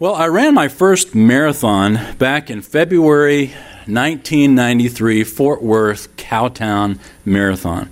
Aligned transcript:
Well, 0.00 0.16
I 0.16 0.26
ran 0.26 0.54
my 0.54 0.66
first 0.66 1.14
marathon 1.14 2.16
back 2.18 2.50
in 2.50 2.62
February 2.62 3.52
1993, 3.86 5.22
Fort 5.22 5.62
Worth 5.62 6.16
Cowtown 6.16 6.98
Marathon. 7.24 7.88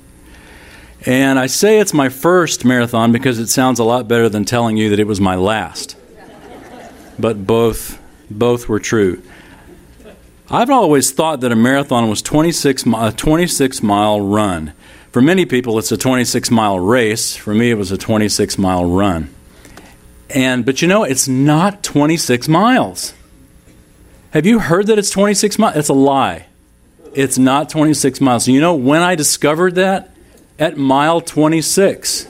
And 1.06 1.38
I 1.38 1.46
say 1.46 1.78
it's 1.78 1.94
my 1.94 2.08
first 2.08 2.64
marathon 2.64 3.12
because 3.12 3.38
it 3.38 3.46
sounds 3.46 3.78
a 3.78 3.84
lot 3.84 4.08
better 4.08 4.28
than 4.28 4.44
telling 4.44 4.76
you 4.76 4.90
that 4.90 4.98
it 4.98 5.06
was 5.06 5.20
my 5.20 5.36
last. 5.36 5.96
But 7.20 7.46
both 7.46 8.00
both 8.28 8.68
were 8.68 8.80
true. 8.80 9.22
I've 10.50 10.70
always 10.70 11.12
thought 11.12 11.40
that 11.42 11.52
a 11.52 11.56
marathon 11.56 12.10
was 12.10 12.20
26 12.20 12.84
a 12.96 13.12
26 13.12 13.80
mile 13.80 14.20
run. 14.20 14.72
For 15.12 15.22
many 15.22 15.46
people, 15.46 15.78
it's 15.78 15.92
a 15.92 15.96
26 15.96 16.50
mile 16.50 16.80
race. 16.80 17.36
For 17.36 17.54
me, 17.54 17.70
it 17.70 17.74
was 17.74 17.92
a 17.92 17.96
26 17.96 18.58
mile 18.58 18.86
run. 18.86 19.32
And 20.34 20.64
but 20.64 20.82
you 20.82 20.88
know, 20.88 21.04
it's 21.04 21.28
not 21.28 21.82
26 21.82 22.48
miles. 22.48 23.14
Have 24.30 24.46
you 24.46 24.60
heard 24.60 24.86
that 24.86 24.98
it's 24.98 25.10
26 25.10 25.58
miles? 25.58 25.76
It's 25.76 25.88
a 25.88 25.94
lie. 25.94 26.46
It's 27.14 27.36
not 27.36 27.68
26 27.68 28.20
miles. 28.20 28.48
You 28.48 28.60
know 28.60 28.74
when 28.74 29.02
I 29.02 29.14
discovered 29.14 29.74
that? 29.74 30.10
At 30.58 30.76
mile 30.76 31.20
26. 31.20 32.28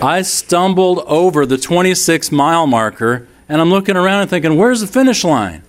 I 0.00 0.22
stumbled 0.22 1.00
over 1.06 1.46
the 1.46 1.58
26 1.58 2.30
mile 2.30 2.66
marker 2.66 3.26
and 3.48 3.60
I'm 3.60 3.70
looking 3.70 3.96
around 3.96 4.22
and 4.22 4.30
thinking, 4.30 4.56
where's 4.56 4.80
the 4.80 4.86
finish 4.86 5.24
line? 5.24 5.62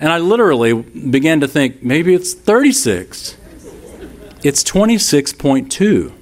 And 0.00 0.10
I 0.12 0.18
literally 0.18 0.72
began 0.72 1.40
to 1.40 1.48
think, 1.48 1.82
maybe 1.82 2.14
it's 2.14 2.32
36. 2.32 3.36
It's 4.42 4.62
26.2. 4.62 6.12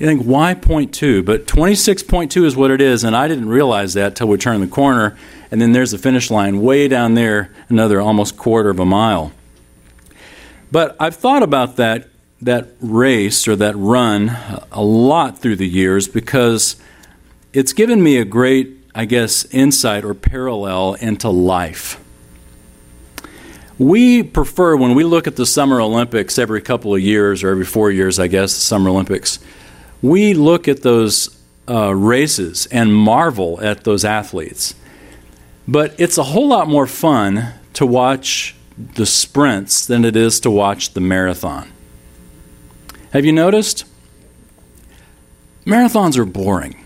You 0.00 0.06
think, 0.06 0.24
why 0.24 0.54
0.2? 0.54 1.24
But 1.24 1.46
26.2 1.46 2.44
is 2.44 2.56
what 2.56 2.72
it 2.72 2.80
is, 2.80 3.04
and 3.04 3.14
I 3.14 3.28
didn't 3.28 3.48
realize 3.48 3.94
that 3.94 4.16
till 4.16 4.26
we 4.26 4.36
turned 4.38 4.64
the 4.64 4.66
corner, 4.66 5.16
and 5.52 5.60
then 5.60 5.70
there's 5.70 5.92
the 5.92 5.98
finish 5.98 6.28
line 6.28 6.60
way 6.60 6.88
down 6.88 7.14
there, 7.14 7.52
another 7.68 8.00
almost 8.00 8.36
quarter 8.36 8.70
of 8.70 8.80
a 8.80 8.84
mile. 8.84 9.30
But 10.72 10.96
I've 10.98 11.14
thought 11.14 11.44
about 11.44 11.76
that, 11.76 12.08
that 12.40 12.70
race 12.80 13.46
or 13.46 13.54
that 13.54 13.76
run 13.76 14.36
a 14.72 14.82
lot 14.82 15.38
through 15.38 15.56
the 15.56 15.68
years 15.68 16.08
because 16.08 16.74
it's 17.52 17.72
given 17.72 18.02
me 18.02 18.16
a 18.16 18.24
great 18.24 18.80
I 18.94 19.04
guess, 19.04 19.44
insight 19.46 20.04
or 20.04 20.14
parallel 20.14 20.94
into 20.94 21.28
life. 21.30 22.02
We 23.78 24.22
prefer, 24.22 24.76
when 24.76 24.94
we 24.94 25.04
look 25.04 25.26
at 25.26 25.36
the 25.36 25.46
Summer 25.46 25.80
Olympics 25.80 26.38
every 26.38 26.60
couple 26.60 26.94
of 26.94 27.00
years, 27.00 27.42
or 27.42 27.50
every 27.50 27.64
four 27.64 27.90
years, 27.90 28.18
I 28.18 28.26
guess, 28.26 28.52
the 28.52 28.60
Summer 28.60 28.90
Olympics, 28.90 29.38
we 30.02 30.34
look 30.34 30.68
at 30.68 30.82
those 30.82 31.36
uh, 31.68 31.94
races 31.94 32.66
and 32.66 32.94
marvel 32.94 33.60
at 33.62 33.84
those 33.84 34.04
athletes. 34.04 34.74
But 35.68 35.94
it's 35.98 36.18
a 36.18 36.24
whole 36.24 36.48
lot 36.48 36.68
more 36.68 36.86
fun 36.86 37.54
to 37.74 37.86
watch 37.86 38.56
the 38.76 39.06
sprints 39.06 39.86
than 39.86 40.04
it 40.04 40.16
is 40.16 40.40
to 40.40 40.50
watch 40.50 40.94
the 40.94 41.00
marathon. 41.00 41.70
Have 43.12 43.24
you 43.24 43.32
noticed? 43.32 43.84
Marathons 45.64 46.16
are 46.16 46.24
boring 46.24 46.80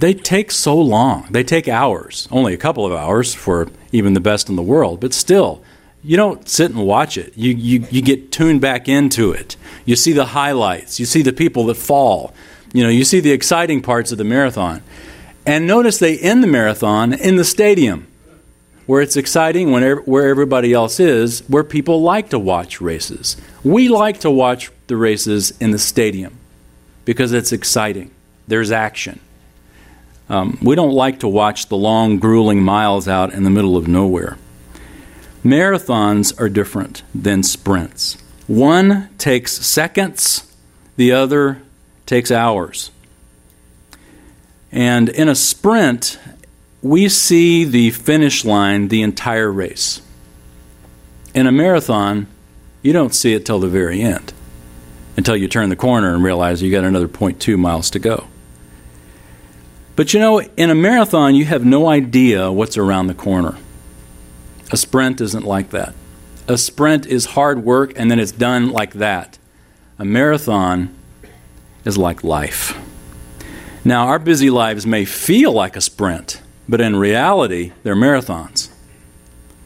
they 0.00 0.14
take 0.14 0.50
so 0.50 0.78
long. 0.78 1.26
They 1.30 1.44
take 1.44 1.68
hours, 1.68 2.26
only 2.30 2.54
a 2.54 2.58
couple 2.58 2.86
of 2.86 2.92
hours 2.92 3.34
for 3.34 3.68
even 3.92 4.14
the 4.14 4.20
best 4.20 4.48
in 4.48 4.56
the 4.56 4.62
world, 4.62 4.98
but 4.98 5.12
still, 5.12 5.62
you 6.02 6.16
don't 6.16 6.48
sit 6.48 6.70
and 6.70 6.86
watch 6.86 7.18
it. 7.18 7.36
You, 7.36 7.52
you, 7.52 7.86
you 7.90 8.02
get 8.02 8.32
tuned 8.32 8.60
back 8.60 8.88
into 8.88 9.32
it. 9.32 9.56
You 9.84 9.96
see 9.96 10.12
the 10.12 10.26
highlights, 10.26 10.98
you 10.98 11.06
see 11.06 11.22
the 11.22 11.32
people 11.32 11.66
that 11.66 11.76
fall, 11.76 12.34
you 12.72 12.82
know, 12.82 12.88
you 12.88 13.04
see 13.04 13.20
the 13.20 13.32
exciting 13.32 13.82
parts 13.82 14.12
of 14.12 14.18
the 14.18 14.24
marathon. 14.24 14.82
And 15.44 15.66
notice 15.66 15.98
they 15.98 16.18
end 16.18 16.42
the 16.42 16.48
marathon 16.48 17.12
in 17.12 17.36
the 17.36 17.44
stadium 17.44 18.06
where 18.86 19.00
it's 19.00 19.16
exciting 19.16 19.70
where 19.70 20.28
everybody 20.28 20.72
else 20.72 20.98
is, 20.98 21.40
where 21.48 21.62
people 21.62 22.02
like 22.02 22.30
to 22.30 22.38
watch 22.38 22.80
races. 22.80 23.36
We 23.62 23.88
like 23.88 24.20
to 24.20 24.30
watch 24.30 24.70
the 24.88 24.96
races 24.96 25.52
in 25.60 25.70
the 25.70 25.78
stadium 25.78 26.36
because 27.04 27.32
it's 27.32 27.52
exciting. 27.52 28.10
There's 28.48 28.72
action. 28.72 29.20
Um, 30.28 30.58
we 30.60 30.74
don't 30.74 30.92
like 30.92 31.20
to 31.20 31.28
watch 31.28 31.68
the 31.68 31.76
long, 31.76 32.18
grueling 32.18 32.62
miles 32.62 33.06
out 33.06 33.32
in 33.32 33.44
the 33.44 33.50
middle 33.50 33.76
of 33.76 33.86
nowhere. 33.86 34.36
Marathons 35.44 36.38
are 36.40 36.48
different 36.48 37.02
than 37.14 37.42
sprints. 37.42 38.18
One 38.46 39.08
takes 39.16 39.52
seconds, 39.52 40.52
the 40.96 41.12
other 41.12 41.62
takes 42.04 42.30
hours. 42.30 42.90
And 44.72 45.08
in 45.08 45.28
a 45.28 45.34
sprint, 45.34 46.18
we 46.82 47.08
see 47.08 47.64
the 47.64 47.90
finish 47.90 48.44
line 48.44 48.88
the 48.88 49.02
entire 49.02 49.50
race. 49.50 50.02
In 51.34 51.46
a 51.46 51.52
marathon, 51.52 52.26
you 52.82 52.92
don't 52.92 53.14
see 53.14 53.34
it 53.34 53.46
till 53.46 53.60
the 53.60 53.68
very 53.68 54.00
end, 54.02 54.32
until 55.16 55.36
you 55.36 55.48
turn 55.48 55.68
the 55.68 55.76
corner 55.76 56.14
and 56.14 56.22
realize 56.24 56.62
you 56.62 56.70
got 56.70 56.84
another 56.84 57.08
0.2 57.08 57.58
miles 57.58 57.90
to 57.90 57.98
go. 57.98 58.26
But 59.96 60.14
you 60.14 60.20
know, 60.20 60.40
in 60.40 60.70
a 60.70 60.74
marathon, 60.74 61.34
you 61.34 61.44
have 61.44 61.64
no 61.64 61.88
idea 61.88 62.50
what's 62.50 62.76
around 62.76 63.06
the 63.06 63.14
corner. 63.14 63.56
A 64.70 64.76
sprint 64.76 65.20
isn't 65.20 65.44
like 65.44 65.70
that. 65.70 65.94
A 66.46 66.56
sprint 66.56 67.06
is 67.06 67.26
hard 67.26 67.64
work 67.64 67.92
and 67.96 68.10
then 68.10 68.18
it's 68.18 68.32
done 68.32 68.70
like 68.70 68.94
that. 68.94 69.38
A 69.98 70.04
marathon 70.04 70.94
is 71.84 71.98
like 71.98 72.24
life. 72.24 72.78
Now, 73.84 74.08
our 74.08 74.18
busy 74.18 74.50
lives 74.50 74.86
may 74.86 75.04
feel 75.04 75.52
like 75.52 75.74
a 75.74 75.80
sprint, 75.80 76.40
but 76.68 76.80
in 76.80 76.96
reality, 76.96 77.72
they're 77.82 77.96
marathons. 77.96 78.68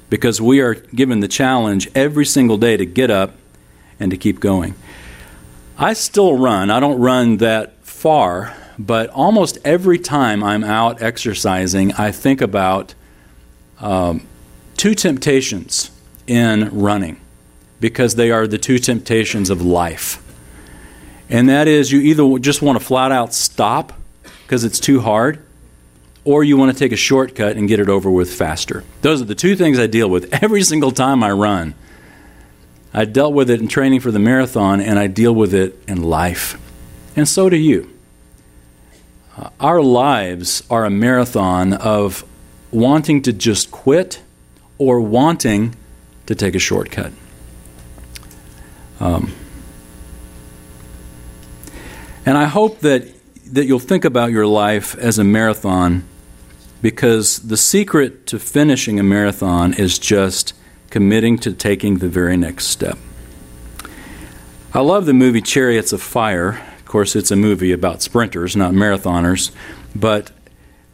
Because 0.08 0.40
we 0.40 0.60
are 0.60 0.74
given 0.74 1.20
the 1.20 1.28
challenge 1.28 1.88
every 1.94 2.24
single 2.24 2.56
day 2.56 2.76
to 2.76 2.86
get 2.86 3.10
up 3.10 3.34
and 3.98 4.10
to 4.10 4.16
keep 4.16 4.38
going. 4.40 4.74
I 5.76 5.94
still 5.94 6.38
run. 6.38 6.70
I 6.70 6.78
don't 6.78 7.00
run 7.00 7.38
that 7.38 7.84
far, 7.84 8.54
but 8.78 9.10
almost 9.10 9.58
every 9.64 9.98
time 9.98 10.44
I'm 10.44 10.62
out 10.62 11.02
exercising, 11.02 11.92
I 11.94 12.12
think 12.12 12.40
about 12.40 12.94
um, 13.80 14.26
two 14.76 14.94
temptations 14.94 15.90
in 16.26 16.68
running 16.78 17.20
because 17.80 18.14
they 18.14 18.30
are 18.30 18.46
the 18.46 18.58
two 18.58 18.78
temptations 18.78 19.50
of 19.50 19.62
life. 19.62 20.22
And 21.28 21.48
that 21.48 21.68
is, 21.68 21.90
you 21.90 22.00
either 22.00 22.38
just 22.38 22.62
want 22.62 22.78
to 22.78 22.84
flat 22.84 23.12
out 23.12 23.34
stop 23.34 23.92
because 24.42 24.64
it's 24.64 24.80
too 24.80 25.00
hard, 25.00 25.44
or 26.24 26.44
you 26.44 26.56
want 26.56 26.72
to 26.72 26.78
take 26.78 26.92
a 26.92 26.96
shortcut 26.96 27.56
and 27.56 27.68
get 27.68 27.80
it 27.80 27.88
over 27.88 28.10
with 28.10 28.32
faster. 28.32 28.84
Those 29.02 29.20
are 29.20 29.26
the 29.26 29.34
two 29.34 29.56
things 29.56 29.78
I 29.78 29.86
deal 29.86 30.08
with 30.08 30.32
every 30.42 30.62
single 30.62 30.90
time 30.90 31.22
I 31.22 31.30
run. 31.30 31.74
I 32.92 33.04
dealt 33.04 33.34
with 33.34 33.50
it 33.50 33.60
in 33.60 33.68
training 33.68 34.00
for 34.00 34.10
the 34.10 34.18
marathon, 34.18 34.80
and 34.80 34.98
I 34.98 35.08
deal 35.08 35.34
with 35.34 35.52
it 35.52 35.78
in 35.88 36.02
life. 36.02 36.60
And 37.16 37.28
so 37.28 37.48
do 37.48 37.56
you 37.56 37.90
uh, 39.36 39.50
our 39.58 39.82
lives 39.82 40.62
are 40.70 40.84
a 40.84 40.90
marathon 40.90 41.72
of 41.72 42.24
wanting 42.70 43.22
to 43.22 43.32
just 43.32 43.70
quit 43.70 44.22
or 44.78 45.00
wanting 45.00 45.74
to 46.26 46.34
take 46.34 46.54
a 46.54 46.58
shortcut. 46.58 47.12
Um, 49.00 49.32
and 52.26 52.38
I 52.38 52.44
hope 52.44 52.80
that, 52.80 53.06
that 53.52 53.66
you'll 53.66 53.78
think 53.78 54.04
about 54.04 54.30
your 54.30 54.46
life 54.46 54.96
as 54.96 55.18
a 55.18 55.24
marathon 55.24 56.04
because 56.80 57.38
the 57.38 57.56
secret 57.56 58.26
to 58.26 58.38
finishing 58.38 58.98
a 58.98 59.02
marathon 59.02 59.74
is 59.74 59.98
just 59.98 60.54
committing 60.90 61.38
to 61.38 61.52
taking 61.52 61.98
the 61.98 62.08
very 62.08 62.36
next 62.36 62.66
step. 62.66 62.98
I 64.72 64.80
love 64.80 65.06
the 65.06 65.14
movie 65.14 65.40
Chariots 65.40 65.92
of 65.92 66.02
Fire 66.02 66.60
Of 66.78 66.84
course, 66.86 67.16
it's 67.16 67.30
a 67.30 67.36
movie 67.36 67.72
about 67.72 68.02
sprinters, 68.02 68.54
not 68.54 68.72
marathoners. 68.72 69.50
But 69.96 70.30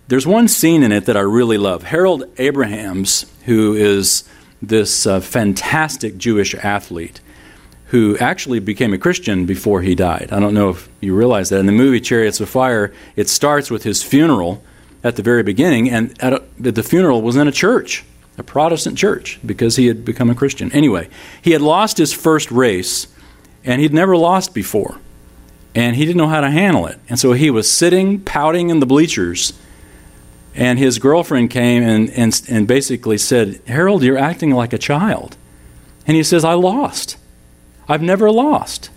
there's 0.08 0.26
one 0.26 0.48
scene 0.48 0.82
in 0.82 0.92
it 0.92 1.06
that 1.06 1.16
I 1.16 1.20
really 1.20 1.58
love. 1.58 1.82
Harold 1.82 2.24
Abrahams, 2.38 3.26
who 3.50 3.74
is 3.74 4.22
this 4.62 5.08
uh, 5.08 5.18
fantastic 5.18 6.16
Jewish 6.16 6.54
athlete, 6.54 7.20
who 7.86 8.16
actually 8.18 8.60
became 8.60 8.94
a 8.94 8.98
Christian 8.98 9.44
before 9.44 9.82
he 9.82 9.96
died. 9.96 10.28
I 10.30 10.38
don't 10.38 10.54
know 10.54 10.68
if 10.68 10.88
you 11.00 11.16
realize 11.16 11.48
that. 11.48 11.58
In 11.58 11.66
the 11.66 11.72
movie 11.72 12.00
Chariots 12.00 12.38
of 12.38 12.48
Fire, 12.48 12.92
it 13.16 13.28
starts 13.28 13.68
with 13.68 13.82
his 13.82 14.04
funeral 14.04 14.62
at 15.02 15.16
the 15.16 15.22
very 15.24 15.42
beginning, 15.42 15.90
and 15.90 16.16
a, 16.22 16.40
the 16.60 16.84
funeral 16.84 17.22
was 17.22 17.34
in 17.34 17.48
a 17.48 17.52
church, 17.52 18.04
a 18.38 18.44
Protestant 18.44 18.96
church, 18.96 19.40
because 19.44 19.74
he 19.74 19.86
had 19.88 20.04
become 20.04 20.30
a 20.30 20.36
Christian. 20.36 20.70
Anyway, 20.70 21.08
he 21.42 21.50
had 21.50 21.60
lost 21.60 21.98
his 21.98 22.12
first 22.12 22.52
race, 22.52 23.08
and 23.64 23.80
he'd 23.80 23.92
never 23.92 24.16
lost 24.16 24.54
before 24.54 25.00
and 25.74 25.94
he 25.96 26.04
didn't 26.04 26.18
know 26.18 26.26
how 26.26 26.40
to 26.40 26.50
handle 26.50 26.86
it. 26.86 26.98
And 27.08 27.18
so 27.18 27.32
he 27.32 27.50
was 27.50 27.70
sitting, 27.70 28.20
pouting 28.20 28.70
in 28.70 28.80
the 28.80 28.86
bleachers. 28.86 29.52
And 30.54 30.78
his 30.78 30.98
girlfriend 30.98 31.50
came 31.50 31.82
and, 31.82 32.10
and, 32.10 32.42
and 32.48 32.66
basically 32.66 33.18
said, 33.18 33.60
Harold, 33.66 34.02
you're 34.02 34.18
acting 34.18 34.50
like 34.50 34.72
a 34.72 34.78
child. 34.78 35.36
And 36.06 36.16
he 36.16 36.22
says, 36.22 36.44
I 36.44 36.54
lost. 36.54 37.16
I've 37.88 38.02
never 38.02 38.30
lost. 38.30 38.90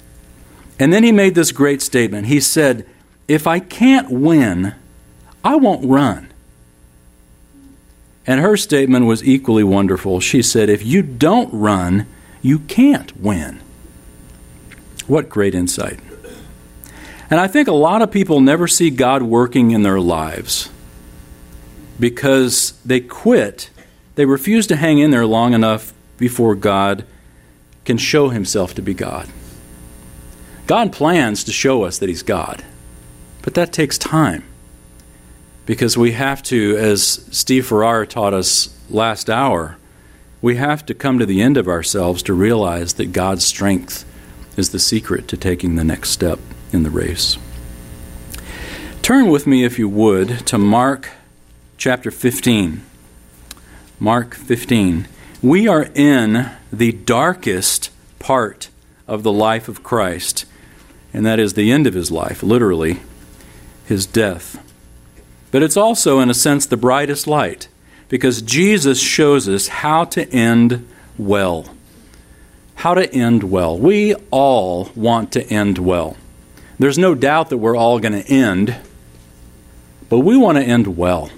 And 0.80 0.92
then 0.92 1.04
he 1.04 1.12
made 1.12 1.36
this 1.36 1.52
great 1.52 1.82
statement. 1.82 2.28
He 2.28 2.40
said, 2.40 2.88
If 3.28 3.46
I 3.46 3.60
can't 3.60 4.10
win, 4.10 4.74
I 5.44 5.56
won't 5.56 5.88
run. 5.88 6.32
And 8.26 8.42
her 8.42 8.58
statement 8.58 9.06
was 9.06 9.24
equally 9.24 9.64
wonderful. 9.64 10.20
She 10.20 10.42
said, 10.42 10.70
If 10.70 10.84
you 10.84 11.04
don't 11.04 11.54
run, 11.54 12.08
you 12.42 12.60
can't 12.60 13.16
win. 13.18 13.60
What 15.08 15.30
great 15.30 15.54
insight. 15.54 16.00
And 17.30 17.40
I 17.40 17.48
think 17.48 17.68
a 17.68 17.74
lot 17.74 18.02
of 18.02 18.12
people 18.12 18.40
never 18.42 18.68
see 18.68 18.90
God 18.90 19.24
working 19.24 19.72
in 19.72 19.84
their 19.84 20.00
lives 20.00 20.70
because 22.00 22.74
they 22.86 23.00
quit. 23.00 23.70
They 24.16 24.26
refuse 24.26 24.68
to 24.68 24.76
hang 24.76 25.00
in 25.00 25.12
there 25.12 25.26
long 25.26 25.54
enough 25.54 25.94
before 26.18 26.56
God 26.56 27.06
can 27.86 27.98
show 27.98 28.30
himself 28.30 28.74
to 28.76 28.82
be 28.82 28.94
God. 28.94 29.30
God 30.68 30.94
plans 30.94 31.44
to 31.44 31.52
show 31.52 31.84
us 31.84 31.98
that 31.98 32.10
he's 32.10 32.24
God, 32.24 32.64
but 33.42 33.54
that 33.56 33.74
takes 33.74 33.98
time 33.98 34.44
because 35.66 35.98
we 35.98 36.14
have 36.14 36.44
to, 36.44 36.78
as 36.78 37.26
Steve 37.32 37.68
Farrar 37.68 38.06
taught 38.06 38.34
us 38.34 38.78
last 38.90 39.30
hour, 39.30 39.78
we 40.42 40.58
have 40.58 40.86
to 40.86 40.94
come 40.94 41.20
to 41.20 41.26
the 41.26 41.42
end 41.42 41.58
of 41.58 41.68
ourselves 41.68 42.22
to 42.24 42.34
realize 42.34 42.94
that 42.94 43.14
God's 43.14 43.46
strength 43.46 44.06
is 44.58 44.72
the 44.72 44.80
secret 44.80 45.28
to 45.30 45.38
taking 45.38 45.76
the 45.76 45.84
next 45.84 46.10
step 46.12 46.40
in 46.72 46.84
the 46.84 46.90
race. 46.90 47.38
Turn 49.02 49.30
with 49.30 49.48
me, 49.48 49.64
if 49.64 49.80
you 49.80 49.88
would, 49.90 50.46
to 50.48 50.58
Mark 50.58 51.10
chapter 51.84 52.12
15. 52.12 52.82
Mark 54.00 54.36
15. 54.36 55.06
We 55.42 55.68
are 55.68 55.90
in 55.94 56.50
the 56.72 56.94
darkest 56.94 57.90
part 58.20 58.70
of 59.06 59.24
the 59.24 59.34
life 59.34 59.68
of 59.68 59.84
Christ, 59.84 60.46
and 61.14 61.26
that 61.26 61.40
is 61.40 61.56
the 61.56 61.74
end 61.74 61.86
of 61.86 61.94
his 61.94 62.10
life, 62.10 62.42
literally, 62.42 63.02
his 63.86 64.06
death. 64.06 64.64
But 65.52 65.62
it's 65.62 65.76
also, 65.76 66.22
in 66.22 66.30
a 66.30 66.34
sense, 66.34 66.66
the 66.66 66.78
brightest 66.78 67.28
light 67.28 67.68
because 68.08 68.42
Jesus 68.42 69.02
shows 69.02 69.50
us 69.50 69.68
how 69.68 70.06
to 70.06 70.26
end 70.30 70.88
well. 71.18 71.76
How 72.76 72.94
to 72.94 73.14
end 73.14 73.44
well. 73.44 73.78
We 73.78 74.16
all 74.32 74.90
want 74.96 75.34
to 75.34 75.46
end 75.48 75.80
well. 75.80 76.16
There's 76.80 76.98
no 76.98 77.14
doubt 77.14 77.50
that 77.50 77.58
we're 77.58 77.76
all 77.76 78.00
going 78.00 78.24
to 78.24 78.32
end, 78.32 78.74
but 80.08 80.20
we 80.20 80.38
want 80.38 80.58
to 80.58 80.64
end 80.64 80.96
well. 80.96 81.30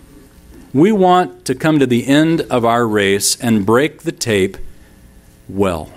We 0.75 0.91
want 0.91 1.45
to 1.45 1.55
come 1.55 1.79
to 1.79 1.85
the 1.85 2.05
end 2.05 2.41
of 2.41 2.65
our 2.65 2.85
race 2.85 3.39
and 3.39 3.65
break 3.65 4.01
the 4.01 4.11
tape 4.11 4.57
well. 5.47 5.89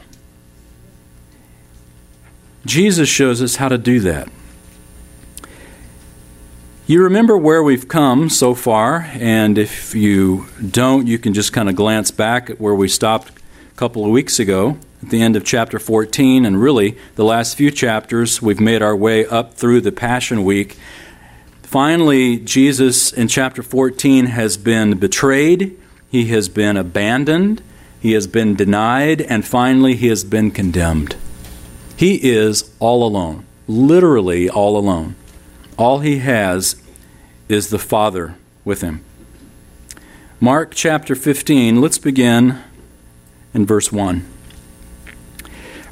Jesus 2.64 3.08
shows 3.08 3.42
us 3.42 3.56
how 3.56 3.68
to 3.68 3.76
do 3.76 3.98
that. 3.98 4.28
You 6.86 7.02
remember 7.02 7.36
where 7.36 7.60
we've 7.60 7.88
come 7.88 8.30
so 8.30 8.54
far, 8.54 9.10
and 9.14 9.58
if 9.58 9.96
you 9.96 10.46
don't, 10.70 11.08
you 11.08 11.18
can 11.18 11.34
just 11.34 11.52
kind 11.52 11.68
of 11.68 11.74
glance 11.74 12.12
back 12.12 12.48
at 12.48 12.60
where 12.60 12.76
we 12.76 12.86
stopped 12.86 13.30
a 13.30 13.74
couple 13.74 14.04
of 14.04 14.12
weeks 14.12 14.38
ago 14.38 14.78
at 15.02 15.10
the 15.10 15.20
end 15.20 15.34
of 15.34 15.44
chapter 15.44 15.80
14, 15.80 16.46
and 16.46 16.62
really 16.62 16.96
the 17.16 17.24
last 17.24 17.56
few 17.56 17.72
chapters, 17.72 18.40
we've 18.40 18.60
made 18.60 18.80
our 18.80 18.94
way 18.94 19.26
up 19.26 19.54
through 19.54 19.80
the 19.80 19.90
Passion 19.90 20.44
Week. 20.44 20.76
Finally, 21.68 22.38
Jesus 22.38 23.12
in 23.12 23.28
chapter 23.28 23.62
14 23.62 24.24
has 24.24 24.56
been 24.56 24.96
betrayed, 24.96 25.78
he 26.10 26.24
has 26.28 26.48
been 26.48 26.78
abandoned, 26.78 27.60
he 28.00 28.12
has 28.12 28.26
been 28.26 28.54
denied, 28.54 29.20
and 29.20 29.44
finally, 29.46 29.94
he 29.94 30.06
has 30.06 30.24
been 30.24 30.50
condemned. 30.50 31.14
He 31.94 32.14
is 32.26 32.74
all 32.78 33.06
alone, 33.06 33.44
literally 33.66 34.48
all 34.48 34.78
alone. 34.78 35.14
All 35.76 35.98
he 35.98 36.20
has 36.20 36.82
is 37.50 37.68
the 37.68 37.78
Father 37.78 38.36
with 38.64 38.80
him. 38.80 39.04
Mark 40.40 40.72
chapter 40.74 41.14
15, 41.14 41.82
let's 41.82 41.98
begin 41.98 42.62
in 43.52 43.66
verse 43.66 43.92
1. 43.92 44.26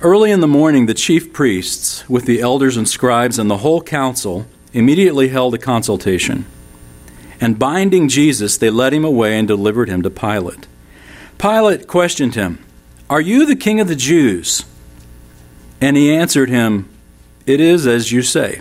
Early 0.00 0.30
in 0.30 0.40
the 0.40 0.48
morning, 0.48 0.86
the 0.86 0.94
chief 0.94 1.34
priests, 1.34 2.08
with 2.08 2.24
the 2.24 2.40
elders 2.40 2.78
and 2.78 2.88
scribes 2.88 3.38
and 3.38 3.50
the 3.50 3.58
whole 3.58 3.82
council, 3.82 4.46
immediately 4.76 5.28
held 5.28 5.54
a 5.54 5.58
consultation. 5.58 6.44
And 7.40 7.58
binding 7.58 8.08
Jesus, 8.08 8.58
they 8.58 8.68
led 8.68 8.92
him 8.92 9.04
away 9.04 9.38
and 9.38 9.48
delivered 9.48 9.88
him 9.88 10.02
to 10.02 10.10
Pilate. 10.10 10.66
Pilate 11.38 11.86
questioned 11.86 12.34
him, 12.34 12.62
Are 13.08 13.20
you 13.20 13.46
the 13.46 13.56
king 13.56 13.80
of 13.80 13.88
the 13.88 13.96
Jews? 13.96 14.64
And 15.80 15.96
he 15.96 16.14
answered 16.14 16.50
him, 16.50 16.88
It 17.46 17.58
is 17.58 17.86
as 17.86 18.12
you 18.12 18.20
say. 18.22 18.60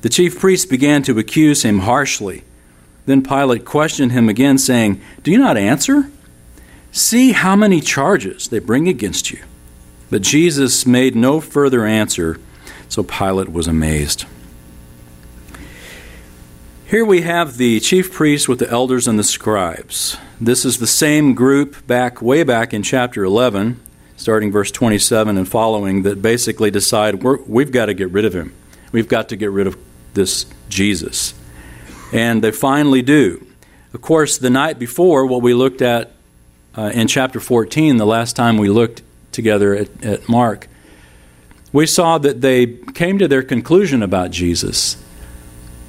The 0.00 0.08
chief 0.08 0.38
priests 0.38 0.66
began 0.66 1.02
to 1.02 1.18
accuse 1.18 1.62
him 1.62 1.80
harshly. 1.80 2.44
Then 3.04 3.22
Pilate 3.22 3.64
questioned 3.64 4.12
him 4.12 4.28
again, 4.28 4.56
saying, 4.56 5.00
Do 5.22 5.30
you 5.30 5.38
not 5.38 5.58
answer? 5.58 6.10
See 6.90 7.32
how 7.32 7.54
many 7.54 7.82
charges 7.82 8.48
they 8.48 8.60
bring 8.60 8.88
against 8.88 9.30
you. 9.30 9.40
But 10.10 10.22
Jesus 10.22 10.86
made 10.86 11.14
no 11.14 11.40
further 11.40 11.84
answer, 11.84 12.40
so 12.88 13.02
Pilate 13.02 13.50
was 13.50 13.66
amazed. 13.66 14.24
Here 16.88 17.04
we 17.04 17.22
have 17.22 17.56
the 17.56 17.80
chief 17.80 18.12
priests 18.12 18.46
with 18.46 18.60
the 18.60 18.70
elders 18.70 19.08
and 19.08 19.18
the 19.18 19.24
scribes. 19.24 20.16
This 20.40 20.64
is 20.64 20.78
the 20.78 20.86
same 20.86 21.34
group 21.34 21.84
back 21.88 22.22
way 22.22 22.44
back 22.44 22.72
in 22.72 22.84
chapter 22.84 23.24
11, 23.24 23.80
starting 24.16 24.52
verse 24.52 24.70
27 24.70 25.36
and 25.36 25.48
following, 25.48 26.04
that 26.04 26.22
basically 26.22 26.70
decide 26.70 27.24
we 27.24 27.64
have 27.64 27.72
got 27.72 27.86
to 27.86 27.94
get 27.94 28.10
rid 28.10 28.24
of 28.24 28.36
him. 28.36 28.54
We've 28.92 29.08
got 29.08 29.30
to 29.30 29.36
get 29.36 29.50
rid 29.50 29.66
of 29.66 29.76
this 30.14 30.46
Jesus. 30.68 31.34
And 32.12 32.44
they 32.44 32.52
finally 32.52 33.02
do. 33.02 33.44
Of 33.92 34.00
course, 34.00 34.38
the 34.38 34.48
night 34.48 34.78
before, 34.78 35.26
what 35.26 35.42
we 35.42 35.54
looked 35.54 35.82
at 35.82 36.12
uh, 36.78 36.92
in 36.94 37.08
chapter 37.08 37.40
14, 37.40 37.96
the 37.96 38.06
last 38.06 38.36
time 38.36 38.58
we 38.58 38.68
looked 38.68 39.02
together 39.32 39.74
at, 39.74 40.04
at 40.04 40.28
Mark, 40.28 40.68
we 41.72 41.84
saw 41.84 42.18
that 42.18 42.42
they 42.42 42.66
came 42.94 43.18
to 43.18 43.26
their 43.26 43.42
conclusion 43.42 44.04
about 44.04 44.30
Jesus, 44.30 45.02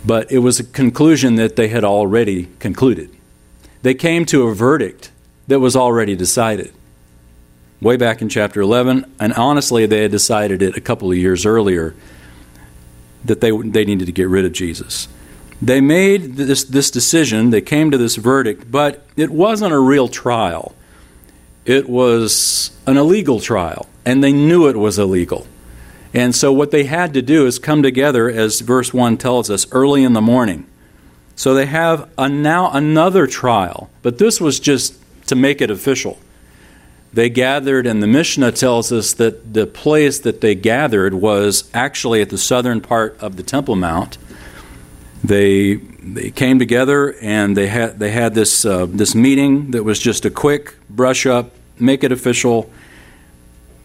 but 0.07 0.31
it 0.31 0.39
was 0.39 0.57
a 0.57 0.63
conclusion 0.63 1.35
that 1.35 1.57
they 1.57 1.67
had 1.67 1.83
already 1.83 2.47
concluded. 2.59 3.13
They 3.81 3.93
came 3.93 4.25
to 4.27 4.47
a 4.47 4.55
verdict 4.55 5.11
that 5.47 5.59
was 5.59 5.75
already 5.75 6.15
decided 6.15 6.73
way 7.81 7.97
back 7.97 8.21
in 8.21 8.29
chapter 8.29 8.61
11, 8.61 9.05
and 9.19 9.33
honestly, 9.33 9.85
they 9.85 10.01
had 10.01 10.11
decided 10.11 10.61
it 10.61 10.77
a 10.77 10.81
couple 10.81 11.11
of 11.11 11.17
years 11.17 11.45
earlier 11.45 11.93
that 13.25 13.41
they, 13.41 13.51
they 13.51 13.85
needed 13.85 14.05
to 14.05 14.11
get 14.11 14.29
rid 14.29 14.45
of 14.45 14.53
Jesus. 14.53 15.07
They 15.61 15.81
made 15.81 16.37
this, 16.37 16.63
this 16.63 16.89
decision, 16.89 17.49
they 17.49 17.61
came 17.61 17.91
to 17.91 17.97
this 17.97 18.15
verdict, 18.15 18.71
but 18.71 19.05
it 19.17 19.29
wasn't 19.29 19.73
a 19.73 19.79
real 19.79 20.07
trial. 20.07 20.73
It 21.65 21.89
was 21.89 22.71
an 22.87 22.95
illegal 22.97 23.41
trial, 23.41 23.87
and 24.05 24.23
they 24.23 24.31
knew 24.31 24.67
it 24.69 24.77
was 24.77 24.97
illegal. 24.97 25.45
And 26.17 26.33
so, 26.33 26.51
what 26.51 26.71
they 26.71 26.85
had 26.85 27.13
to 27.13 27.21
do 27.21 27.45
is 27.45 27.59
come 27.59 27.83
together, 27.83 28.27
as 28.27 28.61
verse 28.61 28.91
1 28.91 29.17
tells 29.17 29.51
us, 29.51 29.67
early 29.71 30.03
in 30.03 30.13
the 30.13 30.21
morning. 30.21 30.65
So, 31.35 31.53
they 31.53 31.67
have 31.67 32.09
a, 32.17 32.27
now 32.27 32.71
another 32.71 33.27
trial, 33.27 33.91
but 34.01 34.17
this 34.17 34.41
was 34.41 34.59
just 34.59 34.95
to 35.27 35.35
make 35.35 35.61
it 35.61 35.69
official. 35.69 36.17
They 37.13 37.29
gathered, 37.29 37.85
and 37.85 38.01
the 38.01 38.07
Mishnah 38.07 38.53
tells 38.53 38.91
us 38.91 39.13
that 39.13 39.53
the 39.53 39.67
place 39.67 40.17
that 40.17 40.41
they 40.41 40.55
gathered 40.55 41.13
was 41.13 41.69
actually 41.71 42.23
at 42.23 42.31
the 42.31 42.37
southern 42.39 42.81
part 42.81 43.15
of 43.19 43.35
the 43.35 43.43
Temple 43.43 43.75
Mount. 43.75 44.17
They 45.23 45.75
they 45.75 46.31
came 46.31 46.57
together 46.57 47.13
and 47.21 47.55
they 47.55 47.67
had 47.67 47.99
they 47.99 48.09
had 48.09 48.33
this 48.33 48.65
uh, 48.65 48.87
this 48.87 49.13
meeting 49.13 49.69
that 49.69 49.83
was 49.83 49.99
just 49.99 50.25
a 50.25 50.31
quick 50.31 50.77
brush 50.89 51.27
up, 51.27 51.51
make 51.79 52.03
it 52.03 52.11
official 52.11 52.71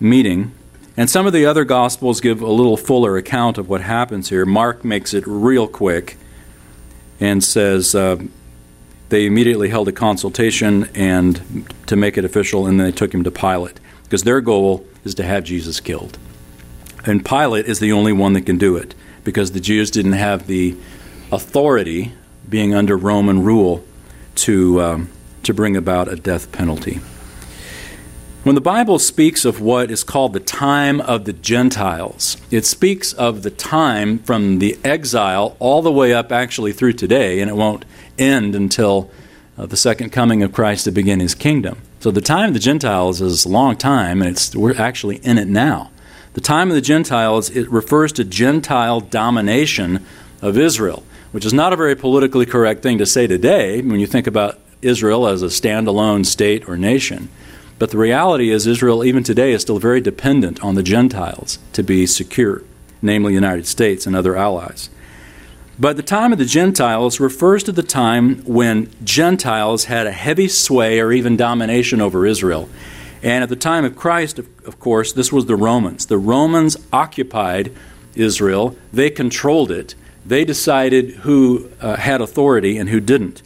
meeting. 0.00 0.52
And 0.96 1.08
some 1.08 1.26
of 1.26 1.32
the 1.32 1.46
other 1.46 1.64
gospels 1.64 2.20
give 2.20 2.42
a 2.42 2.50
little 2.50 2.76
fuller 2.76 3.16
account 3.16 3.58
of 3.58 3.68
what 3.68 3.80
happens 3.80 4.28
here. 4.28 4.44
Mark 4.44 4.84
makes 4.84 5.14
it 5.14 5.24
real 5.26 5.66
quick 5.66 6.18
and 7.20 7.42
says. 7.42 7.94
Uh, 7.94 8.16
they 9.12 9.26
immediately 9.26 9.68
held 9.68 9.88
a 9.88 9.92
consultation 9.92 10.88
and 10.94 11.66
to 11.86 11.96
make 11.96 12.16
it 12.16 12.24
official, 12.24 12.66
and 12.66 12.80
then 12.80 12.86
they 12.86 12.92
took 12.92 13.12
him 13.12 13.22
to 13.24 13.30
Pilate 13.30 13.78
because 14.04 14.22
their 14.22 14.40
goal 14.40 14.86
is 15.04 15.14
to 15.16 15.22
have 15.22 15.44
Jesus 15.44 15.80
killed. 15.80 16.16
And 17.04 17.22
Pilate 17.22 17.66
is 17.66 17.78
the 17.78 17.92
only 17.92 18.14
one 18.14 18.32
that 18.32 18.46
can 18.46 18.56
do 18.56 18.74
it 18.78 18.94
because 19.22 19.52
the 19.52 19.60
Jews 19.60 19.90
didn't 19.90 20.14
have 20.14 20.46
the 20.46 20.74
authority, 21.30 22.14
being 22.48 22.74
under 22.74 22.96
Roman 22.96 23.42
rule, 23.42 23.84
to, 24.36 24.80
um, 24.80 25.10
to 25.42 25.52
bring 25.52 25.76
about 25.76 26.08
a 26.08 26.16
death 26.16 26.50
penalty. 26.50 27.00
When 28.44 28.56
the 28.56 28.60
Bible 28.60 28.98
speaks 28.98 29.44
of 29.44 29.60
what 29.60 29.88
is 29.88 30.02
called 30.02 30.32
the 30.32 30.40
time 30.40 31.00
of 31.00 31.26
the 31.26 31.32
Gentiles, 31.32 32.36
it 32.50 32.66
speaks 32.66 33.12
of 33.12 33.44
the 33.44 33.52
time 33.52 34.18
from 34.18 34.58
the 34.58 34.76
exile 34.82 35.56
all 35.60 35.80
the 35.80 35.92
way 35.92 36.12
up 36.12 36.32
actually 36.32 36.72
through 36.72 36.94
today, 36.94 37.38
and 37.38 37.48
it 37.48 37.54
won't 37.54 37.84
end 38.18 38.56
until 38.56 39.12
uh, 39.56 39.66
the 39.66 39.76
second 39.76 40.10
coming 40.10 40.42
of 40.42 40.52
Christ 40.52 40.82
to 40.84 40.90
begin 40.90 41.20
his 41.20 41.36
kingdom. 41.36 41.82
So 42.00 42.10
the 42.10 42.20
time 42.20 42.48
of 42.48 42.54
the 42.54 42.58
Gentiles 42.58 43.20
is 43.20 43.44
a 43.44 43.48
long 43.48 43.76
time, 43.76 44.20
and 44.20 44.32
it's, 44.32 44.56
we're 44.56 44.74
actually 44.76 45.18
in 45.18 45.38
it 45.38 45.46
now. 45.46 45.92
The 46.32 46.40
time 46.40 46.68
of 46.68 46.74
the 46.74 46.80
Gentiles, 46.80 47.48
it 47.48 47.70
refers 47.70 48.10
to 48.14 48.24
Gentile 48.24 49.00
domination 49.00 50.04
of 50.40 50.58
Israel. 50.58 51.04
which 51.32 51.46
is 51.46 51.52
not 51.52 51.72
a 51.72 51.76
very 51.76 51.96
politically 51.96 52.46
correct 52.46 52.82
thing 52.82 52.98
to 52.98 53.06
say 53.06 53.26
today 53.26 53.80
when 53.80 53.98
you 53.98 54.06
think 54.06 54.26
about 54.26 54.60
Israel 54.82 55.26
as 55.26 55.42
a 55.42 55.46
standalone 55.46 56.24
state 56.24 56.68
or 56.68 56.76
nation. 56.76 57.28
But 57.82 57.90
the 57.90 57.98
reality 57.98 58.50
is, 58.50 58.64
Israel, 58.68 59.02
even 59.02 59.24
today, 59.24 59.50
is 59.52 59.62
still 59.62 59.80
very 59.80 60.00
dependent 60.00 60.62
on 60.62 60.76
the 60.76 60.84
Gentiles 60.84 61.58
to 61.72 61.82
be 61.82 62.06
secure, 62.06 62.62
namely 63.02 63.32
the 63.32 63.40
United 63.40 63.66
States 63.66 64.06
and 64.06 64.14
other 64.14 64.36
allies. 64.36 64.88
But 65.80 65.96
the 65.96 66.04
time 66.04 66.32
of 66.32 66.38
the 66.38 66.44
Gentiles 66.44 67.18
refers 67.18 67.64
to 67.64 67.72
the 67.72 67.82
time 67.82 68.36
when 68.44 68.88
Gentiles 69.02 69.86
had 69.86 70.06
a 70.06 70.12
heavy 70.12 70.46
sway 70.46 71.00
or 71.00 71.10
even 71.10 71.36
domination 71.36 72.00
over 72.00 72.24
Israel. 72.24 72.68
And 73.20 73.42
at 73.42 73.48
the 73.48 73.56
time 73.56 73.84
of 73.84 73.96
Christ, 73.96 74.38
of 74.38 74.78
course, 74.78 75.12
this 75.12 75.32
was 75.32 75.46
the 75.46 75.56
Romans. 75.56 76.06
The 76.06 76.18
Romans 76.18 76.76
occupied 76.92 77.72
Israel, 78.14 78.76
they 78.92 79.10
controlled 79.10 79.72
it, 79.72 79.96
they 80.24 80.44
decided 80.44 81.10
who 81.22 81.68
uh, 81.80 81.96
had 81.96 82.20
authority 82.20 82.78
and 82.78 82.90
who 82.90 83.00
didn't. 83.00 83.42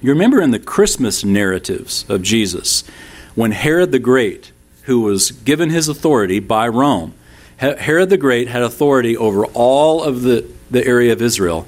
You 0.00 0.08
remember 0.08 0.40
in 0.40 0.50
the 0.50 0.58
Christmas 0.58 1.24
narratives 1.24 2.06
of 2.08 2.22
Jesus, 2.22 2.84
when 3.40 3.52
Herod 3.52 3.90
the 3.90 3.98
Great, 3.98 4.52
who 4.82 5.00
was 5.00 5.30
given 5.30 5.70
his 5.70 5.88
authority 5.88 6.40
by 6.40 6.68
Rome, 6.68 7.14
Herod 7.56 8.10
the 8.10 8.18
Great 8.18 8.48
had 8.48 8.60
authority 8.60 9.16
over 9.16 9.46
all 9.46 10.04
of 10.04 10.20
the, 10.20 10.46
the 10.70 10.86
area 10.86 11.10
of 11.14 11.22
Israel. 11.22 11.66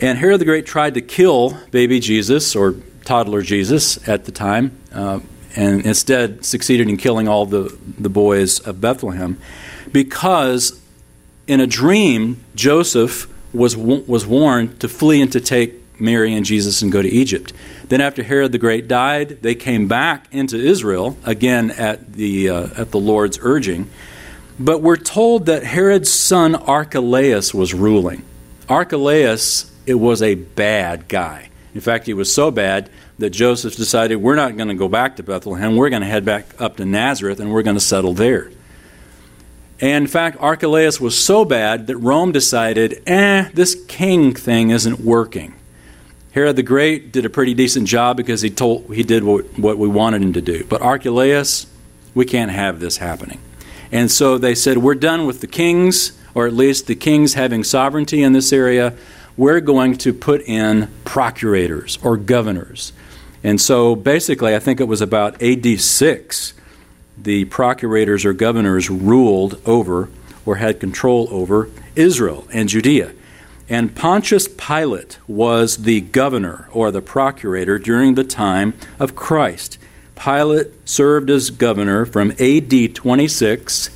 And 0.00 0.18
Herod 0.18 0.38
the 0.42 0.44
Great 0.44 0.66
tried 0.66 0.92
to 0.92 1.00
kill 1.00 1.56
baby 1.70 1.98
Jesus, 1.98 2.54
or 2.54 2.74
toddler 3.06 3.40
Jesus 3.40 4.06
at 4.06 4.26
the 4.26 4.32
time, 4.32 4.78
uh, 4.92 5.20
and 5.56 5.86
instead 5.86 6.44
succeeded 6.44 6.90
in 6.90 6.98
killing 6.98 7.26
all 7.26 7.46
the, 7.46 7.74
the 7.98 8.10
boys 8.10 8.60
of 8.60 8.82
Bethlehem 8.82 9.38
because 9.92 10.78
in 11.46 11.60
a 11.60 11.66
dream, 11.66 12.44
Joseph 12.54 13.32
was, 13.54 13.74
was 13.74 14.26
warned 14.26 14.78
to 14.80 14.90
flee 14.90 15.22
and 15.22 15.32
to 15.32 15.40
take 15.40 15.82
Mary 15.98 16.34
and 16.34 16.44
Jesus 16.44 16.82
and 16.82 16.92
go 16.92 17.00
to 17.00 17.08
Egypt. 17.08 17.54
Then, 17.92 18.00
after 18.00 18.22
Herod 18.22 18.52
the 18.52 18.58
Great 18.58 18.88
died, 18.88 19.42
they 19.42 19.54
came 19.54 19.86
back 19.86 20.26
into 20.32 20.56
Israel, 20.56 21.18
again 21.26 21.70
at 21.72 22.14
the, 22.14 22.48
uh, 22.48 22.68
at 22.74 22.90
the 22.90 22.98
Lord's 22.98 23.38
urging. 23.42 23.90
But 24.58 24.80
we're 24.80 24.96
told 24.96 25.44
that 25.44 25.62
Herod's 25.62 26.10
son 26.10 26.54
Archelaus 26.54 27.52
was 27.52 27.74
ruling. 27.74 28.24
Archelaus 28.66 29.70
it 29.84 29.96
was 29.96 30.22
a 30.22 30.36
bad 30.36 31.06
guy. 31.06 31.50
In 31.74 31.82
fact, 31.82 32.06
he 32.06 32.14
was 32.14 32.32
so 32.32 32.50
bad 32.50 32.88
that 33.18 33.28
Joseph 33.28 33.76
decided, 33.76 34.16
we're 34.16 34.36
not 34.36 34.56
going 34.56 34.68
to 34.68 34.74
go 34.74 34.88
back 34.88 35.16
to 35.16 35.22
Bethlehem. 35.22 35.76
We're 35.76 35.90
going 35.90 36.00
to 36.00 36.08
head 36.08 36.24
back 36.24 36.46
up 36.58 36.78
to 36.78 36.86
Nazareth 36.86 37.40
and 37.40 37.52
we're 37.52 37.62
going 37.62 37.76
to 37.76 37.80
settle 37.80 38.14
there. 38.14 38.50
And 39.82 40.04
in 40.04 40.06
fact, 40.06 40.38
Archelaus 40.40 40.98
was 40.98 41.22
so 41.22 41.44
bad 41.44 41.88
that 41.88 41.98
Rome 41.98 42.32
decided, 42.32 43.02
eh, 43.06 43.50
this 43.52 43.84
king 43.86 44.34
thing 44.34 44.70
isn't 44.70 45.00
working. 45.00 45.56
Herod 46.32 46.56
the 46.56 46.62
Great 46.62 47.12
did 47.12 47.24
a 47.24 47.30
pretty 47.30 47.54
decent 47.54 47.86
job 47.86 48.16
because 48.16 48.40
he 48.40 48.50
told 48.50 48.92
he 48.94 49.02
did 49.02 49.22
what, 49.22 49.58
what 49.58 49.78
we 49.78 49.88
wanted 49.88 50.22
him 50.22 50.32
to 50.32 50.40
do. 50.40 50.64
But 50.64 50.80
Archelaus, 50.80 51.66
we 52.14 52.24
can't 52.24 52.50
have 52.50 52.80
this 52.80 52.96
happening. 52.96 53.38
And 53.90 54.10
so 54.10 54.38
they 54.38 54.54
said, 54.54 54.78
we're 54.78 54.94
done 54.94 55.26
with 55.26 55.42
the 55.42 55.46
kings, 55.46 56.18
or 56.34 56.46
at 56.46 56.54
least 56.54 56.86
the 56.86 56.94
kings 56.94 57.34
having 57.34 57.62
sovereignty 57.62 58.22
in 58.22 58.32
this 58.32 58.52
area. 58.52 58.94
We're 59.36 59.60
going 59.60 59.98
to 59.98 60.14
put 60.14 60.40
in 60.42 60.88
procurators 61.04 61.98
or 62.02 62.16
governors. 62.16 62.92
And 63.44 63.60
so 63.60 63.94
basically, 63.94 64.54
I 64.54 64.58
think 64.58 64.80
it 64.80 64.84
was 64.84 65.00
about 65.00 65.42
AD 65.42 65.80
6 65.80 66.54
the 67.22 67.44
procurators 67.46 68.24
or 68.24 68.32
governors 68.32 68.90
ruled 68.90 69.60
over 69.66 70.08
or 70.44 70.56
had 70.56 70.80
control 70.80 71.28
over 71.30 71.68
Israel 71.94 72.46
and 72.52 72.68
Judea. 72.68 73.12
And 73.68 73.94
Pontius 73.94 74.48
Pilate 74.48 75.18
was 75.26 75.78
the 75.78 76.00
governor 76.00 76.68
or 76.72 76.90
the 76.90 77.02
procurator 77.02 77.78
during 77.78 78.14
the 78.14 78.24
time 78.24 78.74
of 78.98 79.14
Christ. 79.14 79.78
Pilate 80.14 80.88
served 80.88 81.30
as 81.30 81.50
governor 81.50 82.04
from 82.04 82.32
AD 82.38 82.94
26 82.94 83.90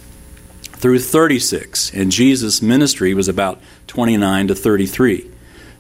through 0.63 0.99
36, 0.99 1.93
and 1.93 2.13
Jesus' 2.13 2.61
ministry 2.61 3.15
was 3.15 3.29
about 3.29 3.61
29 3.87 4.49
to 4.49 4.55
33. 4.55 5.31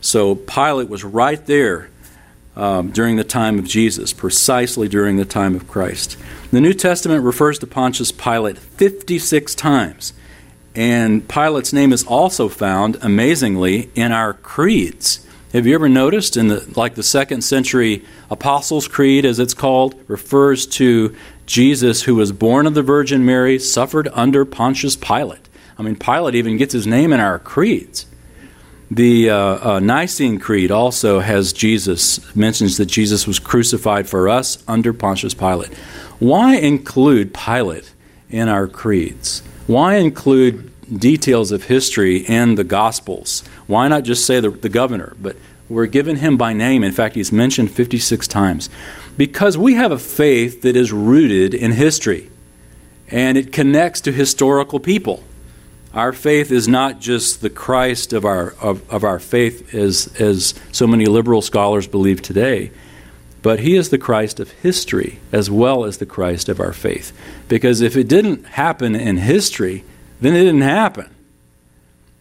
So 0.00 0.34
Pilate 0.34 0.88
was 0.88 1.04
right 1.04 1.44
there 1.46 1.90
um, 2.56 2.90
during 2.90 3.16
the 3.16 3.24
time 3.24 3.58
of 3.58 3.66
Jesus, 3.66 4.12
precisely 4.12 4.88
during 4.88 5.16
the 5.16 5.24
time 5.24 5.54
of 5.54 5.68
Christ. 5.68 6.16
The 6.50 6.60
New 6.60 6.72
Testament 6.72 7.24
refers 7.24 7.58
to 7.58 7.66
Pontius 7.66 8.12
Pilate 8.12 8.58
56 8.58 9.54
times. 9.54 10.12
And 10.76 11.26
Pilate's 11.26 11.72
name 11.72 11.92
is 11.92 12.04
also 12.04 12.48
found, 12.48 12.98
amazingly, 13.00 13.90
in 13.94 14.12
our 14.12 14.34
creeds. 14.34 15.26
Have 15.54 15.66
you 15.66 15.74
ever 15.74 15.88
noticed 15.88 16.36
in 16.36 16.48
the 16.48 16.70
like 16.76 16.96
the 16.96 17.02
second 17.02 17.40
century 17.40 18.04
Apostles' 18.30 18.86
Creed, 18.86 19.24
as 19.24 19.38
it's 19.38 19.54
called, 19.54 19.94
refers 20.06 20.66
to 20.66 21.16
Jesus 21.46 22.02
who 22.02 22.14
was 22.14 22.30
born 22.30 22.66
of 22.66 22.74
the 22.74 22.82
Virgin 22.82 23.24
Mary, 23.24 23.58
suffered 23.58 24.08
under 24.12 24.44
Pontius 24.44 24.96
Pilate. 24.96 25.48
I 25.78 25.82
mean, 25.82 25.96
Pilate 25.96 26.34
even 26.34 26.58
gets 26.58 26.74
his 26.74 26.86
name 26.86 27.12
in 27.12 27.20
our 27.20 27.38
creeds. 27.38 28.04
The 28.90 29.30
uh, 29.30 29.36
uh, 29.36 29.80
Nicene 29.80 30.38
Creed 30.38 30.70
also 30.70 31.20
has 31.20 31.52
Jesus, 31.52 32.34
mentions 32.36 32.76
that 32.76 32.86
Jesus 32.86 33.26
was 33.26 33.38
crucified 33.38 34.08
for 34.08 34.28
us 34.28 34.62
under 34.68 34.92
Pontius 34.92 35.34
Pilate. 35.34 35.72
Why 36.18 36.56
include 36.56 37.32
Pilate 37.32 37.92
in 38.28 38.48
our 38.48 38.68
creeds? 38.68 39.42
Why 39.66 39.96
include 39.96 40.72
details 40.98 41.50
of 41.50 41.64
history 41.64 42.18
in 42.18 42.54
the 42.54 42.64
Gospels? 42.64 43.42
Why 43.66 43.88
not 43.88 44.04
just 44.04 44.24
say 44.24 44.40
the, 44.40 44.50
the 44.50 44.68
governor? 44.68 45.16
But 45.20 45.36
we're 45.68 45.86
given 45.86 46.16
him 46.16 46.36
by 46.36 46.52
name. 46.52 46.84
In 46.84 46.92
fact, 46.92 47.16
he's 47.16 47.32
mentioned 47.32 47.70
56 47.72 48.28
times. 48.28 48.70
Because 49.16 49.58
we 49.58 49.74
have 49.74 49.90
a 49.90 49.98
faith 49.98 50.62
that 50.62 50.76
is 50.76 50.92
rooted 50.92 51.54
in 51.54 51.72
history 51.72 52.30
and 53.08 53.38
it 53.38 53.52
connects 53.52 54.00
to 54.02 54.12
historical 54.12 54.80
people. 54.80 55.22
Our 55.94 56.12
faith 56.12 56.52
is 56.52 56.68
not 56.68 57.00
just 57.00 57.40
the 57.40 57.50
Christ 57.50 58.12
of 58.12 58.24
our, 58.24 58.50
of, 58.60 58.88
of 58.90 59.02
our 59.02 59.18
faith, 59.18 59.74
as, 59.74 60.14
as 60.20 60.54
so 60.70 60.86
many 60.86 61.06
liberal 61.06 61.40
scholars 61.40 61.86
believe 61.86 62.20
today, 62.20 62.70
but 63.46 63.60
he 63.60 63.76
is 63.76 63.90
the 63.90 63.96
Christ 63.96 64.40
of 64.40 64.50
history 64.50 65.20
as 65.30 65.48
well 65.48 65.84
as 65.84 65.98
the 65.98 66.04
Christ 66.04 66.48
of 66.48 66.58
our 66.58 66.72
faith. 66.72 67.16
Because 67.46 67.80
if 67.80 67.96
it 67.96 68.08
didn't 68.08 68.44
happen 68.44 68.96
in 68.96 69.18
history, 69.18 69.84
then 70.20 70.34
it 70.34 70.42
didn't 70.42 70.62
happen. 70.62 71.14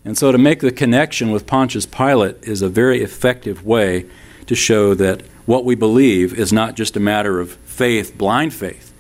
And 0.06 0.16
so 0.16 0.32
to 0.32 0.38
make 0.38 0.60
the 0.60 0.72
connection 0.72 1.32
with 1.32 1.48
Pontius 1.48 1.88
Pilate 1.88 2.44
is 2.44 2.62
a 2.62 2.70
very 2.70 3.02
effective 3.02 3.66
way 3.66 4.06
to 4.46 4.54
show 4.54 4.94
that 4.94 5.24
what 5.48 5.66
we 5.66 5.74
believe 5.74 6.32
is 6.32 6.54
not 6.54 6.76
just 6.76 6.96
a 6.96 7.00
matter 7.00 7.40
of 7.40 7.54
faith, 7.66 8.16
blind 8.16 8.54
faith, 8.54 8.94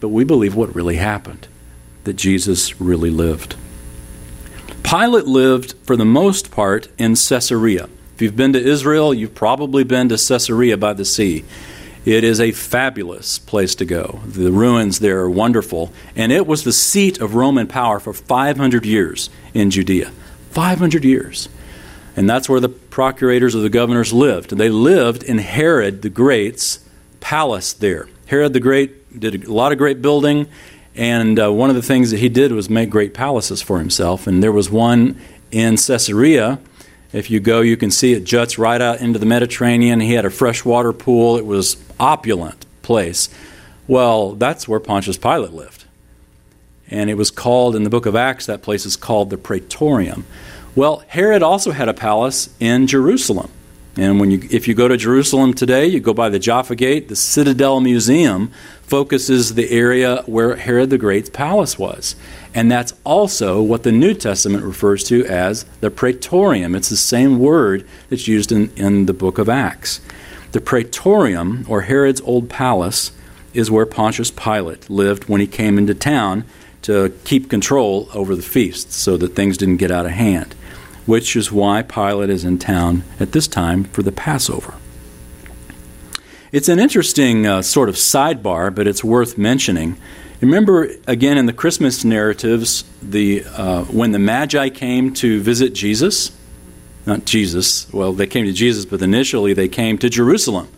but 0.00 0.08
we 0.08 0.24
believe 0.24 0.56
what 0.56 0.74
really 0.74 0.96
happened, 0.96 1.46
that 2.02 2.14
Jesus 2.14 2.80
really 2.80 3.10
lived. 3.10 3.54
Pilate 4.82 5.26
lived, 5.26 5.74
for 5.84 5.94
the 5.94 6.04
most 6.04 6.50
part, 6.50 6.88
in 6.98 7.14
Caesarea. 7.14 7.88
If 8.16 8.22
you've 8.22 8.34
been 8.34 8.54
to 8.54 8.60
Israel, 8.60 9.14
you've 9.14 9.36
probably 9.36 9.84
been 9.84 10.08
to 10.08 10.16
Caesarea 10.16 10.76
by 10.76 10.92
the 10.92 11.04
sea. 11.04 11.44
It 12.08 12.24
is 12.24 12.40
a 12.40 12.52
fabulous 12.52 13.38
place 13.38 13.74
to 13.74 13.84
go. 13.84 14.20
The 14.24 14.50
ruins 14.50 14.98
there 14.98 15.20
are 15.20 15.28
wonderful. 15.28 15.92
And 16.16 16.32
it 16.32 16.46
was 16.46 16.64
the 16.64 16.72
seat 16.72 17.20
of 17.20 17.34
Roman 17.34 17.66
power 17.66 18.00
for 18.00 18.14
500 18.14 18.86
years 18.86 19.28
in 19.52 19.70
Judea. 19.70 20.10
500 20.52 21.04
years. 21.04 21.50
And 22.16 22.28
that's 22.28 22.48
where 22.48 22.60
the 22.60 22.70
procurators 22.70 23.54
or 23.54 23.58
the 23.58 23.68
governors 23.68 24.10
lived. 24.10 24.56
They 24.56 24.70
lived 24.70 25.22
in 25.22 25.36
Herod 25.36 26.00
the 26.00 26.08
Great's 26.08 26.82
palace 27.20 27.74
there. 27.74 28.08
Herod 28.24 28.54
the 28.54 28.60
Great 28.60 29.20
did 29.20 29.44
a 29.44 29.52
lot 29.52 29.72
of 29.72 29.76
great 29.76 30.00
building. 30.00 30.48
And 30.94 31.38
uh, 31.38 31.52
one 31.52 31.68
of 31.68 31.76
the 31.76 31.82
things 31.82 32.10
that 32.12 32.20
he 32.20 32.30
did 32.30 32.52
was 32.52 32.70
make 32.70 32.88
great 32.88 33.12
palaces 33.12 33.60
for 33.60 33.78
himself. 33.80 34.26
And 34.26 34.42
there 34.42 34.50
was 34.50 34.70
one 34.70 35.20
in 35.50 35.76
Caesarea. 35.76 36.58
If 37.12 37.30
you 37.30 37.40
go, 37.40 37.60
you 37.60 37.76
can 37.76 37.90
see 37.90 38.12
it 38.12 38.24
juts 38.24 38.58
right 38.58 38.80
out 38.80 39.00
into 39.00 39.18
the 39.18 39.26
Mediterranean. 39.26 40.00
He 40.00 40.12
had 40.12 40.24
a 40.24 40.30
freshwater 40.30 40.92
pool. 40.92 41.36
It 41.36 41.46
was 41.46 41.76
opulent 41.98 42.66
place. 42.82 43.30
Well, 43.86 44.34
that's 44.34 44.68
where 44.68 44.80
Pontius 44.80 45.16
Pilate 45.16 45.52
lived. 45.52 45.84
And 46.90 47.08
it 47.08 47.14
was 47.14 47.30
called 47.30 47.74
in 47.76 47.84
the 47.84 47.90
book 47.90 48.06
of 48.06 48.14
Acts, 48.14 48.46
that 48.46 48.62
place 48.62 48.84
is 48.86 48.96
called 48.96 49.30
the 49.30 49.38
Praetorium. 49.38 50.26
Well, 50.74 51.02
Herod 51.08 51.42
also 51.42 51.70
had 51.70 51.88
a 51.88 51.94
palace 51.94 52.50
in 52.60 52.86
Jerusalem. 52.86 53.50
And 53.98 54.20
when 54.20 54.30
you, 54.30 54.40
if 54.48 54.68
you 54.68 54.74
go 54.74 54.86
to 54.86 54.96
Jerusalem 54.96 55.52
today, 55.52 55.84
you 55.84 55.98
go 55.98 56.14
by 56.14 56.28
the 56.28 56.38
Jaffa 56.38 56.76
Gate, 56.76 57.08
the 57.08 57.16
Citadel 57.16 57.80
Museum 57.80 58.52
focuses 58.80 59.54
the 59.54 59.68
area 59.72 60.22
where 60.26 60.54
Herod 60.54 60.90
the 60.90 60.98
Great's 60.98 61.28
palace 61.28 61.76
was. 61.80 62.14
And 62.54 62.70
that's 62.70 62.94
also 63.02 63.60
what 63.60 63.82
the 63.82 63.90
New 63.90 64.14
Testament 64.14 64.62
refers 64.62 65.02
to 65.04 65.26
as 65.26 65.64
the 65.80 65.90
Praetorium. 65.90 66.76
It's 66.76 66.90
the 66.90 66.96
same 66.96 67.40
word 67.40 67.84
that's 68.08 68.28
used 68.28 68.52
in, 68.52 68.70
in 68.76 69.06
the 69.06 69.12
book 69.12 69.36
of 69.36 69.48
Acts. 69.48 70.00
The 70.52 70.60
Praetorium, 70.60 71.66
or 71.68 71.82
Herod's 71.82 72.20
old 72.20 72.48
palace, 72.48 73.10
is 73.52 73.68
where 73.68 73.84
Pontius 73.84 74.30
Pilate 74.30 74.88
lived 74.88 75.28
when 75.28 75.40
he 75.40 75.48
came 75.48 75.76
into 75.76 75.92
town 75.92 76.44
to 76.82 77.12
keep 77.24 77.50
control 77.50 78.08
over 78.14 78.36
the 78.36 78.42
feasts 78.42 78.94
so 78.94 79.16
that 79.16 79.34
things 79.34 79.58
didn't 79.58 79.78
get 79.78 79.90
out 79.90 80.06
of 80.06 80.12
hand. 80.12 80.54
Which 81.08 81.34
is 81.34 81.50
why 81.50 81.80
Pilate 81.80 82.28
is 82.28 82.44
in 82.44 82.58
town 82.58 83.02
at 83.18 83.32
this 83.32 83.48
time 83.48 83.84
for 83.84 84.02
the 84.02 84.12
Passover. 84.12 84.74
It's 86.52 86.68
an 86.68 86.78
interesting 86.78 87.46
uh, 87.46 87.62
sort 87.62 87.88
of 87.88 87.94
sidebar, 87.94 88.74
but 88.74 88.86
it's 88.86 89.02
worth 89.02 89.38
mentioning. 89.38 89.96
Remember, 90.42 90.90
again, 91.06 91.38
in 91.38 91.46
the 91.46 91.54
Christmas 91.54 92.04
narratives, 92.04 92.84
the, 93.00 93.42
uh, 93.56 93.84
when 93.84 94.12
the 94.12 94.18
Magi 94.18 94.68
came 94.68 95.14
to 95.14 95.40
visit 95.40 95.72
Jesus, 95.72 96.30
not 97.06 97.24
Jesus, 97.24 97.90
well, 97.90 98.12
they 98.12 98.26
came 98.26 98.44
to 98.44 98.52
Jesus, 98.52 98.84
but 98.84 99.00
initially 99.00 99.54
they 99.54 99.68
came 99.68 99.96
to 99.98 100.10
Jerusalem. 100.10 100.68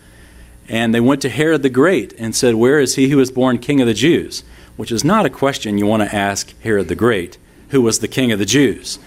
And 0.69 0.95
they 0.95 1.01
went 1.01 1.21
to 1.23 1.29
Herod 1.29 1.61
the 1.61 1.69
Great 1.69 2.13
and 2.17 2.33
said, 2.33 2.55
Where 2.55 2.79
is 2.79 2.95
he 2.95 3.09
who 3.09 3.17
was 3.17 3.31
born 3.31 3.57
king 3.57 3.81
of 3.81 3.87
the 3.87 3.93
Jews? 3.93 4.45
Which 4.77 4.93
is 4.93 5.03
not 5.03 5.25
a 5.25 5.29
question 5.29 5.77
you 5.77 5.87
want 5.87 6.03
to 6.03 6.15
ask 6.15 6.57
Herod 6.61 6.87
the 6.87 6.95
Great, 6.95 7.37
who 7.71 7.81
was 7.81 7.99
the 7.99 8.07
king 8.07 8.31
of 8.31 8.39
the 8.39 8.45
Jews. 8.45 8.97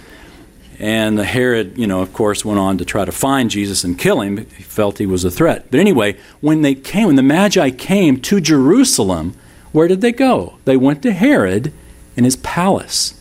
And 0.78 1.18
Herod, 1.18 1.78
you 1.78 1.86
know, 1.86 2.00
of 2.00 2.12
course, 2.12 2.44
went 2.44 2.58
on 2.58 2.78
to 2.78 2.84
try 2.84 3.04
to 3.04 3.12
find 3.12 3.50
Jesus 3.50 3.84
and 3.84 3.98
kill 3.98 4.20
him. 4.20 4.36
He 4.36 4.62
felt 4.62 4.98
he 4.98 5.06
was 5.06 5.24
a 5.24 5.30
threat. 5.30 5.70
But 5.70 5.80
anyway, 5.80 6.16
when 6.40 6.62
they 6.62 6.74
came, 6.74 7.06
when 7.06 7.16
the 7.16 7.22
Magi 7.22 7.70
came 7.70 8.20
to 8.22 8.40
Jerusalem, 8.40 9.34
where 9.72 9.88
did 9.88 10.00
they 10.00 10.12
go? 10.12 10.58
They 10.64 10.76
went 10.76 11.02
to 11.02 11.12
Herod 11.12 11.72
in 12.16 12.24
his 12.24 12.36
palace. 12.36 13.20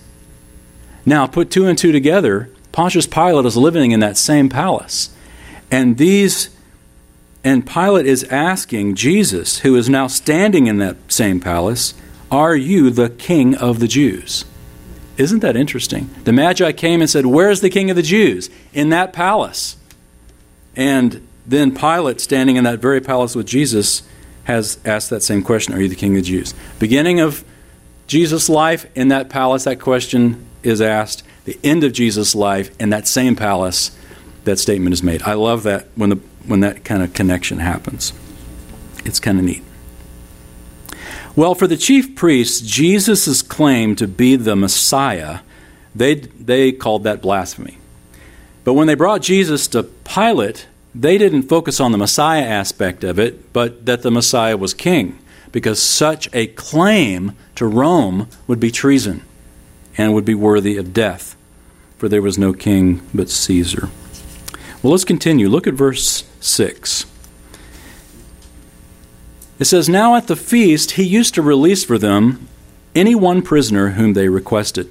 Now, 1.05 1.27
put 1.27 1.51
two 1.51 1.65
and 1.67 1.77
two 1.77 1.91
together, 1.91 2.49
Pontius 2.71 3.07
Pilate 3.07 3.45
is 3.45 3.57
living 3.57 3.91
in 3.91 3.99
that 3.99 4.17
same 4.17 4.49
palace. 4.49 5.09
And 5.69 5.97
these 5.97 6.49
and 7.43 7.67
Pilate 7.67 8.05
is 8.05 8.23
asking 8.25 8.95
Jesus, 8.95 9.59
who 9.59 9.75
is 9.75 9.89
now 9.89 10.07
standing 10.07 10.67
in 10.67 10.77
that 10.77 10.95
same 11.09 11.39
palace, 11.39 11.93
Are 12.31 12.55
you 12.55 12.89
the 12.89 13.09
king 13.09 13.53
of 13.55 13.79
the 13.79 13.87
Jews? 13.87 14.45
Isn't 15.17 15.39
that 15.39 15.55
interesting? 15.55 16.09
The 16.23 16.33
Magi 16.33 16.71
came 16.71 17.01
and 17.01 17.09
said, 17.09 17.25
Where's 17.25 17.61
the 17.61 17.69
king 17.69 17.89
of 17.89 17.95
the 17.95 18.01
Jews? 18.01 18.49
In 18.73 18.89
that 18.89 19.13
palace. 19.13 19.77
And 20.75 21.27
then 21.45 21.75
Pilate, 21.75 22.19
standing 22.19 22.55
in 22.55 22.63
that 22.63 22.79
very 22.79 23.01
palace 23.01 23.35
with 23.35 23.45
Jesus, 23.45 24.03
has 24.45 24.79
asked 24.85 25.09
that 25.09 25.21
same 25.21 25.43
question 25.43 25.73
Are 25.73 25.81
you 25.81 25.87
the 25.87 25.95
king 25.95 26.17
of 26.17 26.23
the 26.23 26.29
Jews? 26.29 26.53
Beginning 26.79 27.19
of 27.19 27.43
Jesus' 28.07 28.49
life 28.49 28.85
in 28.95 29.09
that 29.09 29.29
palace, 29.29 29.65
that 29.65 29.79
question 29.79 30.45
is 30.63 30.81
asked. 30.81 31.23
The 31.45 31.59
end 31.63 31.83
of 31.83 31.93
Jesus' 31.93 32.33
life 32.33 32.71
in 32.79 32.89
that 32.89 33.07
same 33.07 33.35
palace, 33.35 33.95
that 34.45 34.59
statement 34.59 34.93
is 34.93 35.03
made. 35.03 35.21
I 35.23 35.33
love 35.33 35.63
that 35.63 35.87
when, 35.95 36.09
the, 36.09 36.15
when 36.47 36.61
that 36.61 36.83
kind 36.83 37.03
of 37.03 37.13
connection 37.13 37.59
happens. 37.59 38.13
It's 39.05 39.19
kind 39.19 39.37
of 39.37 39.45
neat. 39.45 39.63
Well, 41.35 41.55
for 41.55 41.65
the 41.65 41.77
chief 41.77 42.15
priests, 42.15 42.61
Jesus' 42.61 43.41
claim 43.41 43.95
to 43.95 44.07
be 44.07 44.35
the 44.35 44.55
Messiah, 44.55 45.39
they, 45.95 46.15
they 46.15 46.71
called 46.71 47.03
that 47.03 47.21
blasphemy. 47.23 47.77
But 48.63 48.73
when 48.73 48.85
they 48.87 48.93
brought 48.93 49.23
Jesus 49.23 49.67
to 49.69 49.83
Pilate, 49.83 50.67
they 50.93 51.17
didn't 51.17 51.43
focus 51.43 51.79
on 51.79 51.91
the 51.91 51.97
Messiah 51.97 52.43
aspect 52.43 53.03
of 53.03 53.17
it, 53.17 53.51
but 53.51 53.85
that 53.87 54.03
the 54.03 54.11
Messiah 54.11 54.55
was 54.55 54.75
king, 54.75 55.17
because 55.51 55.81
such 55.81 56.29
a 56.33 56.47
claim 56.47 57.35
to 57.55 57.65
Rome 57.65 58.27
would 58.45 58.59
be 58.59 58.69
treason 58.69 59.23
and 59.97 60.13
would 60.13 60.25
be 60.25 60.35
worthy 60.35 60.77
of 60.77 60.93
death, 60.93 61.35
for 61.97 62.07
there 62.07 62.21
was 62.21 62.37
no 62.37 62.53
king 62.53 63.01
but 63.13 63.29
Caesar. 63.29 63.89
Well, 64.83 64.91
let's 64.91 65.05
continue. 65.05 65.49
Look 65.49 65.65
at 65.65 65.73
verse 65.73 66.25
6. 66.41 67.05
It 69.59 69.65
says, 69.65 69.87
Now 69.87 70.15
at 70.15 70.27
the 70.27 70.35
feast 70.35 70.91
he 70.91 71.03
used 71.03 71.33
to 71.35 71.41
release 71.41 71.83
for 71.83 71.97
them 71.97 72.47
any 72.95 73.15
one 73.15 73.41
prisoner 73.41 73.91
whom 73.91 74.13
they 74.13 74.29
requested. 74.29 74.89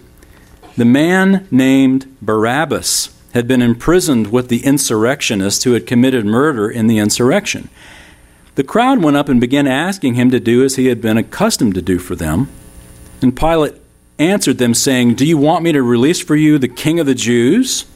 The 0.76 0.84
man 0.84 1.46
named 1.50 2.14
Barabbas 2.22 3.14
had 3.34 3.48
been 3.48 3.62
imprisoned 3.62 4.30
with 4.30 4.48
the 4.48 4.64
insurrectionists 4.64 5.64
who 5.64 5.72
had 5.72 5.86
committed 5.86 6.24
murder 6.24 6.70
in 6.70 6.86
the 6.86 6.98
insurrection. 6.98 7.68
The 8.54 8.64
crowd 8.64 9.02
went 9.02 9.16
up 9.16 9.28
and 9.28 9.40
began 9.40 9.66
asking 9.66 10.14
him 10.14 10.30
to 10.30 10.40
do 10.40 10.62
as 10.64 10.76
he 10.76 10.86
had 10.86 11.00
been 11.00 11.16
accustomed 11.16 11.74
to 11.74 11.82
do 11.82 11.98
for 11.98 12.14
them. 12.14 12.48
And 13.22 13.36
Pilate 13.36 13.74
answered 14.18 14.58
them, 14.58 14.74
saying, 14.74 15.14
Do 15.14 15.26
you 15.26 15.38
want 15.38 15.64
me 15.64 15.72
to 15.72 15.82
release 15.82 16.20
for 16.20 16.36
you 16.36 16.58
the 16.58 16.68
king 16.68 17.00
of 17.00 17.06
the 17.06 17.14
Jews? 17.14 17.86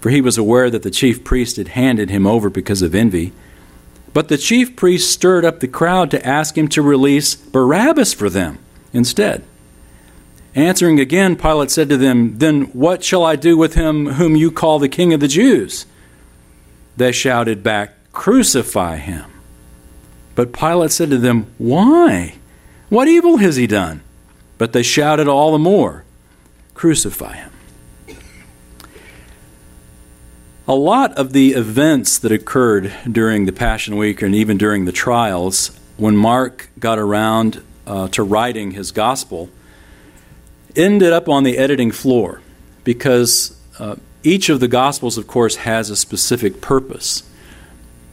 For 0.00 0.10
he 0.10 0.20
was 0.20 0.38
aware 0.38 0.70
that 0.70 0.82
the 0.82 0.90
chief 0.90 1.22
priest 1.22 1.56
had 1.56 1.68
handed 1.68 2.10
him 2.10 2.26
over 2.26 2.50
because 2.50 2.82
of 2.82 2.94
envy. 2.94 3.32
But 4.12 4.28
the 4.28 4.38
chief 4.38 4.74
priests 4.76 5.10
stirred 5.10 5.44
up 5.44 5.60
the 5.60 5.68
crowd 5.68 6.10
to 6.10 6.26
ask 6.26 6.58
him 6.58 6.68
to 6.68 6.82
release 6.82 7.34
Barabbas 7.34 8.12
for 8.12 8.28
them 8.28 8.58
instead. 8.92 9.44
Answering 10.54 10.98
again, 10.98 11.36
Pilate 11.36 11.70
said 11.70 11.88
to 11.90 11.96
them, 11.96 12.38
Then 12.38 12.62
what 12.72 13.04
shall 13.04 13.24
I 13.24 13.36
do 13.36 13.56
with 13.56 13.74
him 13.74 14.14
whom 14.14 14.34
you 14.34 14.50
call 14.50 14.78
the 14.78 14.88
king 14.88 15.12
of 15.12 15.20
the 15.20 15.28
Jews? 15.28 15.86
They 16.96 17.12
shouted 17.12 17.62
back, 17.62 17.94
Crucify 18.12 18.96
him. 18.96 19.30
But 20.34 20.52
Pilate 20.52 20.90
said 20.90 21.10
to 21.10 21.18
them, 21.18 21.46
Why? 21.58 22.34
What 22.88 23.06
evil 23.06 23.36
has 23.36 23.56
he 23.56 23.68
done? 23.68 24.00
But 24.58 24.72
they 24.72 24.82
shouted 24.82 25.28
all 25.28 25.52
the 25.52 25.58
more, 25.58 26.04
Crucify 26.74 27.36
him. 27.36 27.49
A 30.70 30.76
lot 30.76 31.14
of 31.14 31.32
the 31.32 31.54
events 31.54 32.16
that 32.20 32.30
occurred 32.30 32.94
during 33.10 33.44
the 33.44 33.50
Passion 33.50 33.96
Week 33.96 34.22
and 34.22 34.36
even 34.36 34.56
during 34.56 34.84
the 34.84 34.92
trials, 34.92 35.76
when 35.96 36.16
Mark 36.16 36.70
got 36.78 36.96
around 36.96 37.60
uh, 37.88 38.06
to 38.10 38.22
writing 38.22 38.70
his 38.70 38.92
gospel, 38.92 39.50
ended 40.76 41.12
up 41.12 41.28
on 41.28 41.42
the 41.42 41.58
editing 41.58 41.90
floor 41.90 42.40
because 42.84 43.60
uh, 43.80 43.96
each 44.22 44.48
of 44.48 44.60
the 44.60 44.68
Gospels, 44.68 45.18
of 45.18 45.26
course, 45.26 45.56
has 45.56 45.90
a 45.90 45.96
specific 45.96 46.60
purpose. 46.60 47.24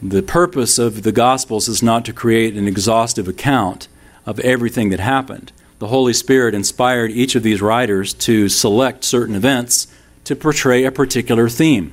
The 0.02 0.24
purpose 0.24 0.80
of 0.80 1.04
the 1.04 1.12
Gospels 1.12 1.68
is 1.68 1.80
not 1.80 2.04
to 2.06 2.12
create 2.12 2.56
an 2.56 2.66
exhaustive 2.66 3.28
account 3.28 3.86
of 4.26 4.40
everything 4.40 4.88
that 4.88 4.98
happened. 4.98 5.52
The 5.78 5.86
Holy 5.86 6.12
Spirit 6.12 6.56
inspired 6.56 7.12
each 7.12 7.36
of 7.36 7.44
these 7.44 7.62
writers 7.62 8.12
to 8.14 8.48
select 8.48 9.04
certain 9.04 9.36
events 9.36 9.86
to 10.24 10.34
portray 10.34 10.82
a 10.82 10.90
particular 10.90 11.48
theme. 11.48 11.92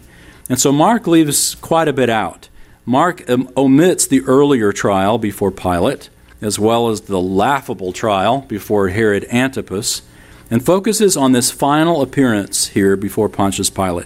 And 0.49 0.59
so 0.59 0.71
Mark 0.71 1.07
leaves 1.07 1.55
quite 1.55 1.87
a 1.87 1.93
bit 1.93 2.09
out. 2.09 2.49
Mark 2.85 3.27
um, 3.29 3.51
omits 3.57 4.05
the 4.05 4.21
earlier 4.21 4.71
trial 4.71 5.17
before 5.17 5.51
Pilate, 5.51 6.09
as 6.39 6.59
well 6.59 6.89
as 6.89 7.01
the 7.01 7.19
laughable 7.19 7.91
trial 7.91 8.41
before 8.41 8.89
Herod 8.89 9.25
Antipas 9.31 10.03
and 10.51 10.63
focuses 10.63 11.17
on 11.17 11.31
this 11.31 11.49
final 11.49 12.01
appearance 12.01 12.67
here 12.67 12.95
before 12.95 13.27
Pontius 13.27 13.71
Pilate. 13.71 14.05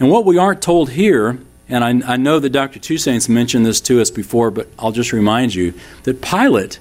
And 0.00 0.10
what 0.10 0.24
we 0.24 0.38
aren't 0.38 0.62
told 0.62 0.90
here, 0.90 1.38
and 1.68 1.84
I, 1.84 2.14
I 2.14 2.16
know 2.16 2.38
that 2.38 2.50
Dr. 2.50 2.78
Toussaint 2.78 3.28
mentioned 3.28 3.66
this 3.66 3.80
to 3.82 4.00
us 4.00 4.10
before, 4.10 4.50
but 4.50 4.68
I'll 4.78 4.92
just 4.92 5.12
remind 5.12 5.54
you 5.54 5.74
that 6.04 6.22
Pilate 6.22 6.78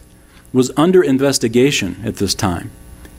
was 0.54 0.72
under 0.78 1.04
investigation 1.04 1.98
at 2.06 2.16
this 2.16 2.34
time. 2.34 2.72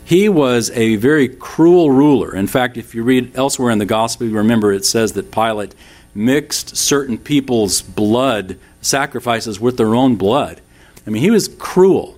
He 0.07 0.29
was 0.29 0.71
a 0.71 0.95
very 0.95 1.27
cruel 1.27 1.91
ruler. 1.91 2.33
In 2.33 2.47
fact, 2.47 2.77
if 2.77 2.95
you 2.95 3.03
read 3.03 3.35
elsewhere 3.35 3.71
in 3.71 3.77
the 3.77 3.85
gospel, 3.85 4.25
you 4.25 4.37
remember 4.37 4.71
it 4.71 4.85
says 4.85 5.11
that 5.13 5.33
Pilate 5.33 5.75
mixed 6.15 6.77
certain 6.77 7.17
people's 7.17 7.81
blood 7.81 8.57
sacrifices 8.81 9.59
with 9.59 9.75
their 9.75 9.93
own 9.93 10.15
blood. 10.15 10.61
I 11.05 11.09
mean, 11.09 11.21
he 11.21 11.29
was 11.29 11.49
cruel. 11.49 12.17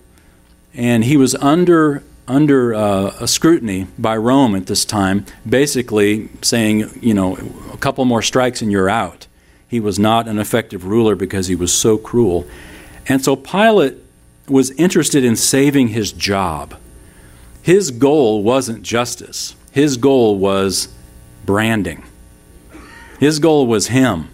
And 0.75 1.03
he 1.03 1.17
was 1.17 1.33
under 1.33 2.03
under 2.27 2.75
uh, 2.75 3.15
a 3.21 3.27
scrutiny 3.27 3.87
by 3.97 4.17
Rome 4.17 4.53
at 4.53 4.67
this 4.67 4.85
time, 4.85 5.25
basically 5.49 6.29
saying, 6.43 6.91
you 7.01 7.15
know, 7.15 7.37
a 7.73 7.77
couple 7.77 8.05
more 8.05 8.21
strikes 8.21 8.61
and 8.61 8.71
you're 8.71 8.87
out. 8.87 9.25
He 9.67 9.79
was 9.79 9.97
not 9.97 10.27
an 10.27 10.37
effective 10.37 10.85
ruler 10.85 11.15
because 11.15 11.47
he 11.47 11.55
was 11.55 11.73
so 11.73 11.97
cruel. 11.97 12.45
And 13.07 13.23
so 13.23 13.35
Pilate 13.35 13.95
was 14.47 14.69
interested 14.77 15.23
in 15.23 15.35
saving 15.35 15.87
his 15.87 16.11
job. 16.11 16.75
His 17.69 17.91
goal 17.91 18.41
wasn't 18.41 18.81
justice, 18.81 19.55
his 19.71 19.95
goal 19.95 20.39
was 20.39 20.87
branding. 21.45 22.03
His 23.19 23.37
goal 23.37 23.67
was 23.67 23.89
him. 23.89 24.29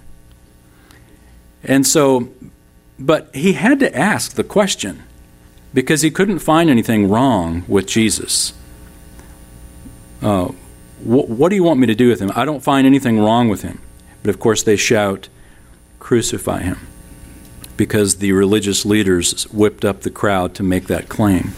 And 1.61 1.85
so, 1.85 2.29
but 2.97 3.35
he 3.35 3.51
had 3.51 3.81
to 3.81 3.93
ask 3.93 4.35
the 4.35 4.45
question 4.45 5.03
because 5.73 6.01
he 6.01 6.11
couldn't 6.11 6.39
find 6.39 6.69
anything 6.69 7.09
wrong 7.09 7.65
with 7.67 7.87
Jesus. 7.87 8.53
Uh, 10.21 10.45
wh- 11.03 11.27
what 11.29 11.49
do 11.49 11.57
you 11.57 11.63
want 11.65 11.81
me 11.81 11.87
to 11.87 11.95
do 11.95 12.07
with 12.07 12.21
him? 12.21 12.31
I 12.37 12.45
don't 12.45 12.63
find 12.63 12.87
anything 12.87 13.19
wrong 13.19 13.49
with 13.49 13.63
him. 13.63 13.81
But 14.23 14.29
of 14.29 14.39
course, 14.39 14.63
they 14.63 14.77
shout, 14.77 15.27
Crucify 15.99 16.61
him, 16.61 16.87
because 17.75 18.15
the 18.19 18.31
religious 18.31 18.85
leaders 18.85 19.43
whipped 19.51 19.83
up 19.83 20.03
the 20.03 20.09
crowd 20.09 20.55
to 20.55 20.63
make 20.63 20.87
that 20.87 21.09
claim. 21.09 21.51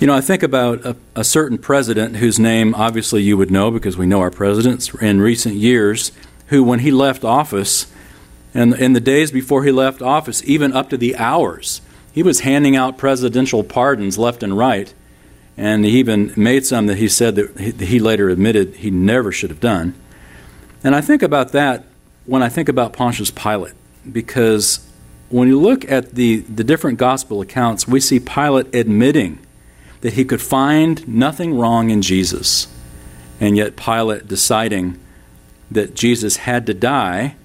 You 0.00 0.06
know, 0.06 0.14
I 0.14 0.20
think 0.20 0.44
about 0.44 0.86
a, 0.86 0.96
a, 1.16 1.24
certain 1.24 1.58
president 1.58 2.18
whose 2.18 2.38
name 2.38 2.72
obviously 2.72 3.20
you 3.24 3.36
would 3.36 3.50
know 3.50 3.72
because 3.72 3.96
we 3.96 4.06
know 4.06 4.20
our 4.20 4.30
presidents 4.30 4.94
in 4.94 5.20
recent 5.20 5.56
years, 5.56 6.12
who, 6.46 6.62
when 6.62 6.78
he 6.78 6.92
left 6.92 7.24
office, 7.24 7.88
and 8.54 8.74
in 8.74 8.92
the 8.92 9.00
days 9.00 9.32
before 9.32 9.64
he 9.64 9.72
left 9.72 10.00
office, 10.00 10.40
even 10.44 10.72
up 10.72 10.88
to 10.90 10.96
the 10.96 11.16
hours, 11.16 11.80
he 12.12 12.22
was 12.22 12.40
handing 12.40 12.76
out 12.76 12.96
presidential 12.96 13.64
pardons 13.64 14.16
left 14.16 14.44
and 14.44 14.56
right. 14.56 14.94
and 15.56 15.84
he 15.84 15.98
even 15.98 16.32
made 16.36 16.64
some 16.64 16.86
that 16.86 16.98
he 16.98 17.08
said 17.08 17.34
that 17.34 17.80
he 17.80 17.98
later 17.98 18.28
admitted 18.28 18.76
he 18.76 18.92
never 18.92 19.32
should 19.32 19.50
have 19.50 19.58
done. 19.58 19.94
And 20.84 20.94
I 20.94 21.00
think 21.00 21.24
about 21.24 21.50
that 21.50 21.86
when 22.24 22.40
I 22.40 22.48
think 22.48 22.68
about 22.68 22.92
Pontius 22.92 23.32
Pilate, 23.32 23.74
because 24.10 24.78
when 25.28 25.48
you 25.48 25.58
look 25.58 25.90
at 25.90 26.14
the, 26.14 26.36
the 26.42 26.62
different 26.62 26.98
gospel 26.98 27.40
accounts, 27.40 27.88
we 27.88 27.98
see 27.98 28.20
Pilate 28.20 28.72
admitting 28.72 29.40
that 30.00 30.14
he 30.14 30.24
could 30.24 30.42
find 30.42 31.06
nothing 31.08 31.58
wrong 31.58 31.90
in 31.90 32.02
Jesus, 32.02 32.68
and 33.40 33.56
yet 33.56 33.76
Pilate 33.76 34.28
deciding 34.28 34.98
that 35.70 35.94
Jesus 35.94 36.38
had 36.38 36.66
to 36.66 36.74
die 36.74 37.36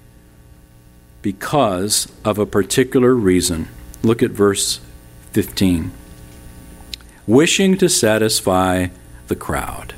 because 1.21 2.11
of 2.23 2.37
a 2.37 2.45
particular 2.45 3.13
reason. 3.13 3.67
Look 4.01 4.21
at 4.21 4.31
verse 4.31 4.79
15 5.31 5.91
wishing 7.25 7.77
to 7.77 7.87
satisfy 7.87 8.87
the 9.27 9.35
crowd. 9.35 9.93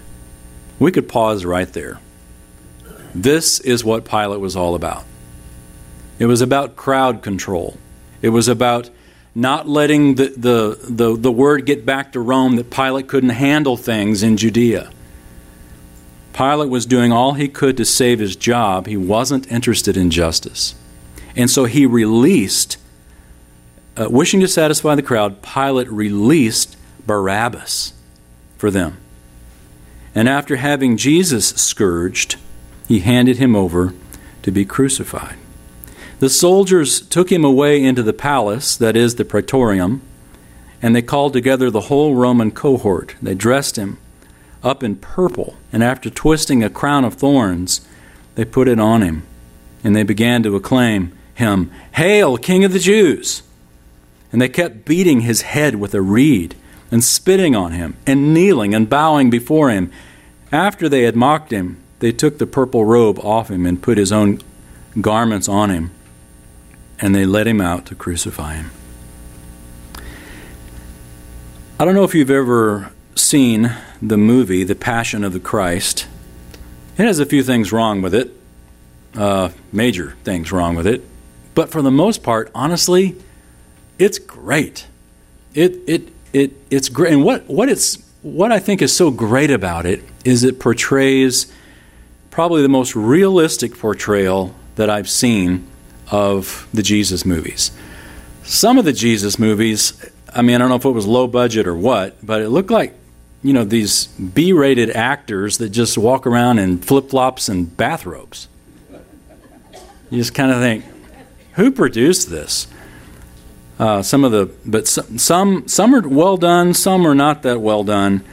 We 0.79 0.91
could 0.91 1.09
pause 1.09 1.45
right 1.45 1.71
there. 1.71 1.99
This 3.13 3.59
is 3.61 3.83
what 3.83 4.05
Pilate 4.05 4.39
was 4.39 4.55
all 4.55 4.75
about. 4.75 5.05
It 6.19 6.25
was 6.25 6.41
about 6.41 6.75
crowd 6.75 7.21
control. 7.21 7.77
It 8.21 8.29
was 8.29 8.47
about 8.47 8.89
not 9.35 9.67
letting 9.67 10.15
the, 10.15 10.29
the, 10.29 10.79
the, 10.89 11.17
the, 11.17 11.31
word 11.31 11.65
get 11.65 11.85
back 11.85 12.13
to 12.13 12.21
Rome 12.21 12.55
that 12.55 12.71
Pilate 12.71 13.09
couldn't 13.09 13.31
handle 13.31 13.75
things 13.75 14.23
in 14.23 14.37
Judea. 14.37 14.89
Pilate 16.31 16.69
was 16.69 16.85
doing 16.85 17.11
all 17.11 17.33
he 17.33 17.49
could 17.49 17.75
to 17.77 17.85
save 17.85 18.19
his 18.19 18.37
job. 18.37 18.87
He 18.87 18.95
wasn't 18.95 19.51
interested 19.51 19.97
in 19.97 20.09
justice. 20.09 20.73
And 21.35 21.49
so 21.49 21.65
he 21.65 21.85
released, 21.85 22.77
uh, 23.97 24.07
wishing 24.09 24.39
to 24.39 24.47
satisfy 24.47 24.95
the 24.95 25.01
crowd, 25.01 25.41
Pilate 25.41 25.89
released 25.89 26.77
Barabbas 27.05 27.93
for 28.57 28.71
them. 28.71 28.97
And 30.13 30.29
after 30.29 30.55
having 30.55 30.95
Jesus 30.95 31.49
scourged, 31.49 32.37
he 32.87 32.99
handed 32.99 33.37
him 33.37 33.53
over 33.53 33.93
to 34.43 34.51
be 34.51 34.63
crucified. 34.63 35.35
The 36.19 36.29
soldiers 36.29 37.01
took 37.01 37.31
him 37.31 37.43
away 37.43 37.83
into 37.83 38.01
the 38.01 38.13
palace, 38.13 38.77
that 38.77 38.95
is, 38.95 39.15
the 39.15 39.25
praetorium, 39.25 40.01
and 40.81 40.95
they 40.95 41.01
called 41.01 41.33
together 41.33 41.69
the 41.69 41.81
whole 41.81 42.15
Roman 42.15 42.51
cohort. 42.51 43.15
They 43.21 43.35
dressed 43.35 43.75
him 43.75 43.97
up 44.63 44.81
in 44.81 44.95
purple, 44.95 45.57
and 45.73 45.83
after 45.83 46.09
twisting 46.09 46.63
a 46.63 46.69
crown 46.69 47.03
of 47.03 47.15
thorns, 47.15 47.85
they 48.35 48.45
put 48.45 48.67
it 48.67 48.79
on 48.79 49.01
him, 49.01 49.23
and 49.83 49.95
they 49.95 50.03
began 50.03 50.41
to 50.43 50.55
acclaim 50.55 51.11
him, 51.33 51.69
Hail, 51.93 52.37
King 52.37 52.63
of 52.63 52.71
the 52.71 52.79
Jews! 52.79 53.43
And 54.31 54.41
they 54.41 54.49
kept 54.49 54.85
beating 54.85 55.21
his 55.21 55.41
head 55.41 55.75
with 55.75 55.93
a 55.93 56.01
reed 56.01 56.55
and 56.91 57.03
spitting 57.03 57.55
on 57.55 57.71
him, 57.73 57.97
and 58.07 58.33
kneeling 58.33 58.73
and 58.73 58.89
bowing 58.89 59.29
before 59.29 59.69
him. 59.69 59.91
After 60.51 60.87
they 60.87 61.03
had 61.03 61.15
mocked 61.15 61.51
him, 61.51 61.77
they 61.99 62.11
took 62.11 62.37
the 62.37 62.47
purple 62.47 62.85
robe 62.85 63.19
off 63.19 63.49
him 63.49 63.65
and 63.65 63.81
put 63.81 63.97
his 63.97 64.11
own 64.11 64.39
garments 65.01 65.49
on 65.49 65.69
him, 65.69 65.91
and 66.99 67.13
they 67.13 67.25
led 67.25 67.47
him 67.47 67.61
out 67.61 67.85
to 67.87 67.95
crucify 67.95 68.55
him. 68.55 68.71
I 71.79 71.85
don't 71.85 71.95
know 71.95 72.03
if 72.03 72.15
you've 72.15 72.31
ever 72.31 72.91
seen 73.15 73.75
the 74.01 74.17
movie 74.17 74.63
The 74.63 74.75
Passion 74.75 75.23
of 75.23 75.33
the 75.33 75.39
Christ. 75.39 76.07
It 76.97 77.05
has 77.05 77.19
a 77.19 77.25
few 77.25 77.43
things 77.43 77.71
wrong 77.71 78.01
with 78.01 78.13
it, 78.13 78.31
uh, 79.15 79.49
major 79.71 80.15
things 80.23 80.51
wrong 80.51 80.75
with 80.75 80.87
it, 80.87 81.03
but 81.53 81.69
for 81.69 81.81
the 81.81 81.91
most 81.91 82.23
part, 82.23 82.49
honestly, 82.55 83.15
it's 83.99 84.19
great. 84.19 84.87
It, 85.53 85.79
it, 85.87 86.09
it 86.33 86.51
it's 86.69 86.89
great. 86.89 87.13
And 87.13 87.23
what 87.23 87.47
what 87.47 87.69
it's 87.69 87.97
what 88.21 88.51
I 88.51 88.59
think 88.59 88.81
is 88.81 88.93
so 88.93 89.11
great 89.11 89.51
about 89.51 89.85
it 89.85 90.03
is 90.25 90.43
it 90.43 90.59
portrays 90.59 91.51
probably 92.29 92.61
the 92.61 92.69
most 92.69 92.95
realistic 92.95 93.77
portrayal 93.77 94.53
that 94.75 94.89
I've 94.89 95.09
seen 95.09 95.65
of 96.11 96.67
the 96.73 96.83
Jesus 96.83 97.25
movies. 97.25 97.71
Some 98.43 98.77
of 98.77 98.85
the 98.85 98.93
Jesus 98.93 99.39
movies, 99.39 99.93
I 100.33 100.41
mean, 100.41 100.55
I 100.55 100.57
don't 100.59 100.69
know 100.69 100.75
if 100.75 100.85
it 100.85 100.89
was 100.91 101.07
low 101.07 101.27
budget 101.27 101.67
or 101.67 101.75
what, 101.75 102.23
but 102.25 102.41
it 102.41 102.49
looked 102.49 102.71
like 102.71 102.93
you 103.43 103.53
know 103.53 103.63
these 103.63 104.07
B-rated 104.07 104.89
actors 104.91 105.59
that 105.59 105.69
just 105.69 105.97
walk 105.97 106.25
around 106.25 106.59
in 106.59 106.79
flip-flops 106.79 107.47
and 107.49 107.75
bathrobes. 107.77 108.47
You 110.09 110.17
just 110.19 110.33
kind 110.33 110.51
of 110.51 110.59
think, 110.59 110.85
who 111.53 111.71
produced 111.71 112.29
this? 112.29 112.67
Uh, 113.77 114.01
some 114.01 114.23
of 114.23 114.31
the, 114.31 114.51
but 114.65 114.87
some 114.87 115.67
some 115.67 115.93
are 115.93 116.07
well 116.07 116.37
done, 116.37 116.73
some 116.73 117.05
are 117.05 117.15
not 117.15 117.43
that 117.43 117.59
well 117.59 117.83
done. 117.83 118.23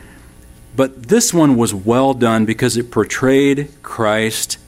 But 0.75 1.09
this 1.09 1.35
one 1.35 1.57
was 1.57 1.75
well 1.75 2.15
done 2.15 2.47
because 2.47 2.77
it 2.77 2.91
portrayed 2.91 3.69
Christ 3.83 4.59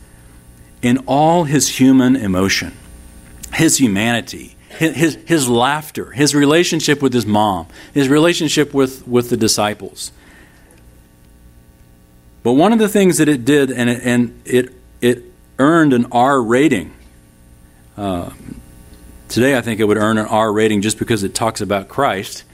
in 0.83 0.99
all 1.07 1.45
his 1.45 1.79
human 1.79 2.17
emotion, 2.17 2.77
his 3.55 3.79
humanity, 3.79 4.57
his, 4.69 5.17
his, 5.27 5.49
laughter, 5.49 6.11
his 6.11 6.35
relationship 6.35 7.01
with 7.01 7.13
his 7.13 7.27
mom, 7.27 7.67
his 7.93 8.09
relationship 8.09 8.75
with, 8.75 9.07
with 9.07 9.31
the 9.31 9.37
disciples. 9.37 10.13
But 12.43 12.53
one 12.53 12.73
of 12.73 12.79
the 12.79 12.89
things 12.89 13.19
that 13.19 13.29
it 13.29 13.45
did, 13.45 13.71
and 13.71 13.89
it, 13.89 14.03
and 14.05 14.43
it, 14.45 14.75
it 15.01 15.23
earned 15.59 15.93
an 15.93 16.07
R 16.13 16.43
rating. 16.43 16.93
Uh, 17.97 18.31
Today, 19.35 19.57
I 19.57 19.63
think 19.63 19.81
it 19.81 19.85
would 19.85 19.97
earn 19.97 20.17
an 20.19 20.27
R 20.27 20.53
rating 20.53 20.81
just 20.81 20.97
because 20.97 21.25
it 21.25 21.35
talks 21.35 21.61
about 21.61 21.89
Christ. 21.89 22.45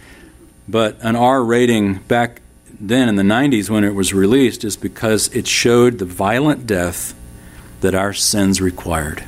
But 0.66 0.96
an 1.02 1.14
R 1.14 1.44
rating 1.44 1.98
back 2.08 2.40
then 2.80 3.06
in 3.06 3.16
the 3.16 3.22
90s 3.22 3.68
when 3.68 3.84
it 3.84 3.94
was 3.94 4.14
released 4.14 4.64
is 4.64 4.78
because 4.78 5.28
it 5.34 5.46
showed 5.46 5.98
the 5.98 6.06
violent 6.06 6.66
death 6.66 7.14
that 7.82 7.94
our 7.94 8.14
sins 8.14 8.62
required. 8.62 9.24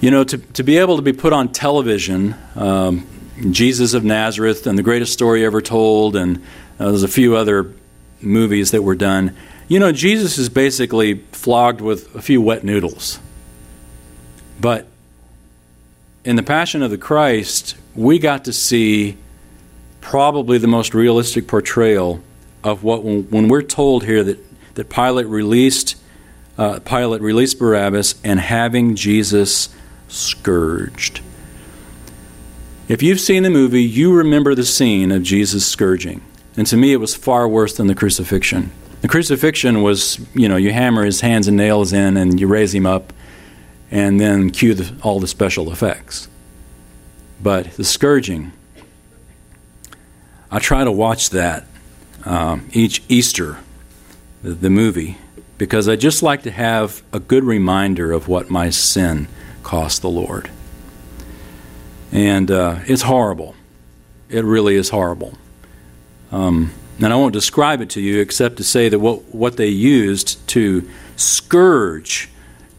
You 0.00 0.10
know, 0.10 0.24
to, 0.24 0.38
to 0.38 0.62
be 0.62 0.78
able 0.78 0.96
to 0.96 1.02
be 1.02 1.12
put 1.12 1.34
on 1.34 1.52
television, 1.52 2.34
um, 2.56 3.06
Jesus 3.50 3.92
of 3.92 4.02
Nazareth 4.02 4.66
and 4.66 4.78
the 4.78 4.82
greatest 4.82 5.12
story 5.12 5.44
ever 5.44 5.60
told, 5.60 6.16
and 6.16 6.38
uh, 6.78 6.88
there's 6.88 7.02
a 7.02 7.08
few 7.08 7.36
other 7.36 7.74
movies 8.22 8.70
that 8.70 8.82
were 8.82 8.94
done. 8.94 9.36
You 9.68 9.78
know, 9.78 9.92
Jesus 9.92 10.38
is 10.38 10.48
basically 10.48 11.18
flogged 11.32 11.82
with 11.82 12.14
a 12.14 12.22
few 12.22 12.40
wet 12.40 12.64
noodles. 12.64 13.18
But 14.58 14.86
in 16.24 16.36
the 16.36 16.42
Passion 16.42 16.82
of 16.82 16.90
the 16.90 16.98
Christ, 16.98 17.76
we 17.94 18.18
got 18.18 18.46
to 18.46 18.54
see 18.54 19.18
probably 20.00 20.56
the 20.56 20.66
most 20.66 20.94
realistic 20.94 21.46
portrayal 21.46 22.22
of 22.64 22.82
what 22.82 23.04
when, 23.04 23.48
we're 23.48 23.60
told 23.60 24.04
here 24.04 24.24
that, 24.24 24.38
that 24.76 24.88
Pilate 24.88 25.26
released 25.26 25.96
uh, 26.56 26.78
Pilate 26.80 27.22
released 27.22 27.58
Barabbas 27.58 28.20
and 28.22 28.38
having 28.38 28.94
Jesus 28.94 29.70
scourged. 30.10 31.20
If 32.88 33.02
you've 33.02 33.20
seen 33.20 33.44
the 33.44 33.50
movie, 33.50 33.82
you 33.82 34.12
remember 34.12 34.54
the 34.54 34.64
scene 34.64 35.12
of 35.12 35.22
Jesus 35.22 35.64
scourging. 35.64 36.22
And 36.56 36.66
to 36.66 36.76
me, 36.76 36.92
it 36.92 36.96
was 36.96 37.14
far 37.14 37.46
worse 37.48 37.76
than 37.76 37.86
the 37.86 37.94
crucifixion. 37.94 38.72
The 39.00 39.08
crucifixion 39.08 39.82
was, 39.82 40.20
you 40.34 40.48
know, 40.48 40.56
you 40.56 40.72
hammer 40.72 41.04
his 41.04 41.20
hands 41.20 41.48
and 41.48 41.56
nails 41.56 41.92
in 41.92 42.16
and 42.16 42.38
you 42.40 42.48
raise 42.48 42.74
him 42.74 42.86
up 42.86 43.12
and 43.90 44.20
then 44.20 44.50
cue 44.50 44.74
the, 44.74 44.92
all 45.02 45.20
the 45.20 45.28
special 45.28 45.72
effects. 45.72 46.28
But 47.42 47.72
the 47.72 47.84
scourging, 47.84 48.52
I 50.50 50.58
try 50.58 50.84
to 50.84 50.92
watch 50.92 51.30
that 51.30 51.66
um, 52.24 52.68
each 52.72 53.02
Easter, 53.08 53.58
the, 54.42 54.50
the 54.50 54.70
movie, 54.70 55.16
because 55.56 55.88
I 55.88 55.96
just 55.96 56.22
like 56.22 56.42
to 56.42 56.50
have 56.50 57.02
a 57.12 57.20
good 57.20 57.44
reminder 57.44 58.12
of 58.12 58.28
what 58.28 58.50
my 58.50 58.70
sin 58.70 59.28
cost 59.62 60.02
the 60.02 60.10
Lord. 60.10 60.50
And 62.12 62.50
uh, 62.50 62.80
it's 62.86 63.02
horrible. 63.02 63.54
It 64.28 64.44
really 64.44 64.76
is 64.76 64.90
horrible. 64.90 65.34
Um, 66.32 66.72
and 67.02 67.12
I 67.12 67.16
won't 67.16 67.32
describe 67.32 67.80
it 67.80 67.90
to 67.90 68.00
you 68.00 68.20
except 68.20 68.56
to 68.58 68.64
say 68.64 68.88
that 68.88 68.98
what, 68.98 69.34
what 69.34 69.56
they 69.56 69.68
used 69.68 70.46
to 70.48 70.88
scourge 71.16 72.28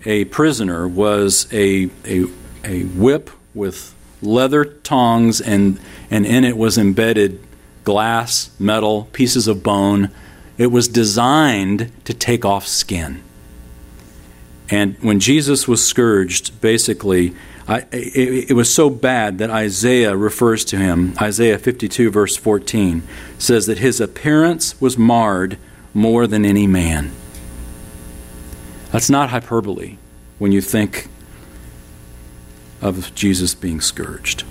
a 0.05 0.25
prisoner 0.25 0.87
was 0.87 1.47
a, 1.51 1.89
a, 2.05 2.25
a 2.63 2.83
whip 2.83 3.29
with 3.53 3.95
leather 4.21 4.65
tongs, 4.65 5.41
and, 5.41 5.79
and 6.09 6.25
in 6.25 6.43
it 6.43 6.57
was 6.57 6.77
embedded 6.77 7.39
glass, 7.83 8.51
metal, 8.59 9.05
pieces 9.11 9.47
of 9.47 9.63
bone. 9.63 10.09
It 10.57 10.67
was 10.67 10.87
designed 10.87 11.91
to 12.05 12.13
take 12.13 12.45
off 12.45 12.67
skin. 12.67 13.23
And 14.71 14.95
when 15.03 15.19
Jesus 15.19 15.67
was 15.67 15.85
scourged, 15.85 16.59
basically, 16.61 17.35
I, 17.67 17.79
it, 17.91 18.51
it, 18.51 18.53
was 18.53 18.73
so 18.73 18.89
bad 18.89 19.37
that 19.39 19.49
Isaiah 19.49 20.15
refers 20.15 20.63
to 20.65 20.77
him. 20.77 21.13
Isaiah 21.21 21.59
52, 21.59 22.09
verse 22.09 22.37
14, 22.37 23.03
says 23.37 23.65
that 23.67 23.79
his 23.79 23.99
appearance 23.99 24.79
was 24.79 24.97
marred 24.97 25.57
more 25.93 26.25
than 26.25 26.45
any 26.45 26.67
man. 26.67 27.11
That's 28.91 29.09
not 29.09 29.29
hyperbole 29.29 29.97
when 30.39 30.53
you 30.53 30.61
think 30.61 31.09
of 32.81 33.13
Jesus 33.13 33.53
being 33.53 33.81
scourged. 33.81 34.43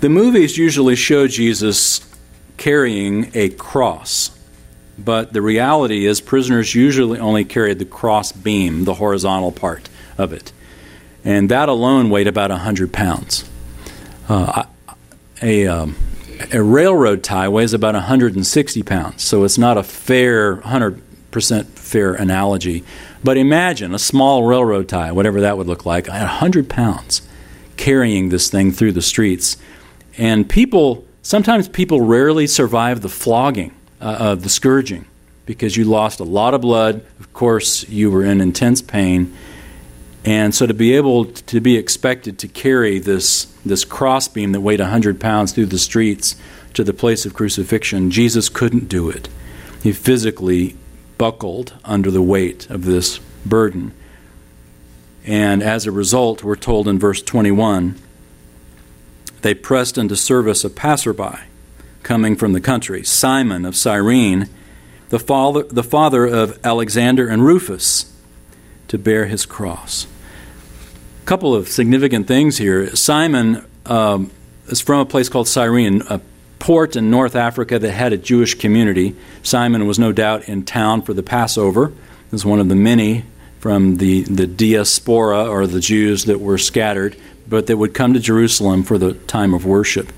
The 0.00 0.08
movies 0.08 0.56
usually 0.56 0.96
show 0.96 1.26
Jesus 1.26 2.00
carrying 2.56 3.30
a 3.34 3.50
cross. 3.50 4.30
But 5.04 5.32
the 5.32 5.42
reality 5.42 6.06
is, 6.06 6.20
prisoners 6.20 6.74
usually 6.74 7.18
only 7.18 7.44
carried 7.44 7.78
the 7.78 7.84
cross 7.84 8.32
beam, 8.32 8.84
the 8.84 8.94
horizontal 8.94 9.52
part 9.52 9.88
of 10.18 10.32
it. 10.32 10.52
And 11.24 11.50
that 11.50 11.68
alone 11.68 12.10
weighed 12.10 12.26
about 12.26 12.50
100 12.50 12.92
pounds. 12.92 13.44
Uh, 14.28 14.64
a, 15.42 15.66
um, 15.66 15.96
a 16.52 16.62
railroad 16.62 17.22
tie 17.22 17.48
weighs 17.48 17.72
about 17.72 17.94
160 17.94 18.82
pounds, 18.82 19.22
so 19.22 19.44
it's 19.44 19.58
not 19.58 19.76
a 19.76 19.82
fair, 19.82 20.56
100% 20.58 21.66
fair 21.66 22.14
analogy. 22.14 22.84
But 23.22 23.36
imagine 23.36 23.94
a 23.94 23.98
small 23.98 24.44
railroad 24.44 24.88
tie, 24.88 25.12
whatever 25.12 25.40
that 25.40 25.56
would 25.58 25.66
look 25.66 25.84
like, 25.84 26.08
100 26.08 26.68
pounds 26.68 27.22
carrying 27.76 28.28
this 28.28 28.50
thing 28.50 28.72
through 28.72 28.92
the 28.92 29.02
streets. 29.02 29.56
And 30.16 30.48
people, 30.48 31.04
sometimes 31.22 31.68
people 31.68 32.00
rarely 32.00 32.46
survive 32.46 33.00
the 33.00 33.08
flogging, 33.08 33.74
uh, 34.00 34.04
uh, 34.04 34.34
the 34.34 34.48
scourging, 34.48 35.04
because 35.46 35.76
you 35.76 35.84
lost 35.84 36.20
a 36.20 36.24
lot 36.24 36.54
of 36.54 36.60
blood. 36.60 37.04
Of 37.18 37.32
course, 37.32 37.88
you 37.88 38.10
were 38.10 38.24
in 38.24 38.40
intense 38.40 38.82
pain. 38.82 39.36
And 40.24 40.54
so 40.54 40.66
to 40.66 40.74
be 40.74 40.94
able 40.94 41.26
to 41.26 41.60
be 41.60 41.76
expected 41.76 42.38
to 42.40 42.48
carry 42.48 42.98
this, 42.98 43.46
this 43.64 43.84
crossbeam 43.84 44.52
that 44.52 44.60
weighed 44.60 44.80
100 44.80 45.20
pounds 45.20 45.52
through 45.52 45.66
the 45.66 45.78
streets 45.78 46.36
to 46.74 46.84
the 46.84 46.92
place 46.92 47.24
of 47.24 47.34
crucifixion, 47.34 48.10
Jesus 48.10 48.48
couldn't 48.48 48.88
do 48.88 49.08
it. 49.08 49.28
He 49.82 49.92
physically 49.92 50.76
buckled 51.16 51.74
under 51.84 52.10
the 52.10 52.22
weight 52.22 52.68
of 52.70 52.84
this 52.84 53.18
burden. 53.46 53.92
And 55.24 55.62
as 55.62 55.86
a 55.86 55.92
result, 55.92 56.44
we're 56.44 56.56
told 56.56 56.88
in 56.88 56.98
verse 56.98 57.22
21 57.22 57.96
they 59.42 59.54
pressed 59.54 59.96
into 59.96 60.16
service 60.16 60.64
a 60.64 60.70
passerby 60.70 61.38
coming 62.02 62.36
from 62.36 62.52
the 62.52 62.60
country, 62.60 63.04
Simon 63.04 63.64
of 63.64 63.76
Cyrene, 63.76 64.48
the 65.10 65.18
father, 65.18 65.64
the 65.64 65.82
father 65.82 66.26
of 66.26 66.58
Alexander 66.64 67.28
and 67.28 67.44
Rufus, 67.44 68.12
to 68.88 68.98
bear 68.98 69.26
his 69.26 69.46
cross. 69.46 70.06
A 71.22 71.26
couple 71.26 71.54
of 71.54 71.68
significant 71.68 72.26
things 72.26 72.58
here. 72.58 72.94
Simon 72.96 73.64
um, 73.86 74.30
is 74.68 74.80
from 74.80 75.00
a 75.00 75.06
place 75.06 75.28
called 75.28 75.48
Cyrene, 75.48 76.02
a 76.08 76.20
port 76.58 76.94
in 76.94 77.10
North 77.10 77.34
Africa 77.34 77.78
that 77.78 77.90
had 77.90 78.12
a 78.12 78.16
Jewish 78.16 78.54
community. 78.54 79.16
Simon 79.42 79.86
was 79.86 79.98
no 79.98 80.12
doubt 80.12 80.48
in 80.48 80.64
town 80.64 81.02
for 81.02 81.14
the 81.14 81.22
Passover. 81.22 81.92
Was 82.30 82.44
one 82.44 82.60
of 82.60 82.68
the 82.68 82.76
many 82.76 83.24
from 83.58 83.96
the, 83.96 84.22
the 84.22 84.46
diaspora 84.46 85.48
or 85.48 85.66
the 85.66 85.80
Jews 85.80 86.26
that 86.26 86.40
were 86.40 86.58
scattered, 86.58 87.16
but 87.48 87.66
that 87.66 87.76
would 87.76 87.92
come 87.92 88.14
to 88.14 88.20
Jerusalem 88.20 88.84
for 88.84 88.98
the 88.98 89.14
time 89.14 89.52
of 89.52 89.66
worship. 89.66 90.12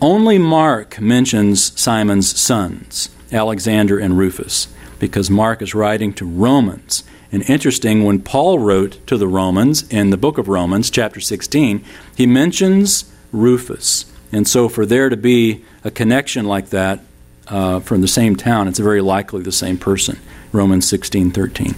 Only 0.00 0.38
Mark 0.38 1.00
mentions 1.00 1.78
Simon's 1.78 2.38
sons, 2.38 3.08
Alexander 3.32 3.98
and 3.98 4.16
Rufus, 4.16 4.68
because 5.00 5.28
Mark 5.28 5.60
is 5.60 5.74
writing 5.74 6.12
to 6.14 6.24
Romans. 6.24 7.02
And 7.32 7.42
interesting, 7.50 8.04
when 8.04 8.20
Paul 8.20 8.60
wrote 8.60 9.04
to 9.08 9.16
the 9.16 9.26
Romans 9.26 9.82
in 9.88 10.10
the 10.10 10.16
book 10.16 10.38
of 10.38 10.46
Romans, 10.46 10.88
chapter 10.88 11.18
16, 11.18 11.84
he 12.16 12.26
mentions 12.26 13.12
Rufus. 13.32 14.04
And 14.30 14.46
so, 14.46 14.68
for 14.68 14.86
there 14.86 15.08
to 15.08 15.16
be 15.16 15.64
a 15.82 15.90
connection 15.90 16.46
like 16.46 16.70
that 16.70 17.00
uh, 17.48 17.80
from 17.80 18.00
the 18.00 18.08
same 18.08 18.36
town, 18.36 18.68
it's 18.68 18.78
very 18.78 19.00
likely 19.00 19.42
the 19.42 19.50
same 19.50 19.78
person. 19.78 20.20
Romans 20.52 20.88
16 20.88 21.32
13. 21.32 21.74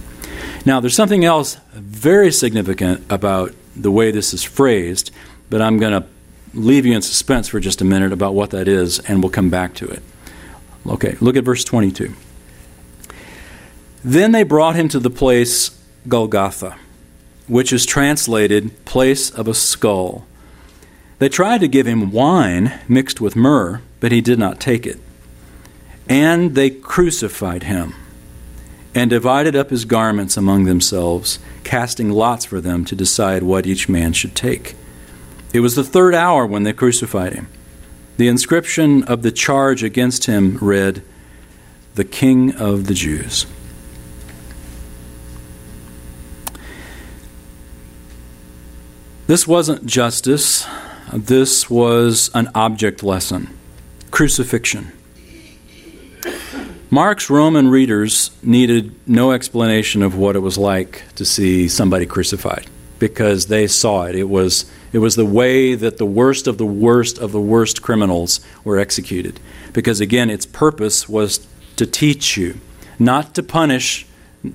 Now, 0.63 0.79
there's 0.79 0.95
something 0.95 1.25
else 1.25 1.57
very 1.73 2.31
significant 2.31 3.03
about 3.09 3.55
the 3.75 3.89
way 3.89 4.11
this 4.11 4.31
is 4.31 4.43
phrased, 4.43 5.09
but 5.49 5.59
I'm 5.59 5.79
going 5.79 5.99
to 5.99 6.07
leave 6.53 6.85
you 6.85 6.93
in 6.93 7.01
suspense 7.01 7.47
for 7.47 7.59
just 7.59 7.81
a 7.81 7.85
minute 7.85 8.11
about 8.11 8.33
what 8.33 8.49
that 8.51 8.67
is, 8.67 8.99
and 8.99 9.21
we'll 9.21 9.31
come 9.31 9.49
back 9.49 9.73
to 9.75 9.87
it. 9.87 10.01
Okay, 10.85 11.15
look 11.19 11.35
at 11.35 11.43
verse 11.43 11.63
22. 11.63 12.13
Then 14.03 14.31
they 14.31 14.43
brought 14.43 14.75
him 14.75 14.87
to 14.89 14.99
the 14.99 15.09
place 15.09 15.69
Golgotha, 16.07 16.77
which 17.47 17.71
is 17.71 17.85
translated 17.85 18.85
place 18.85 19.29
of 19.29 19.47
a 19.47 19.53
skull. 19.53 20.25
They 21.19 21.29
tried 21.29 21.61
to 21.61 21.67
give 21.67 21.85
him 21.85 22.11
wine 22.11 22.79
mixed 22.87 23.21
with 23.21 23.35
myrrh, 23.35 23.81
but 23.99 24.11
he 24.11 24.21
did 24.21 24.39
not 24.39 24.59
take 24.59 24.87
it. 24.87 24.99
And 26.09 26.55
they 26.55 26.71
crucified 26.71 27.63
him 27.63 27.93
and 28.95 29.09
divided 29.09 29.55
up 29.55 29.69
his 29.69 29.85
garments 29.85 30.35
among 30.35 30.65
themselves, 30.65 31.39
casting 31.63 32.09
lots 32.09 32.43
for 32.43 32.59
them 32.59 32.83
to 32.85 32.95
decide 32.95 33.43
what 33.43 33.67
each 33.67 33.87
man 33.87 34.13
should 34.13 34.35
take. 34.35 34.75
It 35.53 35.59
was 35.59 35.75
the 35.75 35.83
third 35.83 36.15
hour 36.15 36.45
when 36.45 36.63
they 36.63 36.73
crucified 36.73 37.33
him. 37.33 37.47
The 38.17 38.27
inscription 38.27 39.03
of 39.03 39.21
the 39.21 39.31
charge 39.31 39.83
against 39.83 40.25
him 40.25 40.57
read, 40.61 41.03
The 41.95 42.05
King 42.05 42.55
of 42.55 42.87
the 42.87 42.93
Jews. 42.93 43.45
This 49.27 49.47
wasn't 49.47 49.85
justice, 49.85 50.67
this 51.13 51.69
was 51.69 52.29
an 52.33 52.49
object 52.53 53.03
lesson 53.03 53.57
crucifixion. 54.11 54.91
Mark's 56.89 57.29
Roman 57.29 57.69
readers 57.69 58.31
needed 58.43 58.93
no 59.07 59.31
explanation 59.31 60.03
of 60.03 60.17
what 60.17 60.35
it 60.35 60.39
was 60.39 60.57
like 60.57 61.03
to 61.15 61.23
see 61.23 61.69
somebody 61.69 62.05
crucified 62.05 62.67
because 62.99 63.47
they 63.47 63.67
saw 63.67 64.03
it. 64.03 64.15
It 64.15 64.25
was, 64.25 64.69
it 64.93 64.99
was 64.99 65.15
the 65.15 65.25
way 65.25 65.75
that 65.75 65.97
the 65.97 66.05
worst 66.05 66.47
of 66.47 66.57
the 66.57 66.65
worst 66.65 67.17
of 67.17 67.31
the 67.31 67.41
worst 67.41 67.81
criminals 67.81 68.41
were 68.63 68.77
executed. 68.77 69.39
Because 69.73 70.01
again, 70.01 70.29
its 70.29 70.45
purpose 70.45 71.07
was 71.07 71.47
to 71.77 71.85
teach 71.85 72.37
you, 72.37 72.59
not 72.99 73.33
to 73.35 73.43
punish 73.43 74.05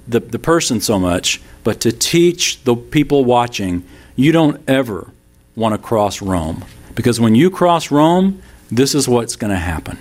the, 0.07 0.20
the 0.20 0.38
person 0.38 0.81
so 0.81 0.99
much, 0.99 1.40
but 1.64 1.81
to 1.81 1.92
teach 1.92 2.62
the 2.64 2.77
people 2.77 3.25
watching 3.25 3.85
you 4.14 4.33
don't 4.33 4.61
ever 4.68 5.11
want 5.55 5.75
to 5.75 5.79
cross 5.79 6.20
Rome. 6.22 6.64
Because 6.94 7.20
when 7.20 7.35
you 7.35 7.51
cross 7.51 7.90
Rome, 7.90 8.42
this 8.70 8.94
is 8.94 9.09
what's 9.09 9.37
going 9.37 9.53
to 9.53 9.59
happen. 9.59 9.99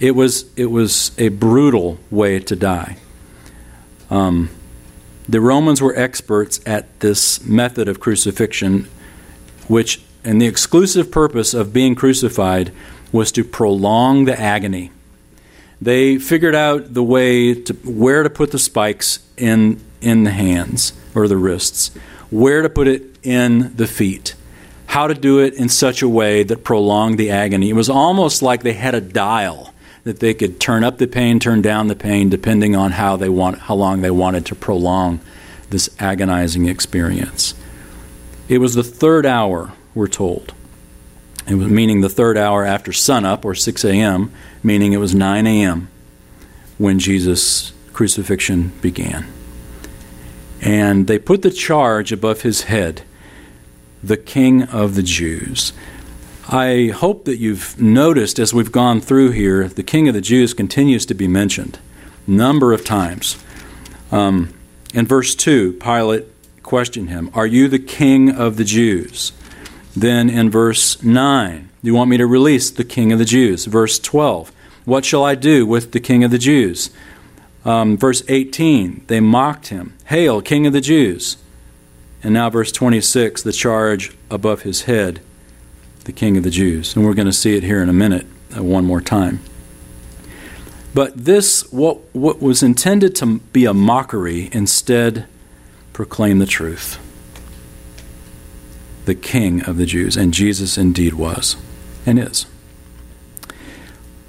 It 0.00 0.12
was, 0.12 0.50
it 0.56 0.66
was 0.66 1.12
a 1.18 1.28
brutal 1.28 1.98
way 2.10 2.38
to 2.40 2.54
die. 2.54 2.98
Um, 4.10 4.50
the 5.28 5.40
Romans 5.40 5.82
were 5.82 5.94
experts 5.96 6.60
at 6.64 7.00
this 7.00 7.44
method 7.44 7.88
of 7.88 8.00
crucifixion, 8.00 8.88
which, 9.68 10.02
and 10.24 10.40
the 10.40 10.46
exclusive 10.46 11.10
purpose 11.10 11.54
of 11.54 11.72
being 11.72 11.94
crucified 11.94 12.72
was 13.12 13.30
to 13.32 13.44
prolong 13.44 14.24
the 14.24 14.38
agony. 14.38 14.90
They 15.80 16.18
figured 16.18 16.54
out 16.54 16.94
the 16.94 17.04
way 17.04 17.54
to 17.54 17.72
where 17.84 18.22
to 18.22 18.30
put 18.30 18.50
the 18.50 18.58
spikes 18.58 19.20
in, 19.36 19.80
in 20.00 20.24
the 20.24 20.32
hands 20.32 20.92
or 21.14 21.28
the 21.28 21.36
wrists, 21.36 21.94
where 22.30 22.62
to 22.62 22.68
put 22.68 22.88
it 22.88 23.02
in 23.22 23.74
the 23.76 23.86
feet, 23.86 24.34
how 24.86 25.06
to 25.06 25.14
do 25.14 25.38
it 25.38 25.54
in 25.54 25.68
such 25.68 26.02
a 26.02 26.08
way 26.08 26.42
that 26.42 26.64
prolonged 26.64 27.18
the 27.18 27.30
agony. 27.30 27.70
It 27.70 27.74
was 27.74 27.88
almost 27.88 28.42
like 28.42 28.62
they 28.62 28.72
had 28.72 28.94
a 28.94 29.00
dial 29.00 29.72
that 30.04 30.20
they 30.20 30.34
could 30.34 30.58
turn 30.58 30.84
up 30.84 30.98
the 30.98 31.06
pain, 31.06 31.38
turn 31.38 31.62
down 31.62 31.88
the 31.88 31.96
pain, 31.96 32.28
depending 32.28 32.74
on 32.74 32.92
how 32.92 33.16
they 33.16 33.28
want, 33.28 33.58
how 33.58 33.74
long 33.74 34.00
they 34.00 34.10
wanted 34.10 34.46
to 34.46 34.54
prolong 34.54 35.20
this 35.70 35.90
agonizing 35.98 36.66
experience. 36.66 37.54
It 38.48 38.58
was 38.58 38.74
the 38.74 38.82
third 38.82 39.26
hour, 39.26 39.72
we're 39.94 40.08
told. 40.08 40.54
It 41.46 41.54
was 41.54 41.68
meaning 41.68 42.00
the 42.00 42.08
third 42.08 42.36
hour 42.36 42.64
after 42.64 42.92
sunup, 42.92 43.44
or 43.44 43.54
6 43.54 43.84
a.m., 43.84 44.32
meaning 44.62 44.92
it 44.92 44.98
was 44.98 45.14
9 45.14 45.46
a.m. 45.46 45.88
when 46.78 46.98
Jesus' 46.98 47.72
crucifixion 47.92 48.68
began. 48.80 49.26
And 50.60 51.06
they 51.06 51.18
put 51.18 51.42
the 51.42 51.50
charge 51.50 52.10
above 52.10 52.42
his 52.42 52.62
head, 52.62 53.02
the 54.02 54.16
King 54.16 54.62
of 54.64 54.94
the 54.94 55.02
Jews. 55.02 55.72
I 56.48 56.92
hope 56.94 57.26
that 57.26 57.36
you've 57.36 57.78
noticed 57.80 58.38
as 58.38 58.54
we've 58.54 58.72
gone 58.72 59.00
through 59.00 59.32
here, 59.32 59.68
the 59.68 59.82
King 59.82 60.08
of 60.08 60.14
the 60.14 60.20
Jews 60.20 60.54
continues 60.54 61.04
to 61.06 61.14
be 61.14 61.28
mentioned 61.28 61.78
a 62.26 62.30
number 62.30 62.72
of 62.72 62.84
times. 62.84 63.36
Um, 64.10 64.54
in 64.94 65.06
verse 65.06 65.34
2, 65.34 65.74
Pilate 65.74 66.24
questioned 66.68 67.08
him, 67.08 67.30
Are 67.32 67.46
you 67.46 67.66
the 67.66 67.78
King 67.78 68.30
of 68.30 68.58
the 68.58 68.64
Jews? 68.64 69.32
Then 69.96 70.28
in 70.28 70.50
verse 70.50 71.02
9, 71.02 71.70
Do 71.82 71.86
you 71.86 71.94
want 71.94 72.10
me 72.10 72.18
to 72.18 72.26
release 72.26 72.70
the 72.70 72.84
King 72.84 73.10
of 73.10 73.18
the 73.18 73.24
Jews? 73.24 73.64
Verse 73.64 73.98
12, 73.98 74.52
What 74.84 75.06
shall 75.06 75.24
I 75.24 75.34
do 75.34 75.64
with 75.64 75.92
the 75.92 75.98
King 75.98 76.24
of 76.24 76.30
the 76.30 76.36
Jews? 76.36 76.90
Um, 77.64 77.96
verse 77.96 78.22
18, 78.28 79.04
they 79.06 79.18
mocked 79.18 79.68
him, 79.68 79.94
Hail, 80.08 80.42
King 80.42 80.66
of 80.66 80.74
the 80.74 80.82
Jews! 80.82 81.38
And 82.22 82.34
now, 82.34 82.50
verse 82.50 82.70
26, 82.70 83.42
the 83.42 83.52
charge 83.52 84.14
above 84.30 84.62
his 84.62 84.82
head 84.82 85.20
the 86.04 86.12
King 86.12 86.36
of 86.36 86.42
the 86.42 86.50
Jews. 86.50 86.94
And 86.94 87.04
we're 87.04 87.14
going 87.14 87.26
to 87.26 87.32
see 87.32 87.56
it 87.56 87.62
here 87.62 87.82
in 87.82 87.88
a 87.88 87.94
minute, 87.94 88.26
uh, 88.54 88.62
one 88.62 88.84
more 88.84 89.00
time. 89.00 89.40
But 90.92 91.16
this, 91.16 91.70
what, 91.72 91.98
what 92.14 92.42
was 92.42 92.62
intended 92.62 93.14
to 93.16 93.38
be 93.38 93.64
a 93.64 93.72
mockery, 93.72 94.50
instead 94.52 95.26
proclaimed 95.98 96.40
the 96.40 96.46
truth. 96.46 96.96
The 99.04 99.16
King 99.16 99.64
of 99.64 99.78
the 99.78 99.84
Jews. 99.84 100.16
And 100.16 100.32
Jesus 100.32 100.78
indeed 100.78 101.14
was 101.14 101.56
and 102.06 102.20
is. 102.20 102.46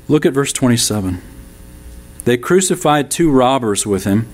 Look 0.07 0.25
at 0.25 0.33
verse 0.33 0.51
27. 0.51 1.21
They 2.25 2.37
crucified 2.37 3.11
two 3.11 3.29
robbers 3.29 3.85
with 3.85 4.03
him, 4.03 4.27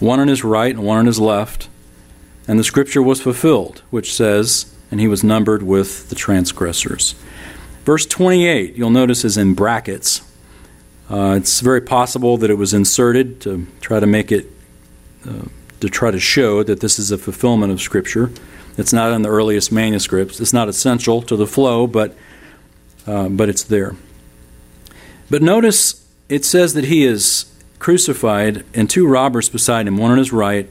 one 0.00 0.18
on 0.18 0.26
his 0.26 0.42
right 0.42 0.74
and 0.74 0.82
one 0.82 0.98
on 0.98 1.06
his 1.06 1.20
left. 1.20 1.68
And 2.48 2.58
the 2.58 2.64
scripture 2.64 3.04
was 3.04 3.20
fulfilled, 3.20 3.82
which 3.90 4.12
says, 4.12 4.74
And 4.90 4.98
he 4.98 5.06
was 5.06 5.22
numbered 5.22 5.62
with 5.62 6.08
the 6.08 6.16
transgressors. 6.16 7.14
Verse 7.84 8.04
28, 8.04 8.74
you'll 8.74 8.90
notice, 8.90 9.24
is 9.24 9.36
in 9.36 9.54
brackets. 9.54 10.22
Uh, 11.08 11.36
it's 11.36 11.60
very 11.60 11.82
possible 11.82 12.36
that 12.38 12.50
it 12.50 12.58
was 12.58 12.74
inserted 12.74 13.40
to 13.42 13.68
try 13.80 14.00
to 14.00 14.08
make 14.08 14.32
it, 14.32 14.50
uh, 15.24 15.44
to 15.80 15.88
try 15.88 16.10
to 16.10 16.20
show 16.20 16.62
that 16.62 16.80
this 16.80 16.98
is 16.98 17.10
a 17.10 17.18
fulfillment 17.18 17.72
of 17.72 17.80
Scripture. 17.80 18.30
It's 18.76 18.92
not 18.92 19.12
in 19.12 19.22
the 19.22 19.28
earliest 19.28 19.72
manuscripts. 19.72 20.40
It's 20.40 20.52
not 20.52 20.68
essential 20.68 21.22
to 21.22 21.36
the 21.36 21.46
flow, 21.46 21.86
but, 21.86 22.16
uh, 23.06 23.28
but 23.28 23.48
it's 23.48 23.64
there. 23.64 23.96
But 25.30 25.42
notice 25.42 26.06
it 26.28 26.44
says 26.44 26.74
that 26.74 26.84
he 26.84 27.04
is 27.04 27.52
crucified 27.78 28.64
and 28.74 28.88
two 28.88 29.06
robbers 29.06 29.48
beside 29.48 29.86
him, 29.86 29.96
one 29.96 30.10
on 30.10 30.18
his 30.18 30.32
right, 30.32 30.68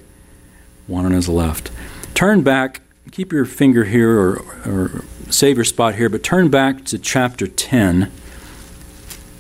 one 0.88 1.06
on 1.06 1.12
his 1.12 1.28
left. 1.28 1.72
Turn 2.14 2.42
back, 2.42 2.82
keep 3.12 3.32
your 3.32 3.46
finger 3.46 3.84
here 3.84 4.20
or, 4.20 4.36
or 4.66 5.06
save 5.30 5.58
your 5.58 5.66
spot 5.66 5.96
here, 5.96 6.10
but 6.10 6.24
turn 6.24 6.50
back 6.50 6.86
to 6.86 6.98
chapter 6.98 7.48
10 7.48 8.12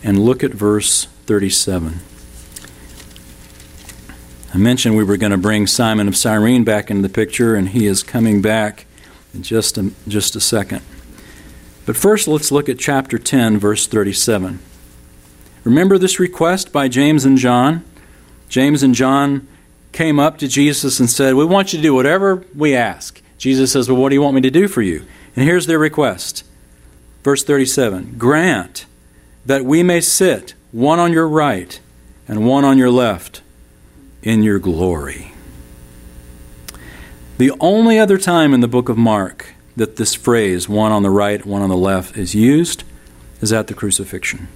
and 0.03 0.19
look 0.19 0.43
at 0.43 0.51
verse 0.51 1.05
37. 1.25 1.99
I 4.57 4.59
mentioned 4.59 4.97
we 4.97 5.03
were 5.03 5.17
going 5.17 5.33
to 5.33 5.37
bring 5.37 5.67
Simon 5.67 6.07
of 6.07 6.17
Cyrene 6.17 6.63
back 6.63 6.89
into 6.89 7.03
the 7.03 7.13
picture, 7.13 7.53
and 7.53 7.69
he 7.69 7.85
is 7.85 8.01
coming 8.01 8.41
back 8.41 8.87
in 9.31 9.43
just 9.43 9.77
a, 9.77 9.91
just 10.07 10.35
a 10.35 10.39
second. 10.39 10.81
But 11.85 11.95
first, 11.95 12.27
let's 12.27 12.51
look 12.51 12.67
at 12.67 12.79
chapter 12.79 13.19
10, 13.19 13.59
verse 13.59 13.85
37. 13.85 14.57
Remember 15.63 15.99
this 15.99 16.19
request 16.19 16.71
by 16.71 16.87
James 16.87 17.23
and 17.23 17.37
John? 17.37 17.85
James 18.49 18.81
and 18.81 18.95
John 18.95 19.47
came 19.91 20.19
up 20.19 20.39
to 20.39 20.47
Jesus 20.47 20.99
and 20.99 21.07
said, 21.07 21.35
We 21.35 21.45
want 21.45 21.71
you 21.71 21.77
to 21.77 21.83
do 21.83 21.93
whatever 21.93 22.43
we 22.55 22.75
ask. 22.75 23.21
Jesus 23.37 23.71
says, 23.71 23.87
Well, 23.87 24.01
what 24.01 24.09
do 24.09 24.15
you 24.15 24.23
want 24.23 24.33
me 24.33 24.41
to 24.41 24.49
do 24.49 24.67
for 24.67 24.81
you? 24.81 25.05
And 25.35 25.45
here's 25.45 25.67
their 25.67 25.77
request. 25.77 26.43
Verse 27.23 27.43
37 27.43 28.15
Grant 28.17 28.87
that 29.45 29.65
we 29.65 29.83
may 29.83 30.01
sit, 30.01 30.55
one 30.71 30.97
on 30.97 31.13
your 31.13 31.29
right 31.29 31.79
and 32.27 32.47
one 32.47 32.65
on 32.65 32.79
your 32.79 32.89
left, 32.89 33.43
in 34.27 34.43
your 34.43 34.59
glory. 34.59 35.31
The 37.37 37.53
only 37.61 37.97
other 37.97 38.17
time 38.17 38.53
in 38.53 38.59
the 38.59 38.67
book 38.67 38.89
of 38.89 38.97
Mark 38.97 39.53
that 39.77 39.95
this 39.95 40.13
phrase, 40.13 40.67
one 40.67 40.91
on 40.91 41.01
the 41.01 41.09
right, 41.09 41.45
one 41.45 41.61
on 41.61 41.69
the 41.69 41.77
left, 41.77 42.17
is 42.17 42.35
used 42.35 42.83
is 43.39 43.53
at 43.53 43.67
the 43.67 43.73
crucifixion. 43.73 44.49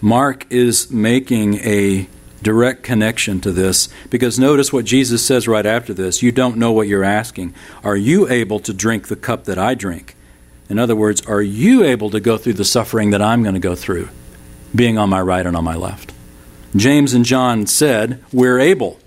Mark 0.00 0.46
is 0.50 0.90
making 0.90 1.58
a 1.58 2.08
direct 2.42 2.82
connection 2.82 3.40
to 3.40 3.52
this 3.52 3.88
because 4.10 4.36
notice 4.36 4.72
what 4.72 4.84
Jesus 4.84 5.24
says 5.24 5.46
right 5.46 5.64
after 5.64 5.94
this. 5.94 6.20
You 6.20 6.32
don't 6.32 6.56
know 6.56 6.72
what 6.72 6.88
you're 6.88 7.04
asking. 7.04 7.54
Are 7.84 7.96
you 7.96 8.28
able 8.28 8.58
to 8.60 8.72
drink 8.72 9.06
the 9.06 9.16
cup 9.16 9.44
that 9.44 9.58
I 9.58 9.74
drink? 9.74 10.16
In 10.68 10.80
other 10.80 10.96
words, 10.96 11.24
are 11.26 11.42
you 11.42 11.84
able 11.84 12.10
to 12.10 12.18
go 12.18 12.36
through 12.36 12.54
the 12.54 12.64
suffering 12.64 13.10
that 13.10 13.22
I'm 13.22 13.44
going 13.44 13.54
to 13.54 13.60
go 13.60 13.76
through, 13.76 14.08
being 14.74 14.98
on 14.98 15.08
my 15.08 15.20
right 15.20 15.46
and 15.46 15.56
on 15.56 15.62
my 15.62 15.76
left? 15.76 16.13
James 16.76 17.14
and 17.14 17.24
John 17.24 17.66
said, 17.66 18.22
We're 18.32 18.58
able. 18.58 18.98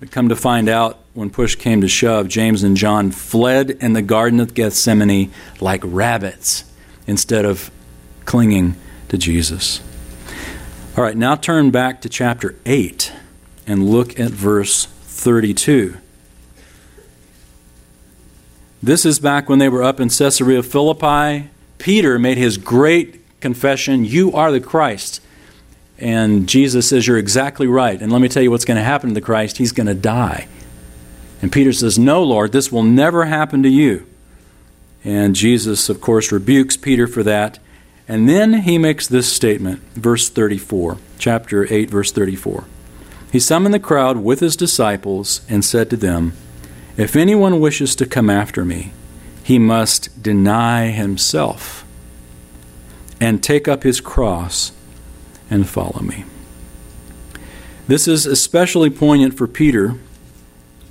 But 0.00 0.10
come 0.10 0.28
to 0.28 0.36
find 0.36 0.68
out, 0.68 0.98
when 1.14 1.30
push 1.30 1.54
came 1.54 1.80
to 1.80 1.88
shove, 1.88 2.28
James 2.28 2.62
and 2.62 2.76
John 2.76 3.10
fled 3.10 3.70
in 3.70 3.94
the 3.94 4.02
Garden 4.02 4.40
of 4.40 4.52
Gethsemane 4.52 5.32
like 5.60 5.80
rabbits 5.84 6.64
instead 7.06 7.46
of 7.46 7.70
clinging 8.26 8.76
to 9.08 9.16
Jesus. 9.16 9.80
All 10.96 11.04
right, 11.04 11.16
now 11.16 11.34
turn 11.34 11.70
back 11.70 12.02
to 12.02 12.10
chapter 12.10 12.54
8 12.66 13.12
and 13.66 13.88
look 13.88 14.20
at 14.20 14.30
verse 14.30 14.84
32. 14.86 15.96
This 18.82 19.06
is 19.06 19.18
back 19.18 19.48
when 19.48 19.58
they 19.58 19.70
were 19.70 19.82
up 19.82 20.00
in 20.00 20.10
Caesarea 20.10 20.62
Philippi. 20.62 21.48
Peter 21.78 22.18
made 22.18 22.36
his 22.36 22.58
great 22.58 23.40
confession 23.40 24.04
You 24.04 24.32
are 24.32 24.52
the 24.52 24.60
Christ. 24.60 25.22
And 25.98 26.48
Jesus 26.48 26.88
says, 26.88 27.06
You're 27.06 27.18
exactly 27.18 27.66
right. 27.66 28.00
And 28.00 28.12
let 28.12 28.20
me 28.20 28.28
tell 28.28 28.42
you 28.42 28.50
what's 28.50 28.64
going 28.64 28.78
to 28.78 28.84
happen 28.84 29.10
to 29.10 29.14
the 29.14 29.20
Christ. 29.20 29.58
He's 29.58 29.72
going 29.72 29.86
to 29.86 29.94
die. 29.94 30.48
And 31.40 31.52
Peter 31.52 31.72
says, 31.72 31.98
No, 31.98 32.22
Lord, 32.22 32.52
this 32.52 32.70
will 32.70 32.82
never 32.82 33.26
happen 33.26 33.62
to 33.62 33.68
you. 33.68 34.06
And 35.04 35.34
Jesus, 35.34 35.88
of 35.88 36.00
course, 36.00 36.32
rebukes 36.32 36.76
Peter 36.76 37.06
for 37.06 37.22
that. 37.22 37.58
And 38.08 38.28
then 38.28 38.62
he 38.62 38.78
makes 38.78 39.06
this 39.06 39.32
statement, 39.32 39.80
verse 39.94 40.28
34, 40.28 40.98
chapter 41.18 41.72
8, 41.72 41.90
verse 41.90 42.12
34. 42.12 42.64
He 43.32 43.40
summoned 43.40 43.74
the 43.74 43.80
crowd 43.80 44.18
with 44.18 44.40
his 44.40 44.56
disciples 44.56 45.40
and 45.48 45.64
said 45.64 45.90
to 45.90 45.96
them, 45.96 46.32
if 46.96 47.14
anyone 47.14 47.60
wishes 47.60 47.94
to 47.96 48.06
come 48.06 48.30
after 48.30 48.64
me, 48.64 48.92
he 49.42 49.58
must 49.58 50.22
deny 50.22 50.90
himself 50.90 51.84
and 53.20 53.42
take 53.42 53.68
up 53.68 53.82
his 53.82 54.00
cross 54.00 54.72
and 55.50 55.68
follow 55.68 56.00
me. 56.00 56.24
This 57.86 58.08
is 58.08 58.26
especially 58.26 58.90
poignant 58.90 59.36
for 59.36 59.46
Peter 59.46 59.94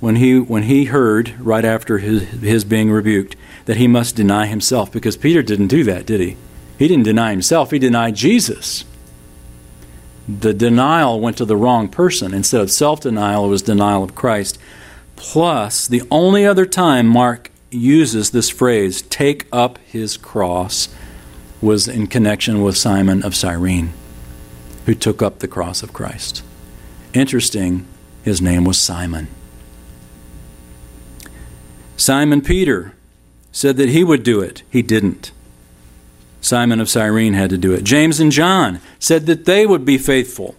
when 0.00 0.16
he, 0.16 0.38
when 0.38 0.64
he 0.64 0.86
heard, 0.86 1.34
right 1.40 1.64
after 1.64 1.98
his, 1.98 2.22
his 2.22 2.64
being 2.64 2.90
rebuked, 2.90 3.36
that 3.64 3.76
he 3.76 3.88
must 3.88 4.16
deny 4.16 4.46
himself, 4.46 4.92
because 4.92 5.16
Peter 5.16 5.42
didn't 5.42 5.68
do 5.68 5.84
that, 5.84 6.06
did 6.06 6.20
he? 6.20 6.36
He 6.78 6.88
didn't 6.88 7.04
deny 7.04 7.30
himself, 7.30 7.70
he 7.70 7.78
denied 7.78 8.14
Jesus. 8.14 8.84
The 10.28 10.52
denial 10.52 11.20
went 11.20 11.36
to 11.38 11.44
the 11.44 11.56
wrong 11.56 11.88
person. 11.88 12.34
Instead 12.34 12.60
of 12.60 12.70
self 12.70 13.00
denial, 13.00 13.46
it 13.46 13.48
was 13.48 13.62
denial 13.62 14.02
of 14.02 14.14
Christ. 14.14 14.58
Plus, 15.14 15.86
the 15.86 16.02
only 16.10 16.44
other 16.44 16.66
time 16.66 17.06
Mark 17.06 17.50
uses 17.70 18.30
this 18.30 18.50
phrase, 18.50 19.02
take 19.02 19.46
up 19.52 19.78
his 19.78 20.16
cross, 20.16 20.88
was 21.60 21.88
in 21.88 22.06
connection 22.06 22.60
with 22.62 22.76
Simon 22.76 23.22
of 23.22 23.34
Cyrene, 23.34 23.92
who 24.86 24.94
took 24.94 25.20
up 25.20 25.40
the 25.40 25.48
cross 25.48 25.82
of 25.82 25.92
Christ. 25.92 26.42
Interesting, 27.12 27.86
his 28.22 28.40
name 28.40 28.64
was 28.64 28.78
Simon. 28.78 29.28
Simon 31.96 32.40
Peter 32.40 32.94
said 33.52 33.76
that 33.76 33.88
he 33.88 34.04
would 34.04 34.22
do 34.22 34.40
it. 34.40 34.62
He 34.70 34.82
didn't. 34.82 35.32
Simon 36.40 36.80
of 36.80 36.88
Cyrene 36.88 37.32
had 37.34 37.50
to 37.50 37.58
do 37.58 37.72
it. 37.72 37.82
James 37.84 38.20
and 38.20 38.30
John 38.30 38.80
said 38.98 39.26
that 39.26 39.44
they 39.44 39.66
would 39.66 39.84
be 39.84 39.98
faithful. 39.98 40.54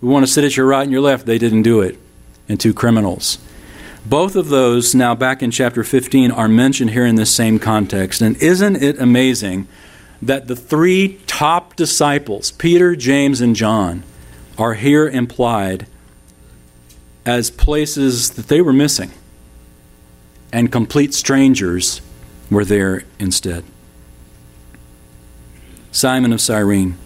We 0.00 0.08
want 0.08 0.24
to 0.24 0.32
sit 0.32 0.44
at 0.44 0.56
your 0.56 0.66
right 0.66 0.82
and 0.82 0.92
your 0.92 1.00
left. 1.00 1.26
They 1.26 1.38
didn't 1.38 1.62
do 1.62 1.80
it. 1.80 1.98
And 2.48 2.60
two 2.60 2.72
criminals. 2.72 3.38
Both 4.04 4.36
of 4.36 4.50
those, 4.50 4.94
now 4.94 5.16
back 5.16 5.42
in 5.42 5.50
chapter 5.50 5.82
15, 5.82 6.30
are 6.30 6.48
mentioned 6.48 6.90
here 6.90 7.06
in 7.06 7.16
this 7.16 7.34
same 7.34 7.58
context. 7.58 8.20
And 8.20 8.40
isn't 8.40 8.76
it 8.76 9.00
amazing 9.00 9.66
that 10.22 10.48
the 10.48 10.56
three 10.56 11.20
top 11.26 11.76
disciples, 11.76 12.50
Peter, 12.52 12.96
James, 12.96 13.40
and 13.40 13.54
John, 13.54 14.02
are 14.58 14.74
here 14.74 15.08
implied 15.08 15.86
as 17.24 17.50
places 17.50 18.30
that 18.30 18.48
they 18.48 18.60
were 18.60 18.72
missing, 18.72 19.10
and 20.52 20.72
complete 20.72 21.12
strangers 21.12 22.00
were 22.50 22.64
there 22.64 23.04
instead? 23.18 23.64
Simon 25.90 26.32
of 26.32 26.40
Cyrene 26.40 26.96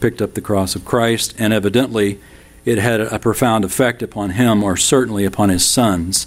picked 0.00 0.22
up 0.22 0.34
the 0.34 0.40
cross 0.40 0.74
of 0.74 0.84
Christ, 0.84 1.34
and 1.38 1.52
evidently, 1.52 2.20
it 2.64 2.78
had 2.78 3.00
a 3.00 3.18
profound 3.18 3.64
effect 3.64 4.02
upon 4.02 4.30
him, 4.30 4.62
or 4.62 4.76
certainly 4.76 5.24
upon 5.24 5.48
his 5.50 5.66
sons, 5.66 6.26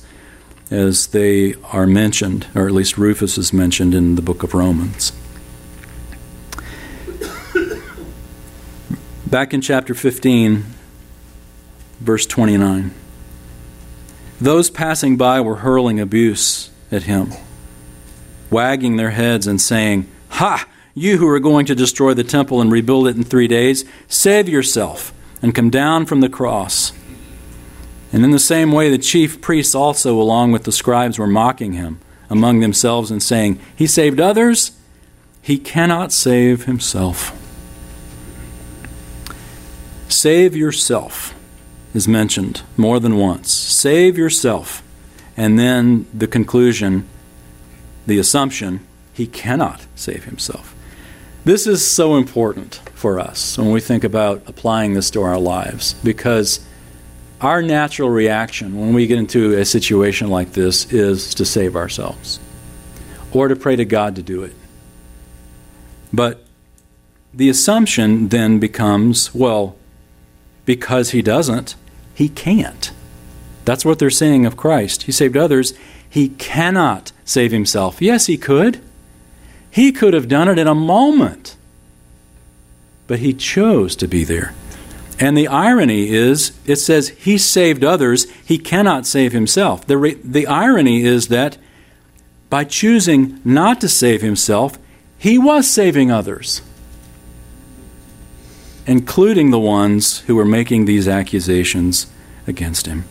as 0.69 1.07
they 1.07 1.55
are 1.71 1.87
mentioned, 1.87 2.47
or 2.53 2.67
at 2.67 2.73
least 2.73 2.97
Rufus 2.97 3.37
is 3.37 3.53
mentioned 3.53 3.95
in 3.95 4.15
the 4.15 4.21
book 4.21 4.43
of 4.43 4.53
Romans. 4.53 5.11
Back 9.27 9.53
in 9.53 9.59
chapter 9.59 9.93
15, 9.93 10.63
verse 11.99 12.25
29. 12.25 12.93
Those 14.39 14.69
passing 14.69 15.17
by 15.17 15.41
were 15.41 15.57
hurling 15.57 15.99
abuse 15.99 16.69
at 16.93 17.03
him, 17.03 17.33
wagging 18.49 18.95
their 18.95 19.09
heads 19.09 19.45
and 19.45 19.59
saying, 19.59 20.09
Ha! 20.29 20.65
You 20.93 21.17
who 21.17 21.27
are 21.27 21.41
going 21.41 21.65
to 21.65 21.75
destroy 21.75 22.13
the 22.13 22.23
temple 22.23 22.61
and 22.61 22.71
rebuild 22.71 23.09
it 23.09 23.17
in 23.17 23.25
three 23.25 23.49
days, 23.49 23.83
save 24.07 24.47
yourself 24.47 25.13
and 25.41 25.53
come 25.53 25.69
down 25.69 26.05
from 26.05 26.21
the 26.21 26.29
cross. 26.29 26.93
And 28.13 28.23
in 28.23 28.31
the 28.31 28.39
same 28.39 28.71
way, 28.71 28.89
the 28.89 28.97
chief 28.97 29.41
priests 29.41 29.75
also, 29.75 30.21
along 30.21 30.53
with 30.53 30.63
the 30.63 30.71
scribes, 30.71 31.19
were 31.19 31.27
mocking 31.27 31.73
him 31.73 31.99
among 32.29 32.61
themselves 32.61 33.11
and 33.11 33.21
saying, 33.21 33.59
He 33.75 33.87
saved 33.87 34.21
others, 34.21 34.71
he 35.41 35.57
cannot 35.57 36.13
save 36.13 36.63
himself. 36.63 37.43
Save 40.09 40.55
yourself 40.55 41.33
is 41.93 42.07
mentioned 42.07 42.61
more 42.75 42.99
than 42.99 43.17
once. 43.17 43.51
Save 43.51 44.17
yourself. 44.17 44.83
And 45.35 45.57
then 45.59 46.07
the 46.13 46.27
conclusion, 46.27 47.07
the 48.05 48.17
assumption, 48.17 48.85
he 49.13 49.27
cannot 49.27 49.85
save 49.95 50.25
himself. 50.25 50.75
This 51.43 51.65
is 51.65 51.85
so 51.85 52.17
important 52.17 52.81
for 52.93 53.19
us 53.19 53.57
when 53.57 53.71
we 53.71 53.79
think 53.79 54.03
about 54.03 54.43
applying 54.47 54.93
this 54.93 55.09
to 55.11 55.21
our 55.21 55.39
lives 55.39 55.93
because 56.03 56.59
our 57.39 57.61
natural 57.61 58.09
reaction 58.09 58.77
when 58.79 58.93
we 58.93 59.07
get 59.07 59.17
into 59.17 59.53
a 59.57 59.63
situation 59.63 60.29
like 60.29 60.53
this 60.53 60.91
is 60.91 61.33
to 61.35 61.45
save 61.45 61.75
ourselves 61.75 62.39
or 63.31 63.47
to 63.47 63.55
pray 63.55 63.75
to 63.75 63.85
God 63.85 64.15
to 64.15 64.23
do 64.23 64.43
it. 64.43 64.55
But 66.11 66.43
the 67.33 67.49
assumption 67.49 68.29
then 68.29 68.59
becomes 68.59 69.33
well, 69.33 69.75
because 70.67 71.11
he 71.11 71.23
doesn't, 71.23 71.75
he 72.13 72.27
can't. 72.29 72.91
That's 73.65 73.85
what 73.85 73.99
they're 73.99 74.09
saying 74.09 74.45
of 74.45 74.57
Christ. 74.57 75.03
He 75.03 75.11
saved 75.11 75.37
others. 75.37 75.73
He 76.07 76.29
cannot 76.29 77.13
save 77.25 77.51
himself. 77.51 78.01
Yes, 78.01 78.27
he 78.27 78.37
could. 78.37 78.81
He 79.71 79.91
could 79.91 80.13
have 80.13 80.27
done 80.27 80.49
it 80.49 80.59
in 80.59 80.67
a 80.67 80.75
moment. 80.75 81.55
But 83.07 83.19
he 83.19 83.33
chose 83.33 83.95
to 83.95 84.07
be 84.07 84.25
there. 84.25 84.53
And 85.19 85.37
the 85.37 85.47
irony 85.47 86.09
is, 86.09 86.51
it 86.65 86.75
says 86.75 87.09
he 87.09 87.37
saved 87.37 87.83
others, 87.83 88.29
he 88.45 88.57
cannot 88.57 89.07
save 89.07 89.31
himself. 89.31 89.87
The, 89.87 89.97
re- 89.97 90.21
the 90.23 90.47
irony 90.47 91.03
is 91.03 91.29
that 91.29 91.57
by 92.49 92.65
choosing 92.65 93.39
not 93.45 93.79
to 93.81 93.89
save 93.89 94.21
himself, 94.21 94.77
he 95.17 95.37
was 95.37 95.67
saving 95.67 96.11
others, 96.11 96.61
including 98.87 99.51
the 99.51 99.59
ones 99.59 100.19
who 100.21 100.35
were 100.35 100.45
making 100.45 100.85
these 100.85 101.07
accusations 101.07 102.07
against 102.47 102.85
him. 102.85 103.03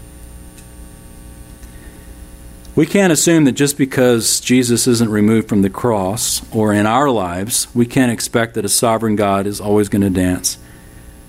We 2.74 2.87
can't 2.87 3.12
assume 3.12 3.45
that 3.45 3.53
just 3.53 3.79
because 3.79 4.41
Jesus 4.41 4.87
isn't 4.87 5.09
removed 5.09 5.49
from 5.49 5.62
the 5.62 5.70
cross 5.70 6.43
or 6.53 6.72
in 6.72 6.87
our 6.87 7.11
lives, 7.11 7.68
we 7.74 7.87
can't 7.87 8.12
expect 8.12 8.55
that 8.55 8.64
a 8.64 8.68
sovereign 8.68 9.16
God 9.16 9.47
is 9.47 9.61
always 9.61 9.89
going 9.89 10.03
to 10.03 10.11
dance 10.11 10.59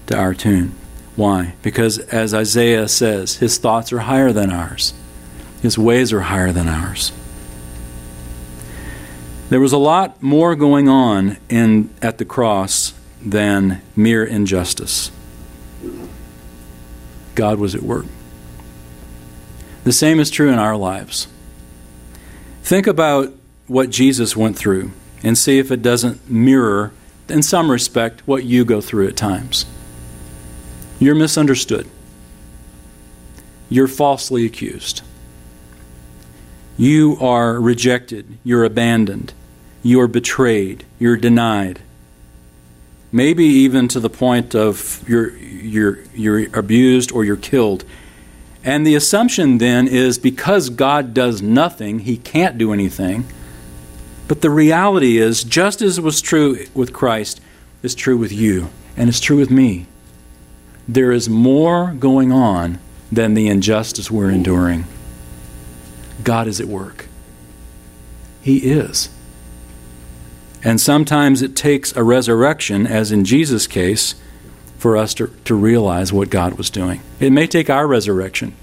to 0.07 0.17
our 0.17 0.33
tune. 0.33 0.73
Why? 1.15 1.55
Because 1.61 1.99
as 1.99 2.33
Isaiah 2.33 2.87
says, 2.87 3.37
his 3.37 3.57
thoughts 3.57 3.93
are 3.93 3.99
higher 3.99 4.31
than 4.31 4.51
ours, 4.51 4.93
his 5.61 5.77
ways 5.77 6.13
are 6.13 6.21
higher 6.21 6.51
than 6.51 6.67
ours. 6.67 7.11
There 9.49 9.61
was 9.61 9.71
a 9.71 9.77
lot 9.77 10.21
more 10.21 10.55
going 10.55 10.89
on 10.89 11.37
in, 11.49 11.89
at 12.01 12.17
the 12.17 12.25
cross 12.25 12.93
than 13.21 13.81
mere 13.95 14.23
injustice. 14.23 15.11
God 17.35 17.59
was 17.59 17.75
at 17.75 17.83
work. 17.83 18.05
The 19.83 19.93
same 19.93 20.19
is 20.19 20.29
true 20.29 20.49
in 20.49 20.59
our 20.59 20.75
lives. 20.75 21.27
Think 22.63 22.87
about 22.87 23.33
what 23.67 23.89
Jesus 23.89 24.35
went 24.35 24.57
through 24.57 24.91
and 25.23 25.37
see 25.37 25.59
if 25.59 25.71
it 25.71 25.81
doesn't 25.81 26.29
mirror, 26.29 26.91
in 27.29 27.41
some 27.41 27.71
respect, 27.71 28.21
what 28.27 28.43
you 28.43 28.65
go 28.65 28.81
through 28.81 29.07
at 29.07 29.15
times. 29.15 29.65
You're 30.99 31.15
misunderstood. 31.15 31.87
You're 33.69 33.87
falsely 33.87 34.45
accused. 34.45 35.01
You 36.77 37.17
are 37.19 37.59
rejected. 37.59 38.37
You're 38.43 38.63
abandoned. 38.63 39.33
You're 39.83 40.07
betrayed. 40.07 40.85
You're 40.99 41.17
denied. 41.17 41.81
Maybe 43.11 43.45
even 43.45 43.87
to 43.89 43.99
the 43.99 44.09
point 44.09 44.53
of 44.53 45.03
you're, 45.07 45.35
you're, 45.37 45.99
you're 46.13 46.57
abused 46.57 47.11
or 47.11 47.23
you're 47.23 47.37
killed. 47.37 47.85
And 48.63 48.85
the 48.85 48.95
assumption 48.95 49.59
then 49.59 49.87
is 49.87 50.17
because 50.17 50.69
God 50.69 51.13
does 51.13 51.41
nothing, 51.41 51.99
he 51.99 52.17
can't 52.17 52.57
do 52.57 52.73
anything. 52.73 53.25
But 54.27 54.41
the 54.41 54.49
reality 54.49 55.17
is, 55.17 55.43
just 55.43 55.81
as 55.81 55.97
it 55.97 56.03
was 56.03 56.19
true 56.19 56.65
with 56.73 56.91
Christ, 56.91 57.39
is 57.81 57.95
true 57.95 58.17
with 58.17 58.33
you, 58.33 58.69
and 58.97 59.07
it's 59.07 59.21
true 59.21 59.37
with 59.37 59.49
me 59.49 59.87
there 60.87 61.11
is 61.11 61.27
more 61.27 61.93
going 61.93 62.31
on 62.31 62.79
than 63.11 63.33
the 63.33 63.47
injustice 63.47 64.09
we're 64.09 64.31
enduring. 64.31 64.85
God 66.23 66.47
is 66.47 66.61
at 66.61 66.67
work. 66.67 67.07
He 68.41 68.59
is. 68.59 69.09
And 70.67 70.81
sometimes 70.81 71.41
it 71.41 71.55
takes 71.55 71.95
a 71.95 72.03
resurrection, 72.03 72.85
as 72.85 73.09
in 73.09 73.23
Jesus' 73.23 73.67
case, 73.67 74.15
for 74.77 74.97
us 74.97 75.13
to, 75.13 75.27
to 75.45 75.55
realize 75.55 76.11
what 76.11 76.29
God 76.29 76.55
was 76.57 76.69
doing. 76.69 76.99
It 77.21 77.29
may 77.29 77.47
take 77.47 77.69
our 77.69 77.87
resurrection 77.87 78.53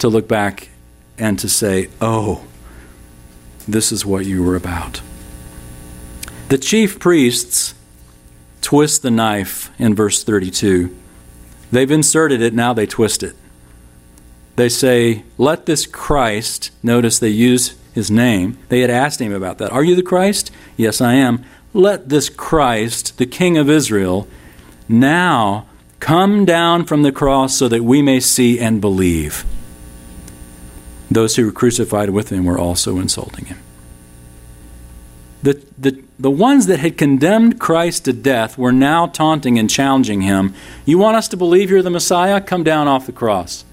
to 0.00 0.08
look 0.08 0.28
back 0.28 0.68
and 1.16 1.38
to 1.38 1.48
say, 1.48 1.88
oh, 2.02 2.44
this 3.66 3.90
is 3.90 4.04
what 4.04 4.26
you 4.26 4.42
were 4.42 4.54
about. 4.54 5.00
The 6.50 6.58
chief 6.58 6.98
priests 6.98 7.72
twist 8.60 9.00
the 9.00 9.10
knife 9.10 9.70
in 9.78 9.94
verse 9.94 10.22
32. 10.22 10.94
They've 11.72 11.90
inserted 11.90 12.42
it, 12.42 12.52
now 12.52 12.74
they 12.74 12.84
twist 12.84 13.22
it. 13.22 13.34
They 14.56 14.68
say, 14.68 15.24
Let 15.38 15.64
this 15.64 15.86
Christ, 15.86 16.70
notice 16.82 17.18
they 17.18 17.30
use 17.30 17.76
his 17.96 18.10
name. 18.10 18.58
They 18.68 18.80
had 18.80 18.90
asked 18.90 19.20
him 19.20 19.32
about 19.32 19.56
that. 19.58 19.72
Are 19.72 19.82
you 19.82 19.96
the 19.96 20.02
Christ? 20.02 20.52
Yes, 20.76 21.00
I 21.00 21.14
am. 21.14 21.42
Let 21.72 22.10
this 22.10 22.28
Christ, 22.28 23.16
the 23.18 23.26
King 23.26 23.56
of 23.56 23.68
Israel, 23.70 24.28
now 24.86 25.66
come 25.98 26.44
down 26.44 26.84
from 26.84 27.02
the 27.02 27.10
cross 27.10 27.56
so 27.56 27.68
that 27.68 27.82
we 27.82 28.02
may 28.02 28.20
see 28.20 28.60
and 28.60 28.82
believe. 28.82 29.46
Those 31.10 31.36
who 31.36 31.46
were 31.46 31.52
crucified 31.52 32.10
with 32.10 32.28
him 32.28 32.44
were 32.44 32.58
also 32.58 32.98
insulting 32.98 33.46
him. 33.46 33.58
The, 35.42 35.64
the, 35.78 36.04
the 36.18 36.30
ones 36.30 36.66
that 36.66 36.80
had 36.80 36.98
condemned 36.98 37.58
Christ 37.58 38.04
to 38.04 38.12
death 38.12 38.58
were 38.58 38.72
now 38.72 39.06
taunting 39.06 39.58
and 39.58 39.70
challenging 39.70 40.20
him. 40.20 40.54
You 40.84 40.98
want 40.98 41.16
us 41.16 41.28
to 41.28 41.36
believe 41.36 41.70
you're 41.70 41.82
the 41.82 41.88
Messiah? 41.88 42.42
Come 42.42 42.62
down 42.62 42.88
off 42.88 43.06
the 43.06 43.12
cross. 43.12 43.64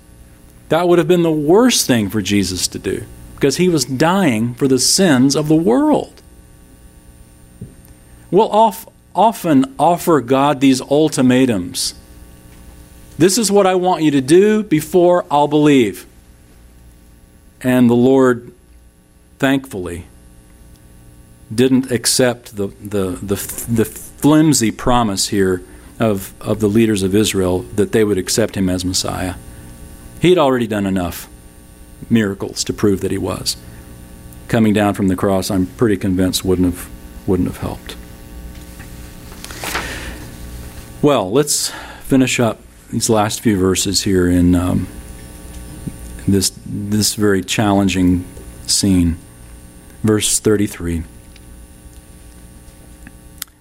That 0.69 0.88
would 0.88 0.97
have 0.97 1.09
been 1.09 1.24
the 1.24 1.32
worst 1.32 1.88
thing 1.88 2.09
for 2.09 2.21
Jesus 2.21 2.69
to 2.69 2.80
do 2.80 3.05
because 3.44 3.58
he 3.58 3.68
was 3.68 3.84
dying 3.84 4.54
for 4.54 4.70
the 4.70 4.80
sins 4.80 5.36
of 5.36 5.50
the 5.50 5.56
world. 5.56 6.22
We'll 8.32 8.50
off, 8.50 8.88
often 9.14 9.76
offer 9.78 10.22
God 10.22 10.62
these 10.62 10.80
ultimatums. 10.80 11.94
This 13.18 13.38
is 13.38 13.52
what 13.52 13.68
I 13.68 13.76
want 13.76 14.02
you 14.02 14.12
to 14.12 14.22
do 14.22 14.64
before 14.64 15.26
I'll 15.30 15.50
believe. 15.50 16.06
And 17.60 17.89
the 17.89 17.96
Lord, 17.96 18.54
thankfully, 19.39 20.06
didn't 21.54 21.91
accept 21.91 22.56
the, 22.56 22.68
the, 22.68 23.20
the, 23.22 23.36
the 23.70 23.84
flimsy 23.84 24.72
promise 24.72 25.28
here 25.28 25.62
of, 26.00 26.34
of 26.39 26.62
the 26.62 26.70
leaders 26.70 27.04
of 27.04 27.14
Israel 27.14 27.64
that 27.76 27.91
they 27.91 28.06
would 28.06 28.18
accept 28.18 28.56
him 28.56 28.70
as 28.70 28.86
Messiah. 28.86 29.36
He 30.22 30.30
had 30.30 30.38
already 30.38 30.66
done 30.66 30.86
enough 30.86 31.28
miracles 32.10 32.64
to 32.66 32.74
prove 32.74 33.01
that 33.01 33.12
he 33.12 33.18
was. 33.18 33.58
Coming 34.47 34.74
down 34.74 34.93
from 34.93 35.08
the 35.08 35.16
cross, 35.16 35.49
I'm 35.49 35.66
pretty 35.66 35.97
convinced 35.97 36.43
wouldn't 36.45 36.74
have 36.74 36.89
wouldn't 37.26 37.47
have 37.47 37.58
helped. 37.58 37.95
Well, 41.01 41.32
let's 41.32 41.70
finish 42.01 42.39
up 42.39 42.60
these 42.89 43.10
last 43.10 43.41
few 43.41 43.58
verses 43.58 44.04
here 44.04 44.28
in 44.28 44.56
um, 44.56 44.88
this 46.28 46.51
this 46.66 47.16
very 47.16 47.43
challenging 47.43 48.26
scene. 48.68 49.18
Verse 50.04 50.39
33. 50.39 51.04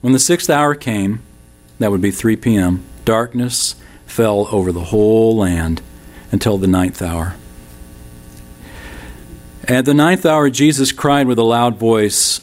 When 0.01 0.13
the 0.13 0.19
sixth 0.19 0.51
hour 0.51 0.75
came, 0.75 1.23
that 1.79 1.91
would 1.91 2.01
be 2.01 2.11
3 2.11 2.37
p.m., 2.37 2.85
darkness 3.05 3.77
fell 4.07 4.49
over 4.51 4.73
the 4.73 4.85
whole 4.87 5.37
land 5.37 5.81
until 6.33 6.59
the 6.59 6.67
ninth 6.67 7.01
hour. 7.01 7.37
At 9.69 9.85
the 9.85 9.95
ninth 9.95 10.27
hour, 10.27 10.51
Jesus 10.51 10.91
cried 10.91 11.29
with 11.29 11.39
a 11.39 11.45
loud 11.45 11.77
voice, 11.77 12.41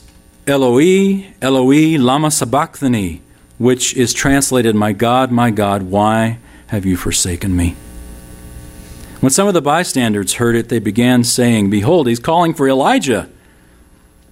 Eloi, 0.48 1.26
Eloi, 1.42 1.98
lama 1.98 2.32
sabachthani, 2.32 3.22
which 3.58 3.94
is 3.96 4.14
translated, 4.14 4.74
My 4.74 4.94
God, 4.94 5.30
my 5.30 5.52
God, 5.52 5.84
why 5.84 6.40
have 6.68 6.86
you 6.86 6.96
forsaken 6.96 7.58
me? 7.58 7.76
When 9.20 9.32
some 9.32 9.50
of 9.50 9.54
the 9.54 9.62
bystanders 9.62 10.36
heard 10.36 10.56
it, 10.56 10.70
they 10.70 10.80
began 10.80 11.26
saying, 11.26 11.70
Behold, 11.70 12.08
he's 12.08 12.20
calling 12.20 12.54
for 12.54 12.70
Elijah. 12.70 13.30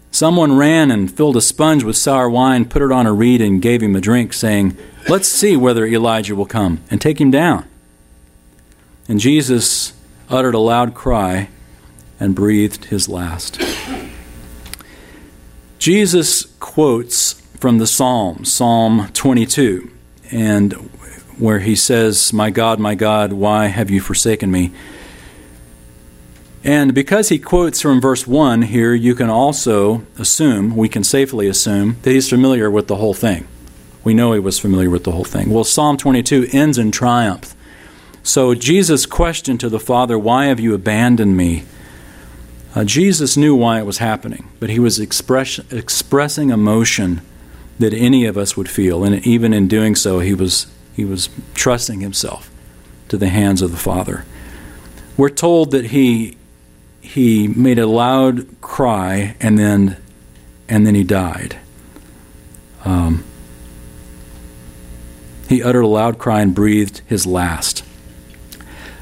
Someone 0.09 0.55
ran 0.55 0.89
and 0.89 1.11
filled 1.11 1.35
a 1.35 1.41
sponge 1.41 1.83
with 1.83 1.97
sour 1.97 2.29
wine, 2.29 2.63
put 2.63 2.81
it 2.81 2.91
on 2.93 3.05
a 3.05 3.11
reed, 3.11 3.41
and 3.41 3.61
gave 3.61 3.83
him 3.83 3.97
a 3.97 4.01
drink, 4.01 4.31
saying, 4.31 4.77
Let's 5.09 5.27
see 5.27 5.57
whether 5.57 5.85
Elijah 5.85 6.37
will 6.37 6.45
come 6.45 6.81
and 6.89 7.01
take 7.01 7.19
him 7.19 7.31
down. 7.31 7.67
And 9.09 9.19
Jesus 9.19 9.91
uttered 10.29 10.55
a 10.55 10.59
loud 10.59 10.93
cry 10.93 11.49
and 12.19 12.35
breathed 12.35 12.85
his 12.85 13.07
last. 13.07 13.61
Jesus 15.79 16.45
quotes 16.59 17.33
from 17.59 17.77
the 17.77 17.87
Psalm, 17.87 18.45
Psalm 18.45 19.09
22, 19.13 19.89
and 20.31 20.73
where 21.37 21.59
he 21.59 21.75
says, 21.75 22.33
My 22.33 22.49
God, 22.49 22.79
my 22.79 22.95
God, 22.95 23.33
why 23.33 23.67
have 23.67 23.89
you 23.89 24.01
forsaken 24.01 24.51
me? 24.51 24.71
And 26.63 26.93
because 26.93 27.29
he 27.29 27.39
quotes 27.39 27.81
from 27.81 28.01
verse 28.01 28.27
1 28.27 28.63
here, 28.63 28.93
you 28.93 29.15
can 29.15 29.29
also 29.29 30.03
assume, 30.17 30.75
we 30.75 30.89
can 30.89 31.03
safely 31.03 31.47
assume, 31.47 31.97
that 32.01 32.11
he's 32.11 32.29
familiar 32.29 32.69
with 32.69 32.87
the 32.87 32.97
whole 32.97 33.13
thing. 33.13 33.47
We 34.03 34.13
know 34.13 34.33
he 34.33 34.39
was 34.39 34.59
familiar 34.59 34.89
with 34.89 35.03
the 35.03 35.11
whole 35.11 35.23
thing. 35.23 35.49
Well, 35.49 35.63
Psalm 35.63 35.97
22 35.97 36.49
ends 36.51 36.77
in 36.77 36.91
triumph. 36.91 37.55
So 38.23 38.53
Jesus' 38.53 39.05
question 39.05 39.57
to 39.59 39.69
the 39.69 39.79
Father, 39.79 40.19
Why 40.19 40.45
have 40.45 40.59
you 40.59 40.73
abandoned 40.73 41.37
me? 41.37 41.63
Uh, 42.77 42.83
Jesus 42.83 43.35
knew 43.35 43.55
why 43.55 43.79
it 43.79 43.87
was 43.87 43.97
happening, 43.97 44.49
but 44.59 44.69
he 44.69 44.77
was 44.77 44.99
express, 44.99 45.57
expressing 45.71 46.51
emotion 46.51 47.21
that 47.79 47.91
any 47.91 48.25
of 48.25 48.37
us 48.37 48.55
would 48.55 48.69
feel. 48.69 49.03
And 49.03 49.25
even 49.25 49.51
in 49.51 49.67
doing 49.67 49.95
so, 49.95 50.19
he 50.19 50.35
was, 50.35 50.67
he 50.95 51.03
was 51.03 51.27
trusting 51.55 52.01
himself 52.01 52.51
to 53.07 53.17
the 53.17 53.29
hands 53.29 53.63
of 53.63 53.71
the 53.71 53.77
Father. 53.77 54.25
We're 55.17 55.29
told 55.29 55.71
that 55.71 55.85
he 55.85 56.37
he 57.01 57.47
made 57.47 57.79
a 57.79 57.87
loud 57.87 58.45
cry 58.61 59.35
and 59.39 59.57
then 59.57 59.97
and 60.69 60.85
then 60.85 60.93
he 60.93 61.03
died. 61.03 61.57
Um, 62.85 63.23
he 65.49 65.63
uttered 65.63 65.81
a 65.81 65.87
loud 65.87 66.19
cry 66.19 66.41
and 66.41 66.53
breathed 66.53 67.01
his 67.07 67.25
last. 67.25 67.83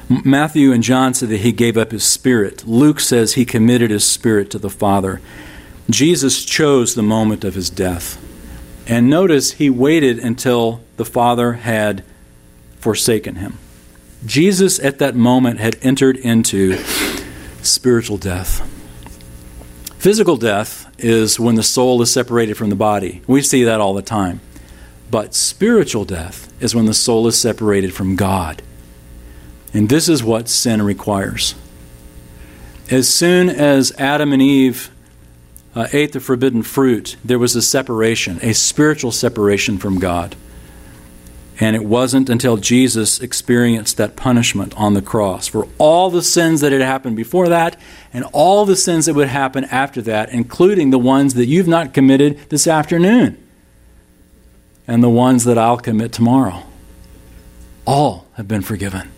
Matthew 0.08 0.72
and 0.72 0.82
John 0.82 1.14
said 1.14 1.30
that 1.30 1.40
he 1.40 1.52
gave 1.52 1.76
up 1.76 1.90
his 1.90 2.04
spirit. 2.04 2.66
Luke 2.66 3.00
says 3.00 3.34
he 3.34 3.44
committed 3.44 3.90
his 3.90 4.04
spirit 4.04 4.50
to 4.50 4.58
the 4.58 4.70
Father. 4.70 5.20
Jesus 5.90 6.44
chose 6.44 6.94
the 6.94 7.02
moment 7.02 7.42
of 7.42 7.54
his 7.54 7.70
death. 7.70 8.22
And 8.86 9.10
notice 9.10 9.52
he 9.52 9.68
waited 9.68 10.20
until 10.20 10.80
the 10.96 11.04
Father 11.04 11.54
had 11.54 12.04
forsaken 12.78 13.36
him. 13.36 13.58
Jesus 14.24 14.78
at 14.78 14.98
that 15.00 15.16
moment 15.16 15.58
had 15.58 15.76
entered 15.82 16.16
into 16.16 16.78
spiritual 17.62 18.16
death. 18.16 18.60
Physical 19.98 20.36
death 20.36 20.88
is 20.98 21.40
when 21.40 21.56
the 21.56 21.64
soul 21.64 22.00
is 22.00 22.12
separated 22.12 22.56
from 22.56 22.70
the 22.70 22.76
body. 22.76 23.22
We 23.26 23.42
see 23.42 23.64
that 23.64 23.80
all 23.80 23.94
the 23.94 24.02
time. 24.02 24.40
But 25.10 25.34
spiritual 25.34 26.04
death 26.04 26.52
is 26.62 26.76
when 26.76 26.86
the 26.86 26.94
soul 26.94 27.26
is 27.26 27.40
separated 27.40 27.92
from 27.92 28.14
God. 28.14 28.62
And 29.76 29.90
this 29.90 30.08
is 30.08 30.24
what 30.24 30.48
sin 30.48 30.80
requires. 30.80 31.54
As 32.90 33.10
soon 33.10 33.50
as 33.50 33.92
Adam 33.98 34.32
and 34.32 34.40
Eve 34.40 34.90
uh, 35.74 35.86
ate 35.92 36.12
the 36.12 36.20
forbidden 36.20 36.62
fruit, 36.62 37.16
there 37.22 37.38
was 37.38 37.54
a 37.54 37.60
separation, 37.60 38.38
a 38.40 38.54
spiritual 38.54 39.12
separation 39.12 39.76
from 39.76 39.98
God. 39.98 40.34
And 41.60 41.76
it 41.76 41.84
wasn't 41.84 42.30
until 42.30 42.56
Jesus 42.56 43.20
experienced 43.20 43.98
that 43.98 44.16
punishment 44.16 44.72
on 44.78 44.94
the 44.94 45.02
cross 45.02 45.46
for 45.46 45.68
all 45.76 46.08
the 46.08 46.22
sins 46.22 46.62
that 46.62 46.72
had 46.72 46.80
happened 46.80 47.16
before 47.16 47.50
that 47.50 47.78
and 48.14 48.24
all 48.32 48.64
the 48.64 48.76
sins 48.76 49.04
that 49.04 49.14
would 49.14 49.28
happen 49.28 49.64
after 49.64 50.00
that, 50.00 50.30
including 50.30 50.88
the 50.88 50.98
ones 50.98 51.34
that 51.34 51.46
you've 51.46 51.68
not 51.68 51.92
committed 51.92 52.38
this 52.48 52.66
afternoon 52.66 53.36
and 54.86 55.02
the 55.02 55.10
ones 55.10 55.44
that 55.44 55.58
I'll 55.58 55.76
commit 55.76 56.12
tomorrow. 56.12 56.62
All 57.86 58.26
have 58.36 58.48
been 58.48 58.62
forgiven. 58.62 59.10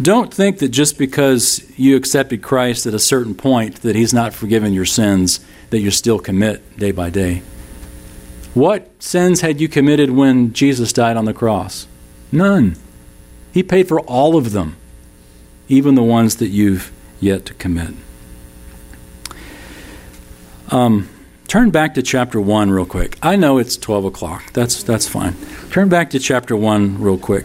Don't 0.00 0.32
think 0.32 0.58
that 0.60 0.68
just 0.68 0.96
because 0.96 1.68
you 1.78 1.96
accepted 1.96 2.42
Christ 2.42 2.86
at 2.86 2.94
a 2.94 2.98
certain 2.98 3.34
point 3.34 3.82
that 3.82 3.96
He's 3.96 4.14
not 4.14 4.32
forgiven 4.32 4.72
your 4.72 4.86
sins, 4.86 5.40
that 5.70 5.80
you 5.80 5.90
still 5.90 6.18
commit 6.18 6.78
day 6.78 6.90
by 6.90 7.10
day. 7.10 7.42
What 8.54 8.90
sins 9.02 9.42
had 9.42 9.60
you 9.60 9.68
committed 9.68 10.10
when 10.10 10.52
Jesus 10.52 10.92
died 10.92 11.16
on 11.16 11.24
the 11.26 11.34
cross? 11.34 11.86
None. 12.32 12.76
He 13.52 13.62
paid 13.62 13.88
for 13.88 14.00
all 14.00 14.36
of 14.36 14.52
them, 14.52 14.76
even 15.68 15.94
the 15.94 16.02
ones 16.02 16.36
that 16.36 16.48
you've 16.48 16.90
yet 17.20 17.44
to 17.46 17.54
commit. 17.54 17.94
Um, 20.70 21.08
turn 21.46 21.70
back 21.70 21.94
to 21.94 22.02
chapter 22.02 22.40
1 22.40 22.70
real 22.70 22.86
quick. 22.86 23.18
I 23.22 23.36
know 23.36 23.58
it's 23.58 23.76
12 23.76 24.06
o'clock. 24.06 24.52
That's, 24.52 24.82
that's 24.82 25.08
fine. 25.08 25.34
Turn 25.70 25.88
back 25.88 26.10
to 26.10 26.18
chapter 26.18 26.56
1 26.56 27.00
real 27.00 27.18
quick. 27.18 27.44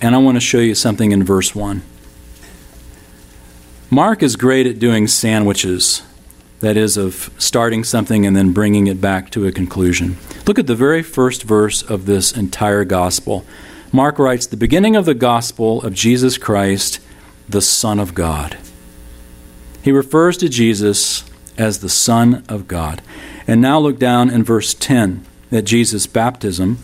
And 0.00 0.14
I 0.14 0.18
want 0.18 0.36
to 0.36 0.40
show 0.40 0.58
you 0.58 0.74
something 0.74 1.12
in 1.12 1.24
verse 1.24 1.54
1. 1.54 1.82
Mark 3.90 4.22
is 4.22 4.36
great 4.36 4.66
at 4.66 4.78
doing 4.78 5.06
sandwiches 5.06 6.02
that 6.64 6.76
is, 6.78 6.96
of 6.96 7.30
starting 7.36 7.84
something 7.84 8.26
and 8.26 8.34
then 8.34 8.52
bringing 8.52 8.86
it 8.86 9.00
back 9.00 9.30
to 9.30 9.46
a 9.46 9.52
conclusion. 9.52 10.16
Look 10.46 10.58
at 10.58 10.66
the 10.66 10.74
very 10.74 11.02
first 11.02 11.42
verse 11.42 11.82
of 11.82 12.06
this 12.06 12.32
entire 12.32 12.84
gospel. 12.84 13.44
Mark 13.92 14.18
writes, 14.18 14.46
The 14.46 14.56
beginning 14.56 14.96
of 14.96 15.04
the 15.04 15.14
gospel 15.14 15.82
of 15.82 15.92
Jesus 15.92 16.38
Christ, 16.38 17.00
the 17.48 17.60
Son 17.60 18.00
of 18.00 18.14
God. 18.14 18.56
He 19.82 19.92
refers 19.92 20.38
to 20.38 20.48
Jesus 20.48 21.24
as 21.58 21.80
the 21.80 21.90
Son 21.90 22.42
of 22.48 22.66
God. 22.66 23.02
And 23.46 23.60
now 23.60 23.78
look 23.78 23.98
down 23.98 24.30
in 24.30 24.42
verse 24.42 24.72
10 24.72 25.24
at 25.52 25.64
Jesus' 25.64 26.06
baptism 26.06 26.78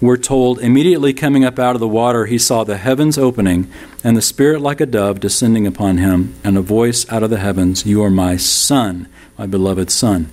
we're 0.00 0.16
told 0.16 0.60
immediately 0.60 1.12
coming 1.12 1.44
up 1.44 1.58
out 1.58 1.74
of 1.74 1.80
the 1.80 1.88
water, 1.88 2.26
he 2.26 2.38
saw 2.38 2.64
the 2.64 2.76
heavens 2.76 3.18
opening, 3.18 3.70
and 4.04 4.16
the 4.16 4.22
Spirit 4.22 4.60
like 4.60 4.80
a 4.80 4.86
dove 4.86 5.20
descending 5.20 5.66
upon 5.66 5.98
him, 5.98 6.34
and 6.44 6.56
a 6.56 6.62
voice 6.62 7.10
out 7.10 7.22
of 7.22 7.30
the 7.30 7.38
heavens, 7.38 7.84
You 7.84 8.02
are 8.02 8.10
my 8.10 8.36
Son, 8.36 9.08
my 9.36 9.46
beloved 9.46 9.90
Son, 9.90 10.30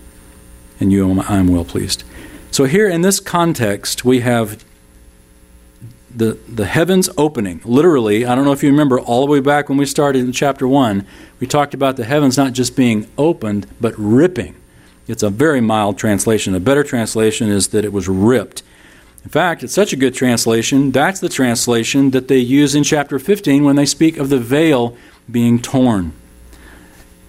and 0.80 0.92
you 0.92 1.20
I 1.22 1.38
am 1.38 1.48
well 1.48 1.66
pleased. 1.66 2.04
So, 2.52 2.66
here 2.66 2.88
in 2.88 3.02
this 3.02 3.20
context, 3.20 4.06
we 4.06 4.22
have 4.22 4.64
the, 6.16 6.38
the 6.48 6.66
heavens 6.66 7.10
opening. 7.18 7.62
Literally, 7.66 8.26
I 8.26 8.36
don't 8.36 8.46
know 8.46 8.54
if 8.54 8.64
you 8.64 8.70
remember, 8.70 9.00
all 9.00 9.26
the 9.26 9.32
way 9.32 9.42
back 9.42 9.68
when 9.68 9.78
we 9.78 9.86
started 9.86 10.20
in 10.20 10.32
chapter 10.32 10.68
1, 10.68 11.06
we 11.40 11.48
talked 11.48 11.74
about 11.74 11.98
the 11.98 12.06
heavens 12.06 12.38
not 12.38 12.54
just 12.54 12.76
being 12.76 13.10
opened, 13.18 13.68
but 13.82 13.94
ripping. 13.98 14.56
It's 15.08 15.24
a 15.24 15.30
very 15.30 15.60
mild 15.60 15.98
translation. 15.98 16.56
A 16.56 16.60
better 16.60 16.84
translation 16.84 17.50
is 17.50 17.70
that 17.70 17.84
it 17.84 17.92
was 17.92 18.08
ripped. 18.08 18.64
In 19.26 19.32
fact, 19.32 19.64
it's 19.64 19.74
such 19.74 19.92
a 19.92 19.96
good 19.96 20.14
translation, 20.14 20.92
that's 20.92 21.20
the 21.20 21.30
translation 21.30 22.12
that 22.12 22.28
they 22.28 22.38
use 22.38 22.76
in 22.76 22.84
chapter 22.84 23.18
15 23.18 23.64
when 23.64 23.76
they 23.76 23.88
speak 23.88 24.18
of 24.18 24.30
the 24.30 24.38
veil 24.38 24.96
being 25.30 25.60
torn. 25.60 26.14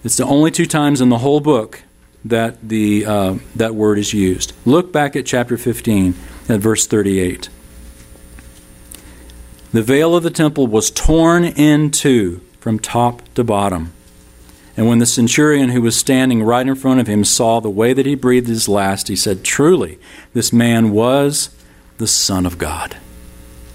It's 0.03 0.15
the 0.15 0.25
only 0.25 0.51
two 0.51 0.67
times 0.67 1.01
in 1.01 1.09
the 1.09 1.17
whole 1.17 1.39
book 1.39 1.81
that 2.23 2.69
the 2.69 3.03
uh, 3.03 3.35
that 3.55 3.73
word 3.73 3.97
is 3.97 4.13
used. 4.13 4.53
Look 4.63 4.93
back 4.93 5.15
at 5.15 5.25
chapter 5.25 5.57
15 5.57 6.13
at 6.47 6.59
verse 6.59 6.85
38. 6.85 7.49
The 9.73 9.81
veil 9.81 10.15
of 10.15 10.21
the 10.21 10.29
temple 10.29 10.67
was 10.67 10.91
torn 10.91 11.45
in 11.45 11.89
two 11.89 12.41
from 12.59 12.77
top 12.77 13.21
to 13.33 13.43
bottom. 13.43 13.91
And 14.77 14.87
when 14.87 14.99
the 14.99 15.07
centurion 15.07 15.69
who 15.69 15.81
was 15.81 15.97
standing 15.97 16.43
right 16.43 16.67
in 16.67 16.75
front 16.75 16.99
of 16.99 17.07
him 17.07 17.23
saw 17.23 17.59
the 17.59 17.71
way 17.71 17.93
that 17.93 18.05
he 18.05 18.13
breathed 18.13 18.47
his 18.47 18.69
last, 18.69 19.07
he 19.07 19.15
said, 19.15 19.43
Truly, 19.43 19.97
this 20.33 20.53
man 20.53 20.91
was 20.91 21.49
the 21.97 22.07
Son 22.07 22.45
of 22.45 22.57
God. 22.57 22.97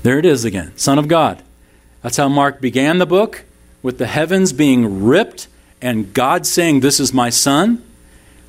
There 0.02 0.18
it 0.18 0.26
is 0.26 0.44
again 0.44 0.72
Son 0.76 0.98
of 0.98 1.08
God. 1.08 1.42
That's 2.02 2.16
how 2.16 2.28
Mark 2.28 2.60
began 2.60 2.98
the 2.98 3.06
book, 3.06 3.44
with 3.82 3.98
the 3.98 4.06
heavens 4.06 4.52
being 4.52 5.04
ripped 5.04 5.48
and 5.80 6.14
God 6.14 6.46
saying, 6.46 6.80
This 6.80 7.00
is 7.00 7.12
my 7.12 7.30
Son. 7.30 7.84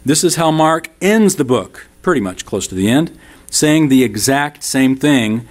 This 0.06 0.24
is 0.24 0.36
how 0.36 0.52
Mark 0.52 0.90
ends 1.02 1.36
the 1.36 1.46
book, 1.46 1.88
pretty 2.02 2.22
much 2.22 2.46
close 2.46 2.68
to 2.68 2.76
the 2.76 2.90
end, 2.90 3.18
saying 3.50 3.88
the 3.88 4.04
exact 4.04 4.64
same 4.64 4.96
thing. 4.96 5.48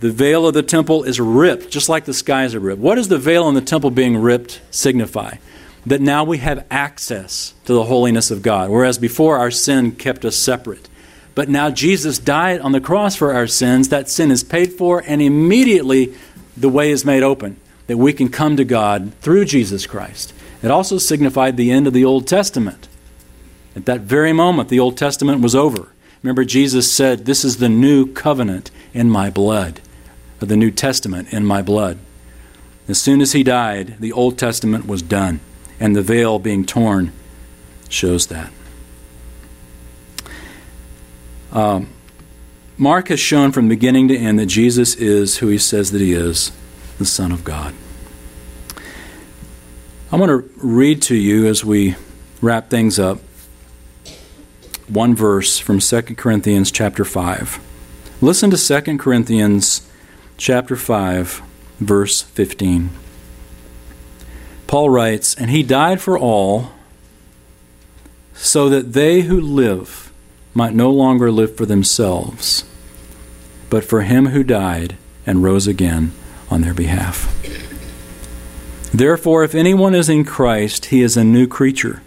The 0.00 0.10
veil 0.10 0.46
of 0.46 0.54
the 0.54 0.62
temple 0.62 1.02
is 1.04 1.20
ripped, 1.20 1.70
just 1.70 1.88
like 1.88 2.04
the 2.04 2.14
skies 2.14 2.54
are 2.54 2.60
ripped. 2.60 2.80
What 2.80 2.94
does 2.96 3.08
the 3.08 3.18
veil 3.18 3.48
in 3.48 3.54
the 3.54 3.60
temple 3.60 3.90
being 3.90 4.16
ripped 4.16 4.60
signify? 4.70 5.36
That 5.86 6.00
now 6.00 6.24
we 6.24 6.38
have 6.38 6.66
access 6.70 7.54
to 7.64 7.72
the 7.72 7.84
holiness 7.84 8.30
of 8.30 8.42
God, 8.42 8.70
whereas 8.70 8.98
before 8.98 9.38
our 9.38 9.50
sin 9.50 9.92
kept 9.92 10.24
us 10.24 10.36
separate. 10.36 10.88
But 11.40 11.48
now 11.48 11.70
Jesus 11.70 12.18
died 12.18 12.60
on 12.60 12.72
the 12.72 12.82
cross 12.82 13.16
for 13.16 13.32
our 13.32 13.46
sins. 13.46 13.88
That 13.88 14.10
sin 14.10 14.30
is 14.30 14.44
paid 14.44 14.74
for, 14.74 15.02
and 15.06 15.22
immediately 15.22 16.12
the 16.54 16.68
way 16.68 16.90
is 16.90 17.02
made 17.02 17.22
open 17.22 17.56
that 17.86 17.96
we 17.96 18.12
can 18.12 18.28
come 18.28 18.58
to 18.58 18.64
God 18.66 19.14
through 19.22 19.46
Jesus 19.46 19.86
Christ. 19.86 20.34
It 20.62 20.70
also 20.70 20.98
signified 20.98 21.56
the 21.56 21.70
end 21.70 21.86
of 21.86 21.94
the 21.94 22.04
Old 22.04 22.28
Testament. 22.28 22.88
At 23.74 23.86
that 23.86 24.02
very 24.02 24.34
moment, 24.34 24.68
the 24.68 24.80
Old 24.80 24.98
Testament 24.98 25.40
was 25.40 25.54
over. 25.54 25.88
Remember, 26.22 26.44
Jesus 26.44 26.92
said, 26.92 27.24
This 27.24 27.42
is 27.42 27.56
the 27.56 27.70
new 27.70 28.12
covenant 28.12 28.70
in 28.92 29.08
my 29.08 29.30
blood, 29.30 29.80
or 30.42 30.46
the 30.46 30.58
New 30.58 30.70
Testament 30.70 31.32
in 31.32 31.46
my 31.46 31.62
blood. 31.62 31.96
As 32.86 33.00
soon 33.00 33.22
as 33.22 33.32
he 33.32 33.42
died, 33.42 33.96
the 33.98 34.12
Old 34.12 34.36
Testament 34.36 34.86
was 34.86 35.00
done, 35.00 35.40
and 35.80 35.96
the 35.96 36.02
veil 36.02 36.38
being 36.38 36.66
torn 36.66 37.12
shows 37.88 38.26
that. 38.26 38.52
Um, 41.52 41.88
Mark 42.76 43.08
has 43.08 43.20
shown 43.20 43.52
from 43.52 43.68
beginning 43.68 44.08
to 44.08 44.16
end 44.16 44.38
that 44.38 44.46
Jesus 44.46 44.94
is 44.94 45.38
who 45.38 45.48
he 45.48 45.58
says 45.58 45.90
that 45.90 46.00
he 46.00 46.12
is 46.12 46.52
the 46.98 47.04
Son 47.04 47.32
of 47.32 47.44
God. 47.44 47.74
I 50.12 50.16
want 50.16 50.30
to 50.30 50.50
read 50.56 51.02
to 51.02 51.14
you 51.14 51.46
as 51.46 51.64
we 51.64 51.96
wrap 52.40 52.70
things 52.70 52.98
up 52.98 53.18
one 54.88 55.14
verse 55.14 55.58
from 55.58 55.78
2 55.78 56.02
Corinthians 56.16 56.70
chapter 56.70 57.04
5. 57.04 57.60
Listen 58.20 58.50
to 58.50 58.82
2 58.82 58.98
Corinthians 58.98 59.88
chapter 60.36 60.74
5 60.74 61.42
verse 61.78 62.22
15. 62.22 62.90
Paul 64.66 64.90
writes, 64.90 65.34
And 65.34 65.50
he 65.50 65.62
died 65.62 66.00
for 66.00 66.18
all, 66.18 66.70
so 68.34 68.68
that 68.68 68.92
they 68.92 69.22
who 69.22 69.40
live 69.40 70.09
might 70.54 70.74
no 70.74 70.90
longer 70.90 71.30
live 71.30 71.56
for 71.56 71.66
themselves, 71.66 72.64
but 73.68 73.84
for 73.84 74.02
him 74.02 74.26
who 74.26 74.42
died 74.42 74.96
and 75.26 75.42
rose 75.42 75.66
again 75.66 76.12
on 76.50 76.62
their 76.62 76.74
behalf. 76.74 77.28
Therefore, 78.92 79.44
if 79.44 79.54
anyone 79.54 79.94
is 79.94 80.08
in 80.08 80.24
Christ, 80.24 80.86
he 80.86 81.02
is 81.02 81.16
a 81.16 81.22
new 81.22 81.46
creature. 81.46 82.02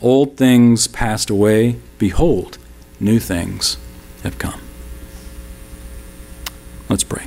Old 0.00 0.36
things 0.36 0.86
passed 0.86 1.28
away. 1.28 1.76
Behold, 1.98 2.58
new 3.00 3.18
things 3.18 3.78
have 4.22 4.38
come. 4.38 4.60
Let's 6.88 7.02
pray. 7.02 7.26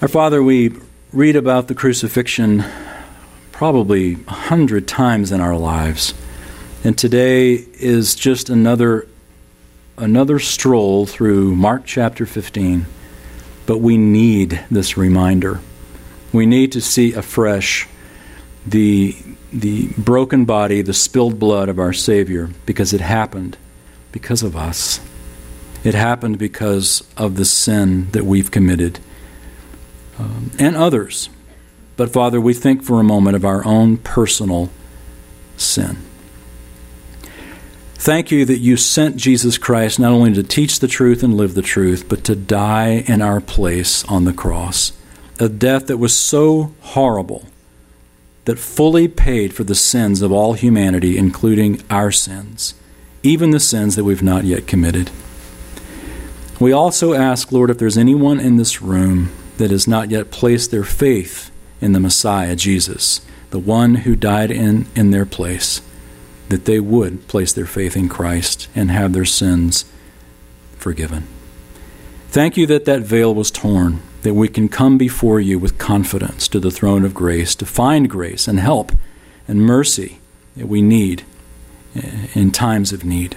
Our 0.00 0.08
Father, 0.08 0.42
we 0.42 0.72
read 1.12 1.34
about 1.34 1.68
the 1.68 1.74
crucifixion 1.74 2.64
probably 3.64 4.18
a 4.28 4.30
hundred 4.30 4.86
times 4.86 5.32
in 5.32 5.40
our 5.40 5.56
lives. 5.56 6.12
And 6.84 6.98
today 6.98 7.54
is 7.54 8.14
just 8.14 8.50
another 8.50 9.08
another 9.96 10.38
stroll 10.38 11.06
through 11.06 11.54
Mark 11.54 11.86
chapter 11.86 12.26
15 12.26 12.84
but 13.64 13.78
we 13.78 13.96
need 13.96 14.62
this 14.70 14.98
reminder. 14.98 15.60
We 16.30 16.44
need 16.44 16.72
to 16.72 16.82
see 16.82 17.14
afresh 17.14 17.88
the, 18.66 19.16
the 19.50 19.88
broken 19.96 20.44
body, 20.44 20.82
the 20.82 20.92
spilled 20.92 21.38
blood 21.38 21.70
of 21.70 21.78
our 21.78 21.94
Savior, 21.94 22.50
because 22.66 22.92
it 22.92 23.00
happened 23.00 23.56
because 24.12 24.42
of 24.42 24.54
us. 24.54 25.00
It 25.84 25.94
happened 25.94 26.38
because 26.38 27.02
of 27.16 27.36
the 27.36 27.46
sin 27.46 28.10
that 28.10 28.26
we've 28.26 28.50
committed 28.50 29.00
um, 30.18 30.50
and 30.58 30.76
others. 30.76 31.30
But 31.96 32.12
Father, 32.12 32.40
we 32.40 32.54
think 32.54 32.82
for 32.82 32.98
a 32.98 33.04
moment 33.04 33.36
of 33.36 33.44
our 33.44 33.64
own 33.66 33.98
personal 33.98 34.70
sin. 35.56 35.98
Thank 37.94 38.30
you 38.30 38.44
that 38.44 38.58
you 38.58 38.76
sent 38.76 39.16
Jesus 39.16 39.56
Christ 39.56 39.98
not 39.98 40.12
only 40.12 40.34
to 40.34 40.42
teach 40.42 40.80
the 40.80 40.88
truth 40.88 41.22
and 41.22 41.36
live 41.36 41.54
the 41.54 41.62
truth, 41.62 42.08
but 42.08 42.24
to 42.24 42.36
die 42.36 43.04
in 43.06 43.22
our 43.22 43.40
place 43.40 44.04
on 44.04 44.24
the 44.24 44.32
cross. 44.32 44.92
A 45.40 45.48
death 45.48 45.86
that 45.86 45.96
was 45.96 46.18
so 46.18 46.74
horrible 46.80 47.46
that 48.44 48.58
fully 48.58 49.08
paid 49.08 49.54
for 49.54 49.64
the 49.64 49.74
sins 49.74 50.20
of 50.20 50.30
all 50.30 50.52
humanity, 50.52 51.16
including 51.16 51.82
our 51.88 52.12
sins, 52.12 52.74
even 53.22 53.52
the 53.52 53.60
sins 53.60 53.96
that 53.96 54.04
we've 54.04 54.22
not 54.22 54.44
yet 54.44 54.66
committed. 54.66 55.10
We 56.60 56.72
also 56.72 57.14
ask, 57.14 57.52
Lord, 57.52 57.70
if 57.70 57.78
there's 57.78 57.96
anyone 57.96 58.38
in 58.38 58.56
this 58.56 58.82
room 58.82 59.30
that 59.56 59.70
has 59.70 59.88
not 59.88 60.10
yet 60.10 60.30
placed 60.30 60.70
their 60.70 60.84
faith 60.84 61.50
in 61.84 61.92
the 61.92 62.00
Messiah, 62.00 62.56
Jesus, 62.56 63.20
the 63.50 63.58
one 63.58 63.96
who 63.96 64.16
died 64.16 64.50
in, 64.50 64.86
in 64.96 65.10
their 65.10 65.26
place 65.26 65.82
that 66.48 66.64
they 66.64 66.80
would 66.80 67.28
place 67.28 67.52
their 67.52 67.66
faith 67.66 67.94
in 67.94 68.08
Christ 68.08 68.68
and 68.74 68.90
have 68.90 69.12
their 69.12 69.26
sins 69.26 69.84
forgiven. 70.78 71.26
Thank 72.28 72.56
you 72.56 72.66
that 72.68 72.86
that 72.86 73.02
veil 73.02 73.34
was 73.34 73.50
torn, 73.50 74.00
that 74.22 74.32
we 74.32 74.48
can 74.48 74.70
come 74.70 74.96
before 74.96 75.40
you 75.40 75.58
with 75.58 75.76
confidence 75.76 76.48
to 76.48 76.58
the 76.58 76.70
throne 76.70 77.04
of 77.04 77.12
grace 77.12 77.54
to 77.56 77.66
find 77.66 78.08
grace 78.08 78.48
and 78.48 78.58
help 78.58 78.92
and 79.46 79.60
mercy 79.60 80.20
that 80.56 80.68
we 80.68 80.80
need 80.80 81.22
in 82.34 82.50
times 82.50 82.94
of 82.94 83.04
need. 83.04 83.36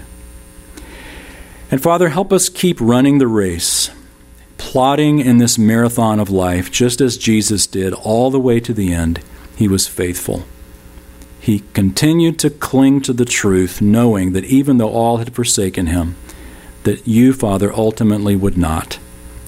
And 1.70 1.84
Father, 1.84 2.10
help 2.10 2.32
us 2.32 2.48
keep 2.48 2.80
running 2.80 3.18
the 3.18 3.28
race, 3.28 3.92
plodding 4.58 5.20
in 5.20 5.38
this 5.38 5.58
marathon 5.58 6.20
of 6.20 6.30
life, 6.30 6.72
just 6.72 7.02
as 7.02 7.18
Jesus 7.18 7.68
did 7.68 7.94
all 7.94 8.32
the 8.32 8.40
way 8.40 8.60
to 8.60 8.74
the 8.74 8.94
end. 8.94 9.20
He 9.56 9.68
was 9.68 9.88
faithful. 9.88 10.46
He 11.40 11.64
continued 11.74 12.40
to 12.40 12.50
cling 12.50 13.02
to 13.02 13.14
the 13.14 13.26
truth, 13.26 13.82
knowing 13.82 14.34
that 14.34 14.46
even 14.46 14.78
though 14.78 14.90
all 14.90 15.18
had 15.18 15.34
forsaken 15.34 15.88
him, 15.88 16.16
that 16.84 17.08
you, 17.08 17.34
Father, 17.34 17.72
ultimately 17.74 18.36
would 18.36 18.58
not. 18.58 19.00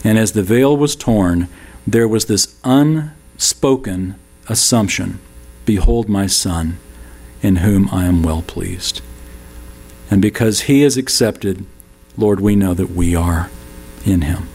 And 0.04 0.18
as 0.18 0.32
the 0.32 0.44
veil 0.44 0.76
was 0.78 0.96
torn, 0.96 1.50
there 1.86 2.08
was 2.08 2.26
this 2.26 2.56
unspoken 2.64 4.16
assumption 4.48 5.20
Behold 5.66 6.10
my 6.10 6.26
Son, 6.26 6.80
in 7.42 7.58
whom 7.58 7.90
I 7.92 8.06
am 8.06 8.24
well 8.24 8.42
pleased. 8.42 9.02
And 10.10 10.22
because 10.22 10.62
he 10.62 10.84
is 10.84 10.98
accepted, 10.98 11.66
Lord, 12.18 12.40
we 12.40 12.56
know 12.56 12.74
that 12.74 12.90
we 12.90 13.16
are 13.16 13.52
in 14.06 14.22
him. 14.22 14.50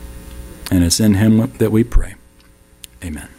And 0.71 0.85
it's 0.85 1.01
in 1.01 1.15
him 1.15 1.53
that 1.59 1.71
we 1.71 1.85
pray. 1.85 2.15
Amen. 3.05 3.34